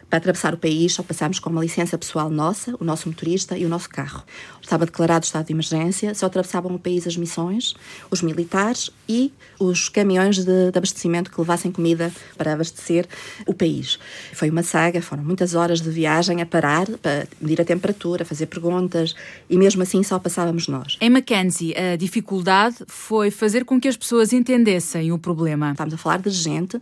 Para 0.09 0.19
atravessar 0.19 0.55
o 0.55 0.57
país, 0.57 0.95
só 0.95 1.03
passámos 1.03 1.39
com 1.39 1.51
uma 1.51 1.61
licença 1.61 1.99
pessoal 1.99 2.31
nossa, 2.31 2.75
o 2.81 2.85
nosso 2.85 3.09
motorista 3.09 3.59
e 3.59 3.67
o 3.67 3.69
nosso 3.69 3.91
carro. 3.91 4.23
Estava 4.63 4.87
declarado 4.87 5.27
estado 5.27 5.47
de 5.47 5.53
emergência, 5.53 6.15
só 6.15 6.27
atravessavam 6.27 6.75
o 6.75 6.79
país 6.79 7.07
as 7.07 7.17
missões, 7.17 7.75
os 8.11 8.23
militares 8.23 8.91
e 9.07 9.31
os 9.59 9.89
caminhões 9.89 10.37
de, 10.37 10.71
de 10.71 10.79
abastecimento 10.79 11.31
que 11.31 11.39
levassem 11.39 11.71
comida 11.71 12.11
para 12.37 12.55
abastecer 12.55 13.07
o 13.47 13.53
país. 13.53 13.99
Foi 14.33 14.49
uma 14.49 14.63
saga, 14.63 15.03
foram 15.03 15.23
muitas 15.23 15.55
horas 15.55 15.81
de 15.81 15.91
viagem 15.91 16.41
a 16.41 16.47
parar, 16.47 16.87
para 17.03 17.27
medir 17.41 17.61
a 17.61 17.65
temperatura, 17.65 18.25
fazer 18.25 18.47
perguntas 18.47 19.15
e 19.49 19.59
mesmo 19.59 19.83
assim 19.83 20.03
só 20.03 20.19
passávamos 20.19 20.69
nós. 20.69 20.97
Em 21.01 21.11
Mackenzie, 21.11 21.75
a 21.77 21.97
dificuldade 21.97 22.77
foi 22.87 23.31
fazer 23.31 23.65
com 23.65 23.79
que 23.79 23.89
as 23.89 23.97
pessoas 23.97 24.33
entendessem 24.33 25.13
o 25.13 25.19
problema. 25.19 25.73
Estamos 25.73 25.93
a 25.93 25.99
falar 25.99 26.19
de 26.19 26.31
gente 26.31 26.81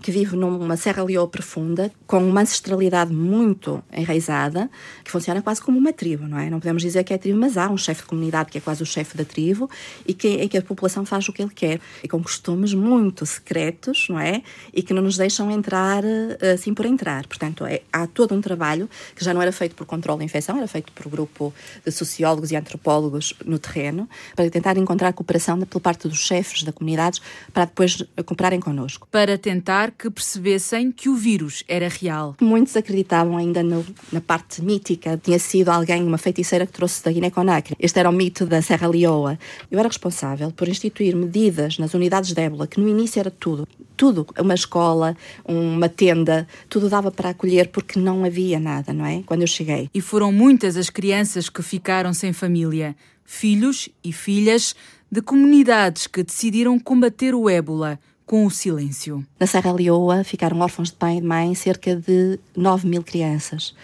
que 0.00 0.10
vive 0.10 0.36
numa 0.36 0.76
Serra 0.76 1.02
Leoa 1.04 1.28
profunda, 1.28 1.92
com 2.06 2.18
uma 2.18 2.40
ancestralidade 2.40 3.12
muito 3.12 3.82
enraizada, 3.92 4.70
que 5.04 5.10
funciona 5.10 5.42
quase 5.42 5.60
como 5.60 5.78
uma 5.78 5.92
tribo, 5.92 6.26
não 6.26 6.38
é? 6.38 6.48
Não 6.48 6.58
podemos 6.58 6.82
dizer 6.82 7.04
que 7.04 7.12
é 7.12 7.18
tribo, 7.18 7.38
mas 7.38 7.56
há 7.56 7.68
um 7.68 7.76
chefe 7.76 8.02
de 8.02 8.08
comunidade 8.08 8.50
que 8.50 8.58
é 8.58 8.60
quase 8.60 8.82
o 8.82 8.86
chefe 8.86 9.16
da 9.16 9.24
tribo 9.24 9.68
e 10.06 10.14
que, 10.14 10.48
que 10.48 10.58
a 10.58 10.62
população 10.62 11.04
faz 11.04 11.28
o 11.28 11.32
que 11.32 11.42
ele 11.42 11.52
quer. 11.54 11.80
E 12.02 12.08
com 12.08 12.22
costumes 12.22 12.72
muito 12.72 13.26
secretos, 13.26 14.06
não 14.08 14.18
é? 14.18 14.42
E 14.72 14.82
que 14.82 14.94
não 14.94 15.02
nos 15.02 15.16
deixam 15.16 15.50
entrar 15.50 16.02
eh, 16.04 16.52
assim 16.52 16.72
por 16.72 16.86
entrar. 16.86 17.26
Portanto, 17.26 17.66
é, 17.66 17.82
há 17.92 18.06
todo 18.06 18.34
um 18.34 18.40
trabalho 18.40 18.88
que 19.14 19.24
já 19.24 19.34
não 19.34 19.42
era 19.42 19.52
feito 19.52 19.74
por 19.74 19.86
controle 19.86 20.20
da 20.20 20.24
infecção, 20.24 20.56
era 20.56 20.66
feito 20.66 20.92
por 20.92 21.08
grupo 21.08 21.52
de 21.84 21.92
sociólogos 21.92 22.50
e 22.50 22.56
antropólogos 22.56 23.34
no 23.44 23.58
terreno, 23.58 24.08
para 24.34 24.48
tentar 24.50 24.76
encontrar 24.76 25.12
cooperação 25.12 25.60
pela 25.60 25.80
parte 25.80 26.08
dos 26.08 26.18
chefes 26.18 26.62
da 26.62 26.72
comunidade 26.72 27.20
para 27.52 27.66
depois 27.66 28.02
cooperarem 28.24 28.60
connosco. 28.60 29.06
Para 29.10 29.36
tentar 29.36 29.89
que 29.90 30.10
percebessem 30.10 30.92
que 30.92 31.08
o 31.08 31.14
vírus 31.14 31.64
era 31.66 31.88
real. 31.88 32.36
Muitos 32.40 32.76
acreditavam 32.76 33.36
ainda 33.36 33.62
no, 33.62 33.84
na 34.12 34.20
parte 34.20 34.62
mítica. 34.62 35.20
Tinha 35.22 35.38
sido 35.38 35.68
alguém, 35.68 36.02
uma 36.02 36.18
feiticeira 36.18 36.66
que 36.66 36.72
trouxe 36.72 37.04
da 37.04 37.10
Guiné-Conakry. 37.10 37.76
Este 37.78 37.98
era 37.98 38.08
o 38.08 38.12
mito 38.12 38.46
da 38.46 38.62
Serra 38.62 38.86
Leoa. 38.86 39.38
Eu 39.70 39.78
era 39.78 39.88
responsável 39.88 40.50
por 40.52 40.68
instituir 40.68 41.16
medidas 41.16 41.78
nas 41.78 41.94
unidades 41.94 42.32
de 42.32 42.40
ébola, 42.40 42.66
que 42.66 42.80
no 42.80 42.88
início 42.88 43.20
era 43.20 43.30
tudo. 43.30 43.66
Tudo. 43.96 44.26
Uma 44.38 44.54
escola, 44.54 45.16
uma 45.44 45.88
tenda, 45.88 46.46
tudo 46.68 46.88
dava 46.88 47.10
para 47.10 47.30
acolher 47.30 47.68
porque 47.68 47.98
não 47.98 48.24
havia 48.24 48.58
nada, 48.58 48.92
não 48.92 49.04
é? 49.04 49.22
Quando 49.26 49.42
eu 49.42 49.46
cheguei. 49.46 49.90
E 49.92 50.00
foram 50.00 50.32
muitas 50.32 50.76
as 50.76 50.88
crianças 50.88 51.48
que 51.48 51.62
ficaram 51.62 52.12
sem 52.14 52.32
família. 52.32 52.96
Filhos 53.24 53.88
e 54.02 54.12
filhas 54.12 54.74
de 55.10 55.20
comunidades 55.20 56.06
que 56.06 56.22
decidiram 56.22 56.78
combater 56.78 57.34
o 57.34 57.48
ébola 57.48 57.98
com 58.30 58.46
o 58.46 58.50
silêncio. 58.50 59.26
Na 59.40 59.46
Serra 59.48 59.72
Leoa 59.72 60.22
ficaram 60.22 60.60
órfãos 60.60 60.90
de 60.90 60.94
pai 60.94 61.16
e 61.16 61.20
de 61.20 61.26
mãe 61.26 61.52
cerca 61.56 61.96
de 61.96 62.38
9 62.56 62.86
mil 62.86 63.02
crianças. 63.02 63.74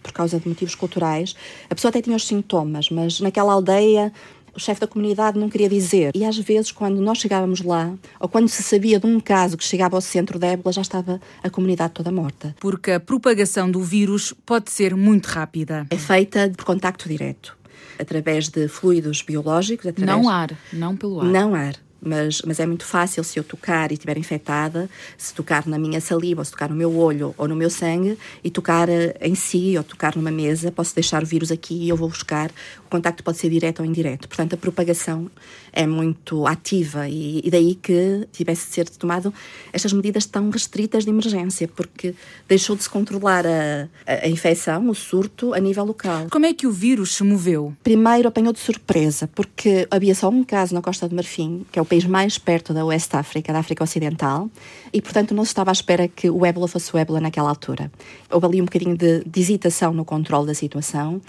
Por 0.00 0.12
causa 0.12 0.38
de 0.38 0.48
motivos 0.48 0.76
culturais, 0.76 1.34
a 1.68 1.74
pessoa 1.74 1.88
até 1.88 2.00
tinha 2.00 2.14
os 2.14 2.24
sintomas, 2.24 2.88
mas 2.88 3.18
naquela 3.18 3.52
aldeia 3.52 4.12
o 4.54 4.60
chefe 4.60 4.80
da 4.80 4.86
comunidade 4.86 5.36
não 5.40 5.50
queria 5.50 5.68
dizer. 5.68 6.12
E 6.14 6.24
às 6.24 6.38
vezes, 6.38 6.70
quando 6.70 7.00
nós 7.00 7.18
chegávamos 7.18 7.60
lá, 7.62 7.92
ou 8.20 8.28
quando 8.28 8.46
se 8.48 8.62
sabia 8.62 9.00
de 9.00 9.08
um 9.08 9.18
caso 9.18 9.56
que 9.56 9.64
chegava 9.64 9.96
ao 9.96 10.00
centro 10.00 10.38
da 10.38 10.46
ébola, 10.46 10.72
já 10.72 10.82
estava 10.82 11.20
a 11.42 11.50
comunidade 11.50 11.92
toda 11.92 12.12
morta. 12.12 12.54
Porque 12.60 12.92
a 12.92 13.00
propagação 13.00 13.68
do 13.68 13.80
vírus 13.80 14.32
pode 14.46 14.70
ser 14.70 14.94
muito 14.94 15.26
rápida. 15.26 15.84
É 15.90 15.98
feita 15.98 16.48
por 16.56 16.64
contacto 16.64 17.08
direto, 17.08 17.58
através 17.98 18.48
de 18.48 18.68
fluidos 18.68 19.20
biológicos. 19.20 19.84
Através... 19.84 20.16
Não 20.16 20.28
ar, 20.28 20.56
não 20.72 20.96
pelo 20.96 21.22
ar. 21.22 21.26
Não 21.26 21.56
ar 21.56 21.85
mas, 22.00 22.42
mas 22.42 22.60
é 22.60 22.66
muito 22.66 22.84
fácil 22.84 23.24
se 23.24 23.38
eu 23.38 23.44
tocar 23.44 23.90
e 23.90 23.94
estiver 23.94 24.16
infectada, 24.18 24.88
se 25.16 25.34
tocar 25.34 25.66
na 25.66 25.78
minha 25.78 26.00
saliva, 26.00 26.40
ou 26.40 26.44
se 26.44 26.50
tocar 26.50 26.68
no 26.68 26.76
meu 26.76 26.96
olho 26.96 27.34
ou 27.36 27.48
no 27.48 27.56
meu 27.56 27.70
sangue 27.70 28.18
e 28.44 28.50
tocar 28.50 28.88
eh, 28.88 29.16
em 29.20 29.34
si 29.34 29.76
ou 29.76 29.84
tocar 29.84 30.16
numa 30.16 30.30
mesa, 30.30 30.70
posso 30.70 30.94
deixar 30.94 31.22
o 31.22 31.26
vírus 31.26 31.50
aqui 31.50 31.74
e 31.74 31.88
eu 31.88 31.96
vou 31.96 32.08
buscar. 32.08 32.50
O 32.84 32.88
contacto 32.88 33.24
pode 33.24 33.38
ser 33.38 33.50
direto 33.50 33.80
ou 33.80 33.84
indireto. 33.86 34.28
Portanto, 34.28 34.54
a 34.54 34.56
propagação 34.56 35.30
é 35.76 35.86
muito 35.86 36.46
ativa 36.46 37.06
e, 37.06 37.42
e 37.44 37.50
daí 37.50 37.74
que 37.74 38.26
tivesse 38.32 38.66
de 38.66 38.72
ser 38.72 38.88
tomado 38.88 39.32
estas 39.70 39.92
medidas 39.92 40.24
tão 40.24 40.48
restritas 40.48 41.04
de 41.04 41.10
emergência, 41.10 41.68
porque 41.68 42.14
deixou 42.48 42.74
de 42.74 42.82
se 42.82 42.88
controlar 42.88 43.44
a, 43.46 43.86
a, 44.06 44.26
infecção, 44.26 44.88
o 44.88 44.94
surto, 44.94 45.52
a 45.52 45.60
nível 45.60 45.84
local. 45.84 46.28
Como 46.30 46.46
é 46.46 46.54
que 46.54 46.66
o 46.66 46.72
vírus 46.72 47.14
se 47.14 47.22
moveu? 47.22 47.76
Primeiro 47.84 48.26
apanhou 48.26 48.54
de 48.54 48.58
surpresa, 48.58 49.28
porque 49.28 49.86
havia 49.90 50.14
só 50.14 50.30
um 50.30 50.42
caso 50.42 50.74
na 50.74 50.80
Costa 50.80 51.06
do 51.06 51.14
Marfim, 51.14 51.66
que 51.70 51.78
é 51.78 51.82
o 51.82 51.84
país 51.84 52.06
mais 52.06 52.38
perto 52.38 52.72
da 52.72 52.82
West 52.82 53.14
África, 53.14 53.52
da 53.52 53.58
África 53.58 53.84
Ocidental, 53.84 54.50
e 54.90 55.02
portanto 55.02 55.34
não 55.34 55.44
se 55.44 55.50
estava 55.50 55.70
à 55.70 55.72
espera 55.72 56.08
que 56.08 56.30
o 56.30 56.46
ébola 56.46 56.66
fosse 56.66 56.94
o 56.94 56.98
ébola 56.98 57.20
naquela 57.20 57.50
altura. 57.50 57.92
Houve 58.30 58.46
ali 58.46 58.62
um 58.62 58.64
bocadinho 58.64 58.96
de, 58.96 59.22
de 59.24 59.40
hesitação 59.40 59.92
no 59.92 60.06
controle 60.06 60.46
da 60.46 60.54
situação 60.54 61.20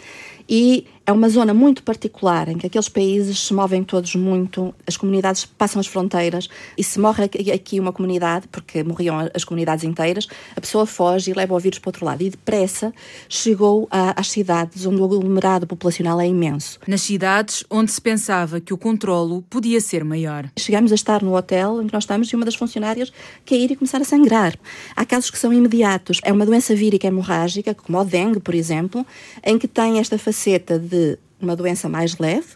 e 0.49 0.85
é 1.07 1.11
uma 1.13 1.29
zona 1.29 1.53
muito 1.53 1.83
particular 1.83 2.49
em 2.49 2.57
que 2.57 2.67
aqueles 2.67 2.89
países 2.89 3.39
se 3.39 3.53
movem 3.53 3.81
todos 3.81 4.13
muito, 4.15 4.75
as 4.85 4.97
comunidades 4.97 5.45
passam 5.45 5.79
as 5.79 5.87
fronteiras 5.87 6.49
e 6.77 6.83
se 6.83 6.99
morre 6.99 7.23
aqui 7.53 7.79
uma 7.79 7.93
comunidade, 7.93 8.49
porque 8.49 8.83
morriam 8.83 9.15
as 9.33 9.45
comunidades 9.45 9.85
inteiras, 9.85 10.27
a 10.53 10.59
pessoa 10.59 10.85
foge 10.85 11.31
e 11.31 11.33
leva 11.33 11.55
o 11.55 11.59
vírus 11.59 11.79
para 11.79 11.87
o 11.87 11.89
outro 11.91 12.05
lado. 12.05 12.23
E 12.23 12.29
depressa 12.29 12.93
chegou 13.29 13.87
a, 13.89 14.19
às 14.19 14.29
cidades 14.29 14.85
onde 14.85 14.99
o 14.99 15.05
aglomerado 15.05 15.65
populacional 15.65 16.19
é 16.19 16.27
imenso. 16.27 16.77
Nas 16.85 17.03
cidades 17.03 17.63
onde 17.69 17.89
se 17.89 18.01
pensava 18.01 18.59
que 18.59 18.73
o 18.73 18.77
controlo 18.77 19.45
podia 19.49 19.79
ser 19.79 20.03
maior. 20.03 20.49
Chegamos 20.59 20.91
a 20.91 20.95
estar 20.95 21.23
no 21.23 21.37
hotel 21.37 21.81
em 21.81 21.87
que 21.87 21.93
nós 21.93 22.03
estamos 22.03 22.27
e 22.27 22.35
uma 22.35 22.43
das 22.43 22.55
funcionárias 22.55 23.13
cair 23.45 23.71
e 23.71 23.77
começar 23.77 24.01
a 24.01 24.03
sangrar. 24.03 24.55
Há 24.93 25.05
casos 25.05 25.31
que 25.31 25.39
são 25.39 25.53
imediatos. 25.53 26.19
É 26.21 26.33
uma 26.33 26.45
doença 26.45 26.75
vírica 26.75 27.07
hemorrágica, 27.07 27.73
como 27.73 27.97
o 27.97 28.03
dengue, 28.03 28.41
por 28.41 28.53
exemplo, 28.53 29.05
em 29.41 29.57
que 29.57 29.69
tem 29.69 29.99
esta 29.99 30.17
faceta 30.37 30.77
de 30.77 31.17
de 31.39 31.45
uma 31.45 31.55
doença 31.55 31.87
mais 31.87 32.17
leve, 32.17 32.47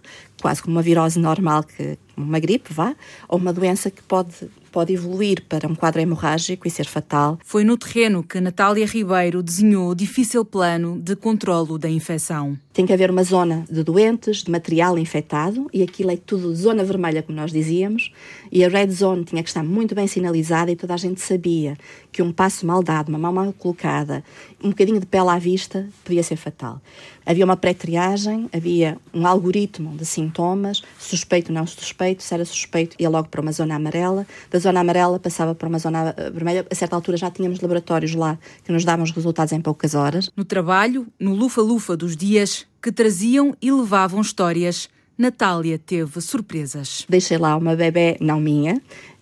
quase 0.41 0.61
como 0.61 0.75
uma 0.75 0.81
virose 0.81 1.19
normal, 1.19 1.63
que 1.63 1.97
uma 2.17 2.39
gripe, 2.39 2.73
vá, 2.73 2.95
ou 3.27 3.37
uma 3.37 3.53
doença 3.53 3.91
que 3.91 4.01
pode 4.01 4.49
pode 4.71 4.93
evoluir 4.93 5.43
para 5.49 5.67
um 5.67 5.75
quadro 5.75 5.99
hemorrágico 5.99 6.65
e 6.67 6.71
ser 6.71 6.85
fatal. 6.85 7.37
Foi 7.43 7.63
no 7.63 7.77
terreno 7.77 8.23
que 8.23 8.39
Natália 8.39 8.85
Ribeiro 8.85 9.43
desenhou 9.43 9.89
o 9.89 9.95
difícil 9.95 10.45
plano 10.45 10.97
de 10.97 11.15
controlo 11.15 11.77
da 11.77 11.89
infecção. 11.89 12.57
Tem 12.71 12.85
que 12.85 12.93
haver 12.93 13.11
uma 13.11 13.23
zona 13.23 13.65
de 13.69 13.83
doentes, 13.83 14.43
de 14.43 14.49
material 14.49 14.97
infectado, 14.97 15.67
e 15.73 15.83
aquilo 15.83 16.11
é 16.11 16.15
tudo 16.15 16.55
zona 16.55 16.85
vermelha, 16.85 17.21
como 17.21 17.37
nós 17.37 17.51
dizíamos, 17.51 18.13
e 18.49 18.63
a 18.63 18.69
red 18.69 18.89
zone 18.91 19.25
tinha 19.25 19.43
que 19.43 19.49
estar 19.49 19.63
muito 19.63 19.93
bem 19.93 20.07
sinalizada 20.07 20.71
e 20.71 20.75
toda 20.77 20.93
a 20.93 20.97
gente 20.97 21.19
sabia 21.19 21.75
que 22.09 22.21
um 22.21 22.31
passo 22.31 22.65
mal 22.65 22.81
dado, 22.81 23.09
uma 23.09 23.19
mão 23.19 23.33
mal 23.33 23.51
colocada, 23.51 24.23
um 24.63 24.69
bocadinho 24.69 24.99
de 24.99 25.05
pele 25.05 25.29
à 25.29 25.37
vista, 25.37 25.87
podia 26.03 26.23
ser 26.23 26.35
fatal. 26.35 26.81
Havia 27.25 27.45
uma 27.45 27.55
pré-triagem, 27.55 28.49
havia 28.53 28.97
um 29.13 29.25
algoritmo 29.27 29.95
de 29.95 30.05
sintomas, 30.05 30.81
suspeito, 30.99 31.51
não 31.51 31.65
suspeito, 31.67 32.23
se 32.23 32.33
era 32.33 32.45
suspeito 32.45 32.95
ia 32.99 33.09
logo 33.09 33.27
para 33.29 33.41
uma 33.41 33.51
zona 33.51 33.75
amarela, 33.75 34.25
da 34.49 34.59
zona 34.59 34.79
amarela 34.79 35.19
passava 35.19 35.53
para 35.53 35.67
uma 35.67 35.79
zona 35.79 36.15
vermelha, 36.33 36.65
a 36.69 36.75
certa 36.75 36.95
altura 36.95 37.17
já 37.17 37.29
tínhamos 37.29 37.59
laboratórios 37.59 38.13
lá 38.15 38.37
que 38.63 38.71
nos 38.71 38.83
davam 38.83 39.03
os 39.03 39.11
resultados 39.11 39.53
em 39.53 39.61
poucas 39.61 39.93
horas. 39.93 40.29
No 40.35 40.45
trabalho, 40.45 41.07
no 41.19 41.33
lufa-lufa 41.33 41.95
dos 41.95 42.15
dias, 42.15 42.65
que 42.81 42.91
traziam 42.91 43.55
e 43.61 43.71
levavam 43.71 44.21
histórias, 44.21 44.89
Natália 45.17 45.77
teve 45.77 46.19
surpresas. 46.19 47.05
Deixei 47.07 47.37
lá 47.37 47.55
uma 47.55 47.75
bebê, 47.75 48.17
não 48.19 48.39
minha, 48.39 48.81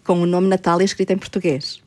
com 0.10 0.20
o 0.20 0.26
nome 0.26 0.48
Natália 0.48 0.84
escrito 0.84 1.12
em 1.12 1.20
português. 1.20 1.80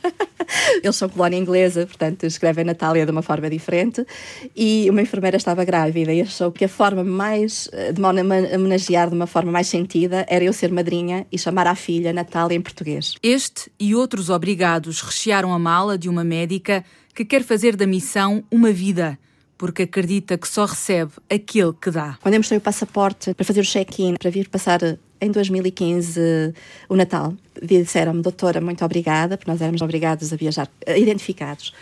Eles 0.84 0.94
são 0.94 1.08
colónia 1.08 1.38
inglesa, 1.38 1.86
portanto 1.86 2.26
escrevem 2.26 2.66
Natália 2.66 3.06
de 3.06 3.10
uma 3.10 3.22
forma 3.22 3.48
diferente. 3.48 4.06
E 4.54 4.86
uma 4.90 5.00
enfermeira 5.00 5.38
estava 5.38 5.64
grávida 5.64 6.12
e 6.12 6.20
achou 6.20 6.52
que 6.52 6.66
a 6.66 6.68
forma 6.68 7.02
mais 7.02 7.66
eh, 7.72 7.92
de 7.92 7.98
me 7.98 8.54
homenagear 8.54 9.08
de 9.08 9.14
uma 9.14 9.26
forma 9.26 9.50
mais 9.50 9.68
sentida 9.68 10.26
era 10.28 10.44
eu 10.44 10.52
ser 10.52 10.70
madrinha 10.70 11.26
e 11.32 11.38
chamar 11.38 11.66
a 11.66 11.74
filha 11.74 12.12
Natália 12.12 12.54
em 12.54 12.60
português. 12.60 13.14
Este 13.22 13.72
e 13.80 13.94
outros 13.94 14.28
obrigados 14.28 15.00
rechearam 15.00 15.50
a 15.54 15.58
mala 15.58 15.96
de 15.96 16.10
uma 16.10 16.22
médica 16.22 16.84
que 17.14 17.24
quer 17.24 17.42
fazer 17.42 17.74
da 17.74 17.86
missão 17.86 18.44
uma 18.50 18.70
vida 18.70 19.18
porque 19.56 19.84
acredita 19.84 20.36
que 20.36 20.46
só 20.46 20.66
recebe 20.66 21.12
aquele 21.30 21.72
que 21.72 21.90
dá. 21.90 22.18
Quando 22.20 22.34
eu 22.34 22.40
mostrei 22.40 22.58
o 22.58 22.60
passaporte 22.60 23.32
para 23.32 23.44
fazer 23.44 23.60
o 23.60 23.64
check-in, 23.64 24.16
para 24.16 24.30
vir 24.30 24.48
passar 24.48 24.80
em 25.20 25.30
2015 25.30 26.54
o 26.88 26.96
Natal, 26.96 27.34
disseram-me, 27.62 28.22
doutora, 28.22 28.60
muito 28.60 28.84
obrigada, 28.84 29.36
porque 29.36 29.50
nós 29.50 29.60
éramos 29.60 29.82
obrigados 29.82 30.32
a 30.32 30.36
viajar, 30.36 30.68
eh, 30.84 30.98
identificados. 30.98 31.72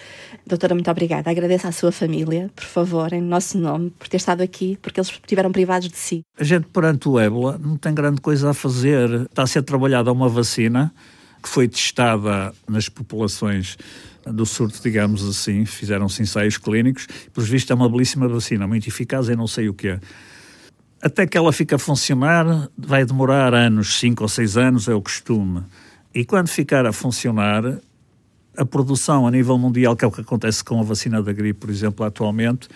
Doutora, 0.47 0.75
muito 0.75 0.91
obrigada. 0.91 1.31
Agradeço 1.31 1.67
à 1.67 1.73
sua 1.73 1.91
família, 1.91 2.51
por 2.55 2.65
favor, 2.65 3.13
em 3.13 3.21
nosso 3.21 3.59
nome, 3.59 3.91
por 3.91 4.09
ter 4.09 4.19
estado 4.19 4.43
aqui, 4.43 4.79
porque 4.83 5.01
eles 5.01 5.09
estiveram 5.09 5.51
privados 5.51 5.89
de 5.89 5.97
si. 5.97 6.23
A 6.39 6.45
gente, 6.45 6.67
perante 6.67 7.09
o 7.09 7.19
ébola, 7.19 7.59
não 7.59 7.77
tem 7.77 7.95
grande 7.95 8.21
coisa 8.21 8.51
a 8.51 8.55
fazer. 8.55 9.23
Está 9.23 9.43
a 9.43 9.47
ser 9.47 9.63
trabalhada 9.63 10.13
uma 10.13 10.29
vacina 10.29 10.93
que 11.43 11.49
foi 11.49 11.69
testada 11.69 12.53
nas 12.69 12.89
populações 12.89 13.77
do 14.27 14.47
surto, 14.47 14.81
digamos 14.83 15.27
assim, 15.27 15.67
fizeram-se 15.67 16.23
ensaios 16.23 16.57
clínicos, 16.57 17.07
pelos 17.33 17.49
vistos 17.49 17.71
é 17.71 17.75
uma 17.75 17.89
belíssima 17.89 18.27
vacina, 18.27 18.67
muito 18.67 18.89
eficaz 18.89 19.29
em 19.29 19.37
não 19.37 19.47
sei 19.47 19.69
o 19.69 19.75
que 19.75 19.89
é. 19.89 20.01
Até 21.05 21.27
que 21.27 21.37
ela 21.37 21.53
fica 21.53 21.77
a 21.77 21.79
funcionar, 21.79 22.71
vai 22.79 23.05
demorar 23.05 23.53
anos, 23.53 23.99
cinco 23.99 24.23
ou 24.23 24.29
seis 24.29 24.57
anos, 24.57 24.89
é 24.89 24.95
o 24.95 25.03
costume. 25.03 25.63
E 26.15 26.25
quando 26.25 26.49
ficar 26.49 26.87
a 26.87 26.95
funcionar, 26.95 27.63
a 28.57 28.65
produção 28.65 29.27
a 29.27 29.31
nível 29.31 29.59
mundial, 29.59 29.95
que 29.95 30.03
é 30.03 30.09
o 30.09 30.11
que 30.11 30.23
acontece 30.23 30.65
com 30.65 30.81
a 30.81 30.83
vacina 30.83 31.23
da 31.23 31.31
gripe, 31.31 31.61
por 31.61 31.69
exemplo, 31.69 32.07
atualmente, 32.07 32.69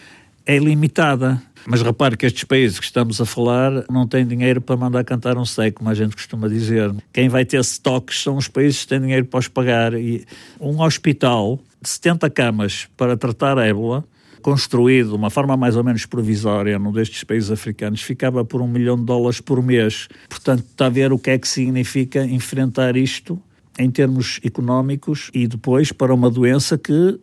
é 0.44 0.58
limitada. 0.58 1.42
Mas 1.66 1.80
repare 1.80 2.18
que 2.18 2.26
estes 2.26 2.44
países 2.44 2.78
que 2.78 2.84
estamos 2.84 3.18
a 3.18 3.24
falar 3.24 3.86
não 3.90 4.06
têm 4.06 4.26
dinheiro 4.26 4.60
para 4.60 4.76
mandar 4.76 5.04
cantar 5.04 5.38
um 5.38 5.46
seco, 5.46 5.78
como 5.78 5.88
a 5.88 5.94
gente 5.94 6.14
costuma 6.14 6.48
dizer. 6.48 6.94
Quem 7.10 7.30
vai 7.30 7.46
ter 7.46 7.58
estoques 7.58 8.22
são 8.22 8.36
os 8.36 8.46
países 8.46 8.82
que 8.82 8.88
têm 8.88 9.00
dinheiro 9.00 9.24
para 9.24 9.40
os 9.40 9.48
pagar. 9.48 9.94
E 9.94 10.26
um 10.60 10.82
hospital 10.82 11.58
de 11.80 11.88
70 11.88 12.28
camas 12.28 12.88
para 12.94 13.16
tratar 13.16 13.58
a 13.58 13.66
ébola 13.66 14.04
construído 14.42 15.10
de 15.10 15.14
uma 15.14 15.30
forma 15.30 15.56
mais 15.56 15.76
ou 15.76 15.84
menos 15.84 16.06
provisória 16.06 16.78
num 16.78 16.92
destes 16.92 17.24
países 17.24 17.50
africanos, 17.50 18.02
ficava 18.02 18.44
por 18.44 18.60
um 18.60 18.68
milhão 18.68 18.96
de 18.96 19.04
dólares 19.04 19.40
por 19.40 19.62
mês. 19.62 20.08
Portanto, 20.28 20.64
está 20.70 20.86
a 20.86 20.90
ver 20.90 21.12
o 21.12 21.18
que 21.18 21.30
é 21.30 21.38
que 21.38 21.48
significa 21.48 22.24
enfrentar 22.24 22.96
isto 22.96 23.40
em 23.78 23.90
termos 23.90 24.40
económicos 24.44 25.30
e 25.32 25.46
depois 25.46 25.92
para 25.92 26.12
uma 26.12 26.30
doença 26.30 26.76
que 26.76 27.18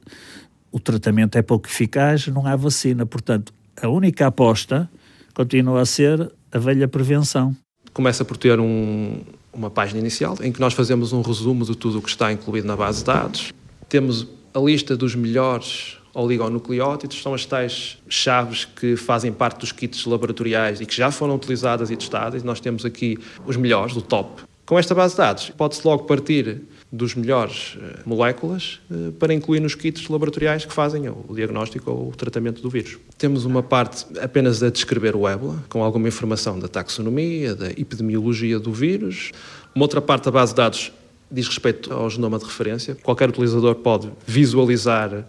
o 0.72 0.80
tratamento 0.80 1.38
é 1.38 1.42
pouco 1.42 1.68
eficaz, 1.68 2.28
não 2.28 2.46
há 2.46 2.56
vacina. 2.56 3.06
Portanto, 3.06 3.54
a 3.82 3.88
única 3.90 4.28
aposta 4.28 4.90
continua 5.34 5.82
a 5.82 5.86
ser 5.86 6.32
a 6.52 6.58
velha 6.58 6.88
prevenção. 6.88 7.56
Começa 7.94 8.24
por 8.24 8.38
ter 8.38 8.60
um, 8.60 9.22
uma 9.54 9.70
página 9.70 10.00
inicial 10.00 10.38
em 10.42 10.52
que 10.52 10.60
nós 10.60 10.74
fazemos 10.74 11.14
um 11.14 11.22
resumo 11.22 11.66
de 11.66 11.76
tudo 11.76 12.00
o 12.00 12.02
que 12.02 12.10
está 12.10 12.32
incluído 12.32 12.68
na 12.68 12.76
base 12.76 13.00
de 13.00 13.06
dados. 13.06 13.54
Temos 13.88 14.28
a 14.54 14.60
lista 14.60 14.96
dos 14.96 15.16
melhores 15.16 15.98
oligonucleótidos 16.16 17.22
são 17.22 17.34
as 17.34 17.46
tais 17.46 17.98
chaves 18.08 18.66
que 18.66 18.96
fazem 18.96 19.32
parte 19.32 19.60
dos 19.60 19.72
kits 19.72 20.06
laboratoriais 20.06 20.80
e 20.80 20.86
que 20.86 20.96
já 20.96 21.12
foram 21.12 21.36
utilizadas 21.36 21.92
e 21.92 21.96
testadas. 21.96 22.42
Nós 22.42 22.60
temos 22.60 22.86
aqui 22.86 23.20
os 23.46 23.58
melhores, 23.58 23.94
do 23.94 24.02
top. 24.02 24.44
Com 24.66 24.80
esta 24.80 24.96
base 24.96 25.14
de 25.14 25.18
dados, 25.18 25.52
pode-se 25.52 25.86
logo 25.86 26.06
partir 26.06 26.62
dos 26.92 27.14
melhores 27.14 27.78
eh, 27.80 28.00
moléculas 28.06 28.80
eh, 28.90 29.12
para 29.20 29.34
incluir 29.34 29.60
nos 29.60 29.76
kits 29.76 30.08
laboratoriais 30.08 30.66
que 30.66 30.74
fazem 30.74 31.08
o 31.08 31.36
diagnóstico 31.36 31.92
ou 31.92 32.10
o 32.10 32.16
tratamento 32.16 32.62
do 32.62 32.70
vírus. 32.70 32.98
Temos 33.18 33.46
uma 33.46 33.62
parte 33.62 34.06
apenas 34.20 34.64
a 34.64 34.72
descrever 34.72 35.16
o 35.16 35.28
ébola, 35.28 35.64
com 35.70 35.84
alguma 35.84 36.08
informação 36.08 36.58
da 36.58 36.68
taxonomia, 36.68 37.54
da 37.54 37.70
epidemiologia 37.72 38.60
do 38.60 38.72
vírus. 38.72 39.32
Uma 39.76 39.84
outra 39.84 40.02
parte 40.02 40.26
da 40.26 40.32
base 40.32 40.54
de 40.54 40.58
dados 40.58 40.92
diz 41.30 41.48
respeito 41.48 41.94
ao 41.94 42.10
genoma 42.10 42.40
de 42.40 42.46
referência. 42.46 42.96
Qualquer 42.96 43.30
utilizador 43.30 43.76
pode 43.76 44.10
visualizar 44.26 45.26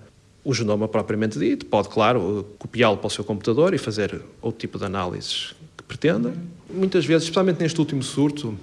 o 0.47 0.55
genoma 0.55 0.87
propriamente 0.87 1.41
dito, 1.41 1.67
pode, 1.67 1.89
claro, 1.89 2.47
copiá-lo 2.57 2.97
para 2.97 3.09
o 3.09 3.11
seu 3.11 3.25
computador 3.25 3.75
e 3.75 3.79
fazer 3.79 4.23
outro 4.41 4.61
tipo 4.61 4.79
de 4.79 4.85
análises 4.85 5.57
que 5.77 5.83
pretenda. 5.83 6.33
Muitas 6.73 7.05
vezes, 7.05 7.25
especialmente 7.25 7.61
neste 7.61 7.81
último 7.81 8.01
surto, 8.01 8.57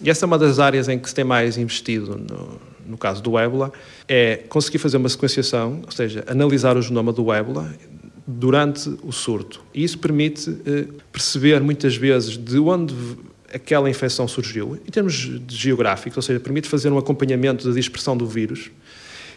E 0.00 0.08
essa 0.08 0.24
é 0.24 0.26
uma 0.26 0.38
das 0.38 0.60
áreas 0.60 0.88
em 0.88 0.96
que 0.96 1.08
se 1.08 1.14
tem 1.14 1.24
mais 1.24 1.58
investido 1.58 2.16
no, 2.16 2.60
no 2.86 2.96
caso 2.96 3.20
do 3.20 3.36
ébola, 3.36 3.72
é 4.06 4.36
conseguir 4.48 4.78
fazer 4.78 4.96
uma 4.96 5.08
sequenciação, 5.08 5.82
ou 5.84 5.90
seja, 5.90 6.24
analisar 6.28 6.76
o 6.76 6.82
genoma 6.82 7.12
do 7.12 7.32
ébola 7.32 7.74
durante 8.24 8.88
o 9.02 9.10
surto. 9.10 9.60
E 9.74 9.82
isso 9.82 9.98
permite 9.98 10.56
eh, 10.64 10.86
perceber 11.10 11.60
muitas 11.60 11.96
vezes 11.96 12.36
de 12.38 12.58
onde 12.60 12.94
aquela 13.52 13.90
infecção 13.90 14.28
surgiu, 14.28 14.76
em 14.86 14.90
termos 14.90 15.14
geográficos, 15.48 16.16
ou 16.16 16.22
seja, 16.22 16.38
permite 16.38 16.68
fazer 16.68 16.92
um 16.92 16.98
acompanhamento 16.98 17.66
da 17.66 17.74
dispersão 17.74 18.16
do 18.16 18.26
vírus. 18.26 18.70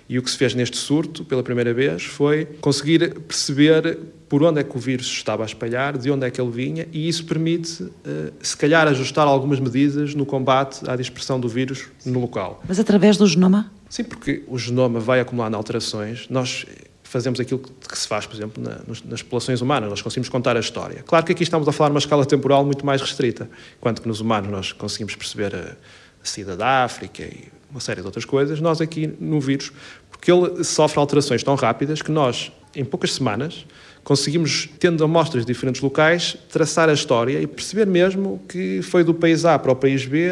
E 0.10 0.18
o 0.18 0.24
que 0.24 0.30
se 0.32 0.38
fez 0.38 0.54
neste 0.54 0.78
surto, 0.78 1.26
pela 1.26 1.44
primeira 1.44 1.74
vez, 1.74 2.04
foi 2.04 2.46
conseguir 2.62 3.20
perceber 3.22 4.00
por 4.30 4.44
onde 4.44 4.60
é 4.60 4.64
que 4.64 4.76
o 4.76 4.80
vírus 4.80 5.08
estava 5.08 5.44
a 5.44 5.46
espalhar, 5.46 5.98
de 5.98 6.12
onde 6.12 6.26
é 6.26 6.32
que 6.32 6.40
ele 6.40 6.52
vinha, 6.52 6.88
e 6.92 7.08
isso 7.08 7.26
permite, 7.26 7.86
eh, 8.06 8.32
se 8.42 8.56
calhar, 8.56 8.88
ajustar 8.88 9.28
algumas 9.28 9.60
medidas 9.60 10.14
no 10.16 10.26
combate 10.26 10.90
à 10.90 10.96
dispersão 10.96 11.40
do 11.40 11.48
vírus 11.48 11.88
no 12.06 12.20
local. 12.20 12.62
Mas 12.68 12.80
através 12.80 13.18
do 13.18 13.26
genoma? 13.26 13.72
Sim, 13.90 14.04
porque 14.04 14.44
o 14.48 14.58
genoma 14.58 15.00
vai 15.00 15.20
acumulando 15.20 15.56
alterações. 15.56 16.28
Nós 16.30 16.66
fazemos 17.04 17.40
aquilo 17.40 17.60
que 17.60 17.98
se 17.98 18.08
faz, 18.08 18.26
por 18.26 18.36
exemplo, 18.36 18.62
na, 18.62 18.80
nas 19.06 19.22
populações 19.22 19.62
humanas, 19.62 19.90
nós 19.90 20.02
conseguimos 20.02 20.30
contar 20.30 20.58
a 20.58 20.60
história. 20.60 21.04
Claro 21.06 21.26
que 21.26 21.32
aqui 21.32 21.44
estamos 21.44 21.68
a 21.68 21.72
falar 21.72 21.90
numa 21.90 22.00
escala 22.00 22.26
temporal 22.26 22.66
muito 22.66 22.86
mais 22.86 23.02
restrita, 23.02 23.50
enquanto 23.78 24.02
que 24.02 24.08
nos 24.08 24.20
humanos 24.20 24.52
nós 24.52 24.72
conseguimos 24.74 25.16
perceber 25.16 25.56
a, 25.56 25.78
a 26.22 26.26
saída 26.26 26.56
da 26.58 26.84
África 26.84 27.24
e 27.24 27.48
uma 27.70 27.80
série 27.80 28.02
de 28.02 28.08
outras 28.08 28.26
coisas, 28.26 28.60
nós 28.62 28.82
aqui 28.82 29.08
no 29.20 29.40
vírus, 29.40 29.72
porque 30.18 30.32
ele 30.32 30.64
sofre 30.64 31.00
alterações 31.00 31.44
tão 31.44 31.56
rápidas 31.56 32.02
que 32.02 32.12
nós, 32.12 32.52
em 32.76 32.84
poucas 32.84 33.14
semanas, 33.14 33.66
conseguimos, 34.04 34.70
tendo 34.80 35.04
amostras 35.04 35.46
de 35.46 35.52
diferentes 35.52 35.82
locais, 35.82 36.38
traçar 36.50 36.90
a 36.90 36.94
história 36.94 37.42
e 37.42 37.46
perceber 37.46 37.86
mesmo 37.86 38.42
que 38.48 38.82
foi 38.82 39.04
do 39.04 39.14
país 39.14 39.44
A 39.44 39.60
para 39.60 39.72
o 39.72 39.76
país 39.76 40.06
B 40.06 40.30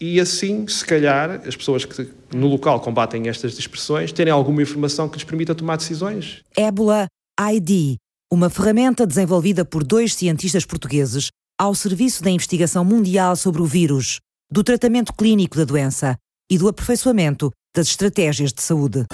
e 0.00 0.18
assim, 0.18 0.66
se 0.66 0.82
calhar, 0.82 1.42
as 1.46 1.54
pessoas 1.54 1.84
que 1.84 2.08
no 2.34 2.46
local 2.46 2.80
combatem 2.80 3.28
estas 3.28 3.54
dispersões 3.54 4.12
terem 4.12 4.32
alguma 4.32 4.62
informação 4.62 5.10
que 5.10 5.16
lhes 5.16 5.24
permita 5.24 5.54
tomar 5.54 5.76
decisões. 5.76 6.42
Ébola 6.56 7.06
ID, 7.38 7.96
uma 8.32 8.48
ferramenta 8.48 9.06
desenvolvida 9.06 9.62
por 9.62 9.84
dois 9.84 10.14
cientistas 10.14 10.64
portugueses 10.64 11.28
ao 11.60 11.74
serviço 11.74 12.22
da 12.22 12.30
investigação 12.30 12.82
mundial 12.82 13.36
sobre 13.36 13.60
o 13.60 13.66
vírus, 13.66 14.20
do 14.50 14.64
tratamento 14.64 15.12
clínico 15.12 15.58
da 15.58 15.64
doença 15.64 16.16
e 16.50 16.56
do 16.56 16.66
aperfeiçoamento 16.66 17.52
das 17.78 17.86
estratégias 17.86 18.52
de 18.52 18.60
saúde. 18.60 19.06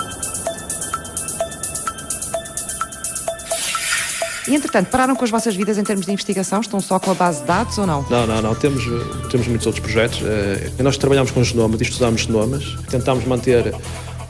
E, 4.49 4.55
entretanto, 4.55 4.89
pararam 4.89 5.15
com 5.15 5.23
as 5.23 5.31
vossas 5.31 5.55
vidas 5.55 5.77
em 5.77 5.85
termos 5.85 6.07
de 6.07 6.13
investigação? 6.13 6.63
Estão 6.63 6.81
só 6.81 6.99
com 6.99 7.11
a 7.11 7.15
base 7.15 7.43
de 7.43 7.47
dados 7.47 7.77
ou 7.77 7.87
não? 7.87 8.07
Não, 8.09 8.27
não, 8.27 8.41
não. 8.41 8.55
Temos, 8.55 8.83
temos 9.31 9.47
muitos 9.49 9.67
outros 9.67 9.85
projetos. 9.85 10.21
Eh, 10.23 10.83
nós 10.83 10.97
trabalhamos 10.97 11.31
com 11.31 11.45
genomas, 11.45 11.79
estudamos 11.79 12.23
genomas, 12.23 12.65
tentamos 12.89 13.27
manter 13.27 13.75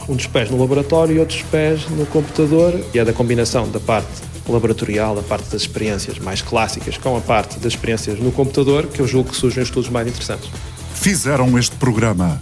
um 0.09 0.17
dos 0.17 0.27
pés 0.27 0.51
no 0.51 0.59
laboratório 0.59 1.15
e 1.15 1.21
outros 1.21 1.43
pés 1.43 1.89
no 1.91 2.05
computador, 2.07 2.75
e 2.93 2.99
é 2.99 3.05
da 3.05 3.13
combinação 3.13 3.71
da 3.71 3.79
parte 3.79 4.09
laboratorial, 4.49 5.15
da 5.15 5.23
parte 5.23 5.49
das 5.51 5.63
experiências 5.63 6.19
mais 6.19 6.43
clássicas 6.43 6.99
com 6.99 7.17
a 7.17 7.21
parte 7.21 7.61
das 7.61 7.73
experiências 7.73 8.19
no 8.19 8.33
computador, 8.33 8.89
que 8.89 9.01
eu 9.01 9.07
julgo 9.07 9.31
que 9.31 9.37
surgem 9.37 9.63
estudos 9.63 9.91
mais 9.91 10.09
interessantes. 10.09 10.51
Fizeram 10.95 11.57
este 11.57 11.77
programa 11.77 12.41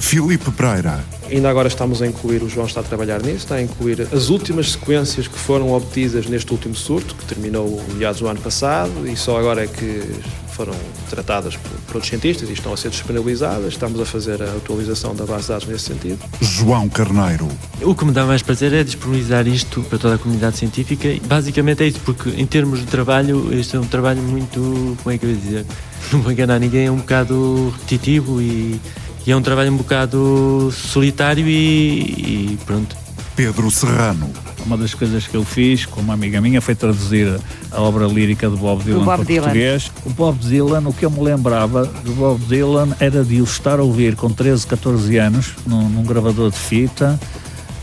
Filipe 0.00 0.50
Pereira. 0.50 1.04
Ainda 1.30 1.48
agora 1.48 1.68
estamos 1.68 2.02
a 2.02 2.06
incluir, 2.06 2.42
o 2.42 2.48
João 2.48 2.66
está 2.66 2.80
a 2.80 2.82
trabalhar 2.82 3.22
nisso, 3.22 3.36
está 3.36 3.56
a 3.56 3.62
incluir 3.62 4.08
as 4.12 4.30
últimas 4.30 4.72
sequências 4.72 5.28
que 5.28 5.38
foram 5.38 5.72
obtidas 5.72 6.26
neste 6.26 6.50
último 6.50 6.74
surto, 6.74 7.14
que 7.14 7.24
terminou 7.26 7.80
meados 7.94 8.20
do 8.20 8.26
ano 8.26 8.40
passado, 8.40 9.06
e 9.06 9.16
só 9.16 9.38
agora 9.38 9.62
é 9.62 9.66
que 9.68 10.02
foram 10.48 10.74
tratadas 11.08 11.56
por, 11.56 11.70
por, 11.86 11.94
outros 11.96 12.08
cientistas 12.08 12.50
e 12.50 12.52
estão 12.52 12.72
a 12.72 12.76
ser 12.76 12.90
disponibilizadas. 12.90 13.72
Estamos 13.72 14.00
a 14.00 14.04
fazer 14.04 14.42
a 14.42 14.56
atualização 14.56 15.14
da 15.14 15.24
base 15.24 15.42
de 15.42 15.48
dados 15.48 15.66
nesse 15.68 15.84
sentido. 15.84 16.18
João 16.40 16.88
Carneiro. 16.88 17.48
O 17.80 17.94
que 17.94 18.04
me 18.04 18.12
dá 18.12 18.26
mais 18.26 18.42
prazer 18.42 18.72
é 18.72 18.82
disponibilizar 18.82 19.46
isto 19.46 19.82
para 19.84 19.98
toda 19.98 20.16
a 20.16 20.18
comunidade 20.18 20.56
científica. 20.58 21.08
Basicamente 21.24 21.84
é 21.84 21.86
isso, 21.86 22.00
porque 22.04 22.30
em 22.30 22.46
termos 22.46 22.80
de 22.80 22.86
trabalho, 22.86 23.48
este 23.58 23.76
é 23.76 23.80
um 23.80 23.86
trabalho 23.86 24.20
muito, 24.20 24.98
como 25.02 25.14
é 25.14 25.16
que 25.16 25.24
eu 25.24 25.30
ia 25.30 25.36
dizer, 25.36 25.66
não 26.12 26.20
vou 26.20 26.32
enganar 26.32 26.58
ninguém, 26.58 26.86
é 26.86 26.90
um 26.90 26.96
bocado 26.96 27.72
repetitivo 27.76 28.42
e 28.42 28.78
e 29.26 29.32
é 29.32 29.36
um 29.36 29.42
trabalho 29.42 29.72
um 29.72 29.76
bocado 29.76 30.72
solitário 30.72 31.46
e, 31.46 32.52
e 32.52 32.58
pronto. 32.64 32.96
Pedro 33.36 33.70
Serrano. 33.70 34.30
Uma 34.66 34.76
das 34.76 34.92
coisas 34.92 35.26
que 35.26 35.34
eu 35.34 35.44
fiz 35.44 35.86
com 35.86 36.00
uma 36.00 36.12
amiga 36.12 36.40
minha 36.40 36.60
foi 36.60 36.74
traduzir 36.74 37.40
a 37.70 37.80
obra 37.80 38.06
lírica 38.06 38.48
de 38.48 38.56
Bob 38.56 38.84
Dylan 38.84 39.04
Bob 39.04 39.16
para 39.16 39.24
Dylan. 39.24 39.42
português. 39.44 39.90
O 40.04 40.10
Bob 40.10 40.38
Dylan, 40.38 40.82
o 40.86 40.92
que 40.92 41.06
eu 41.06 41.10
me 41.10 41.22
lembrava 41.22 41.90
de 42.04 42.10
Bob 42.10 42.38
Dylan 42.44 42.90
era 43.00 43.24
de 43.24 43.40
o 43.40 43.44
estar 43.44 43.78
a 43.78 43.82
ouvir 43.82 44.16
com 44.16 44.30
13, 44.30 44.66
14 44.66 45.16
anos, 45.16 45.54
num, 45.66 45.88
num 45.88 46.02
gravador 46.02 46.50
de 46.50 46.58
fita, 46.58 47.18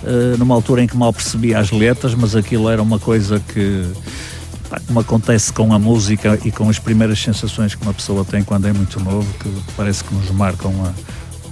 uh, 0.04 0.38
numa 0.38 0.54
altura 0.54 0.84
em 0.84 0.88
que 0.88 0.96
mal 0.96 1.12
percebia 1.12 1.58
as 1.58 1.72
letras, 1.72 2.14
mas 2.14 2.36
aquilo 2.36 2.70
era 2.70 2.82
uma 2.82 3.00
coisa 3.00 3.40
que 3.40 3.92
como 4.86 5.00
acontece 5.00 5.52
com 5.52 5.74
a 5.74 5.80
música 5.80 6.38
e 6.44 6.52
com 6.52 6.70
as 6.70 6.78
primeiras 6.78 7.20
sensações 7.20 7.74
que 7.74 7.82
uma 7.82 7.94
pessoa 7.94 8.26
tem 8.26 8.44
quando 8.44 8.68
é 8.68 8.74
muito 8.74 9.00
novo, 9.00 9.28
que 9.40 9.50
parece 9.76 10.04
que 10.04 10.14
nos 10.14 10.30
marcam 10.30 10.74
a, 10.86 10.92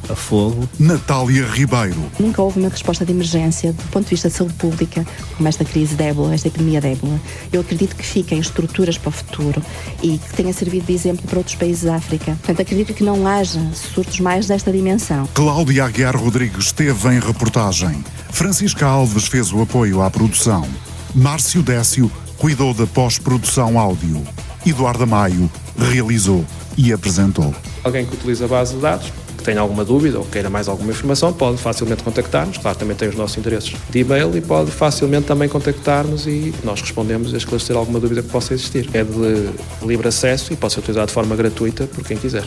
a 0.09 0.15
fogo. 0.15 0.67
Natália 0.79 1.45
Ribeiro. 1.45 2.03
Nunca 2.19 2.41
houve 2.41 2.59
uma 2.59 2.69
resposta 2.69 3.05
de 3.05 3.11
emergência 3.11 3.73
do 3.73 3.83
ponto 3.89 4.05
de 4.05 4.11
vista 4.11 4.29
de 4.29 4.35
saúde 4.35 4.53
pública, 4.55 5.05
como 5.35 5.47
esta 5.47 5.63
crise 5.63 5.95
de 5.95 6.03
ébola, 6.03 6.33
esta 6.33 6.47
epidemia 6.47 6.81
de 6.81 6.91
ébola. 6.93 7.19
Eu 7.51 7.61
acredito 7.61 7.95
que 7.95 8.05
fiquem 8.05 8.39
estruturas 8.39 8.97
para 8.97 9.09
o 9.09 9.11
futuro 9.11 9.61
e 10.01 10.17
que 10.17 10.33
tenha 10.35 10.53
servido 10.53 10.85
de 10.85 10.93
exemplo 10.93 11.27
para 11.27 11.37
outros 11.37 11.55
países 11.55 11.83
da 11.83 11.95
África. 11.95 12.35
Portanto, 12.35 12.61
acredito 12.61 12.93
que 12.93 13.03
não 13.03 13.25
haja 13.27 13.59
surtos 13.73 14.19
mais 14.19 14.47
desta 14.47 14.71
dimensão. 14.71 15.27
Cláudia 15.33 15.85
Aguiar 15.85 16.15
Rodrigues 16.15 16.65
esteve 16.65 17.09
em 17.09 17.19
reportagem. 17.19 18.03
Francisca 18.31 18.85
Alves 18.85 19.27
fez 19.27 19.51
o 19.51 19.61
apoio 19.61 20.01
à 20.01 20.09
produção. 20.09 20.67
Márcio 21.13 21.63
Décio 21.63 22.11
cuidou 22.37 22.73
da 22.73 22.85
pós-produção 22.85 23.79
áudio. 23.79 24.21
Eduardo 24.65 25.07
Maio 25.07 25.49
realizou 25.77 26.43
e 26.77 26.91
apresentou. 26.91 27.53
Alguém 27.83 28.05
que 28.05 28.15
utiliza 28.15 28.45
a 28.45 28.47
base 28.47 28.75
de 28.75 28.81
dados 28.81 29.11
tenha 29.45 29.61
alguma 29.61 29.85
dúvida 29.85 30.17
ou 30.17 30.25
queira 30.25 30.49
mais 30.49 30.67
alguma 30.67 30.91
informação, 30.91 31.31
pode 31.31 31.57
facilmente 31.57 32.03
contactar-nos. 32.03 32.57
Claro, 32.57 32.77
também 32.77 32.95
tem 32.95 33.07
os 33.07 33.15
nossos 33.15 33.37
endereços 33.37 33.75
de 33.89 33.99
e-mail 33.99 34.35
e 34.35 34.41
pode 34.41 34.71
facilmente 34.71 35.27
também 35.27 35.47
contactar-nos 35.47 36.25
e 36.25 36.53
nós 36.63 36.81
respondemos 36.81 37.33
a 37.33 37.37
esclarecer 37.37 37.77
alguma 37.77 37.99
dúvida 37.99 38.23
que 38.23 38.29
possa 38.29 38.53
existir. 38.53 38.89
É 38.93 39.03
de 39.03 39.85
livre 39.85 40.07
acesso 40.07 40.51
e 40.51 40.55
pode 40.55 40.73
ser 40.73 40.79
utilizado 40.79 41.07
de 41.07 41.13
forma 41.13 41.35
gratuita 41.35 41.85
por 41.85 42.03
quem 42.03 42.17
quiser. 42.17 42.43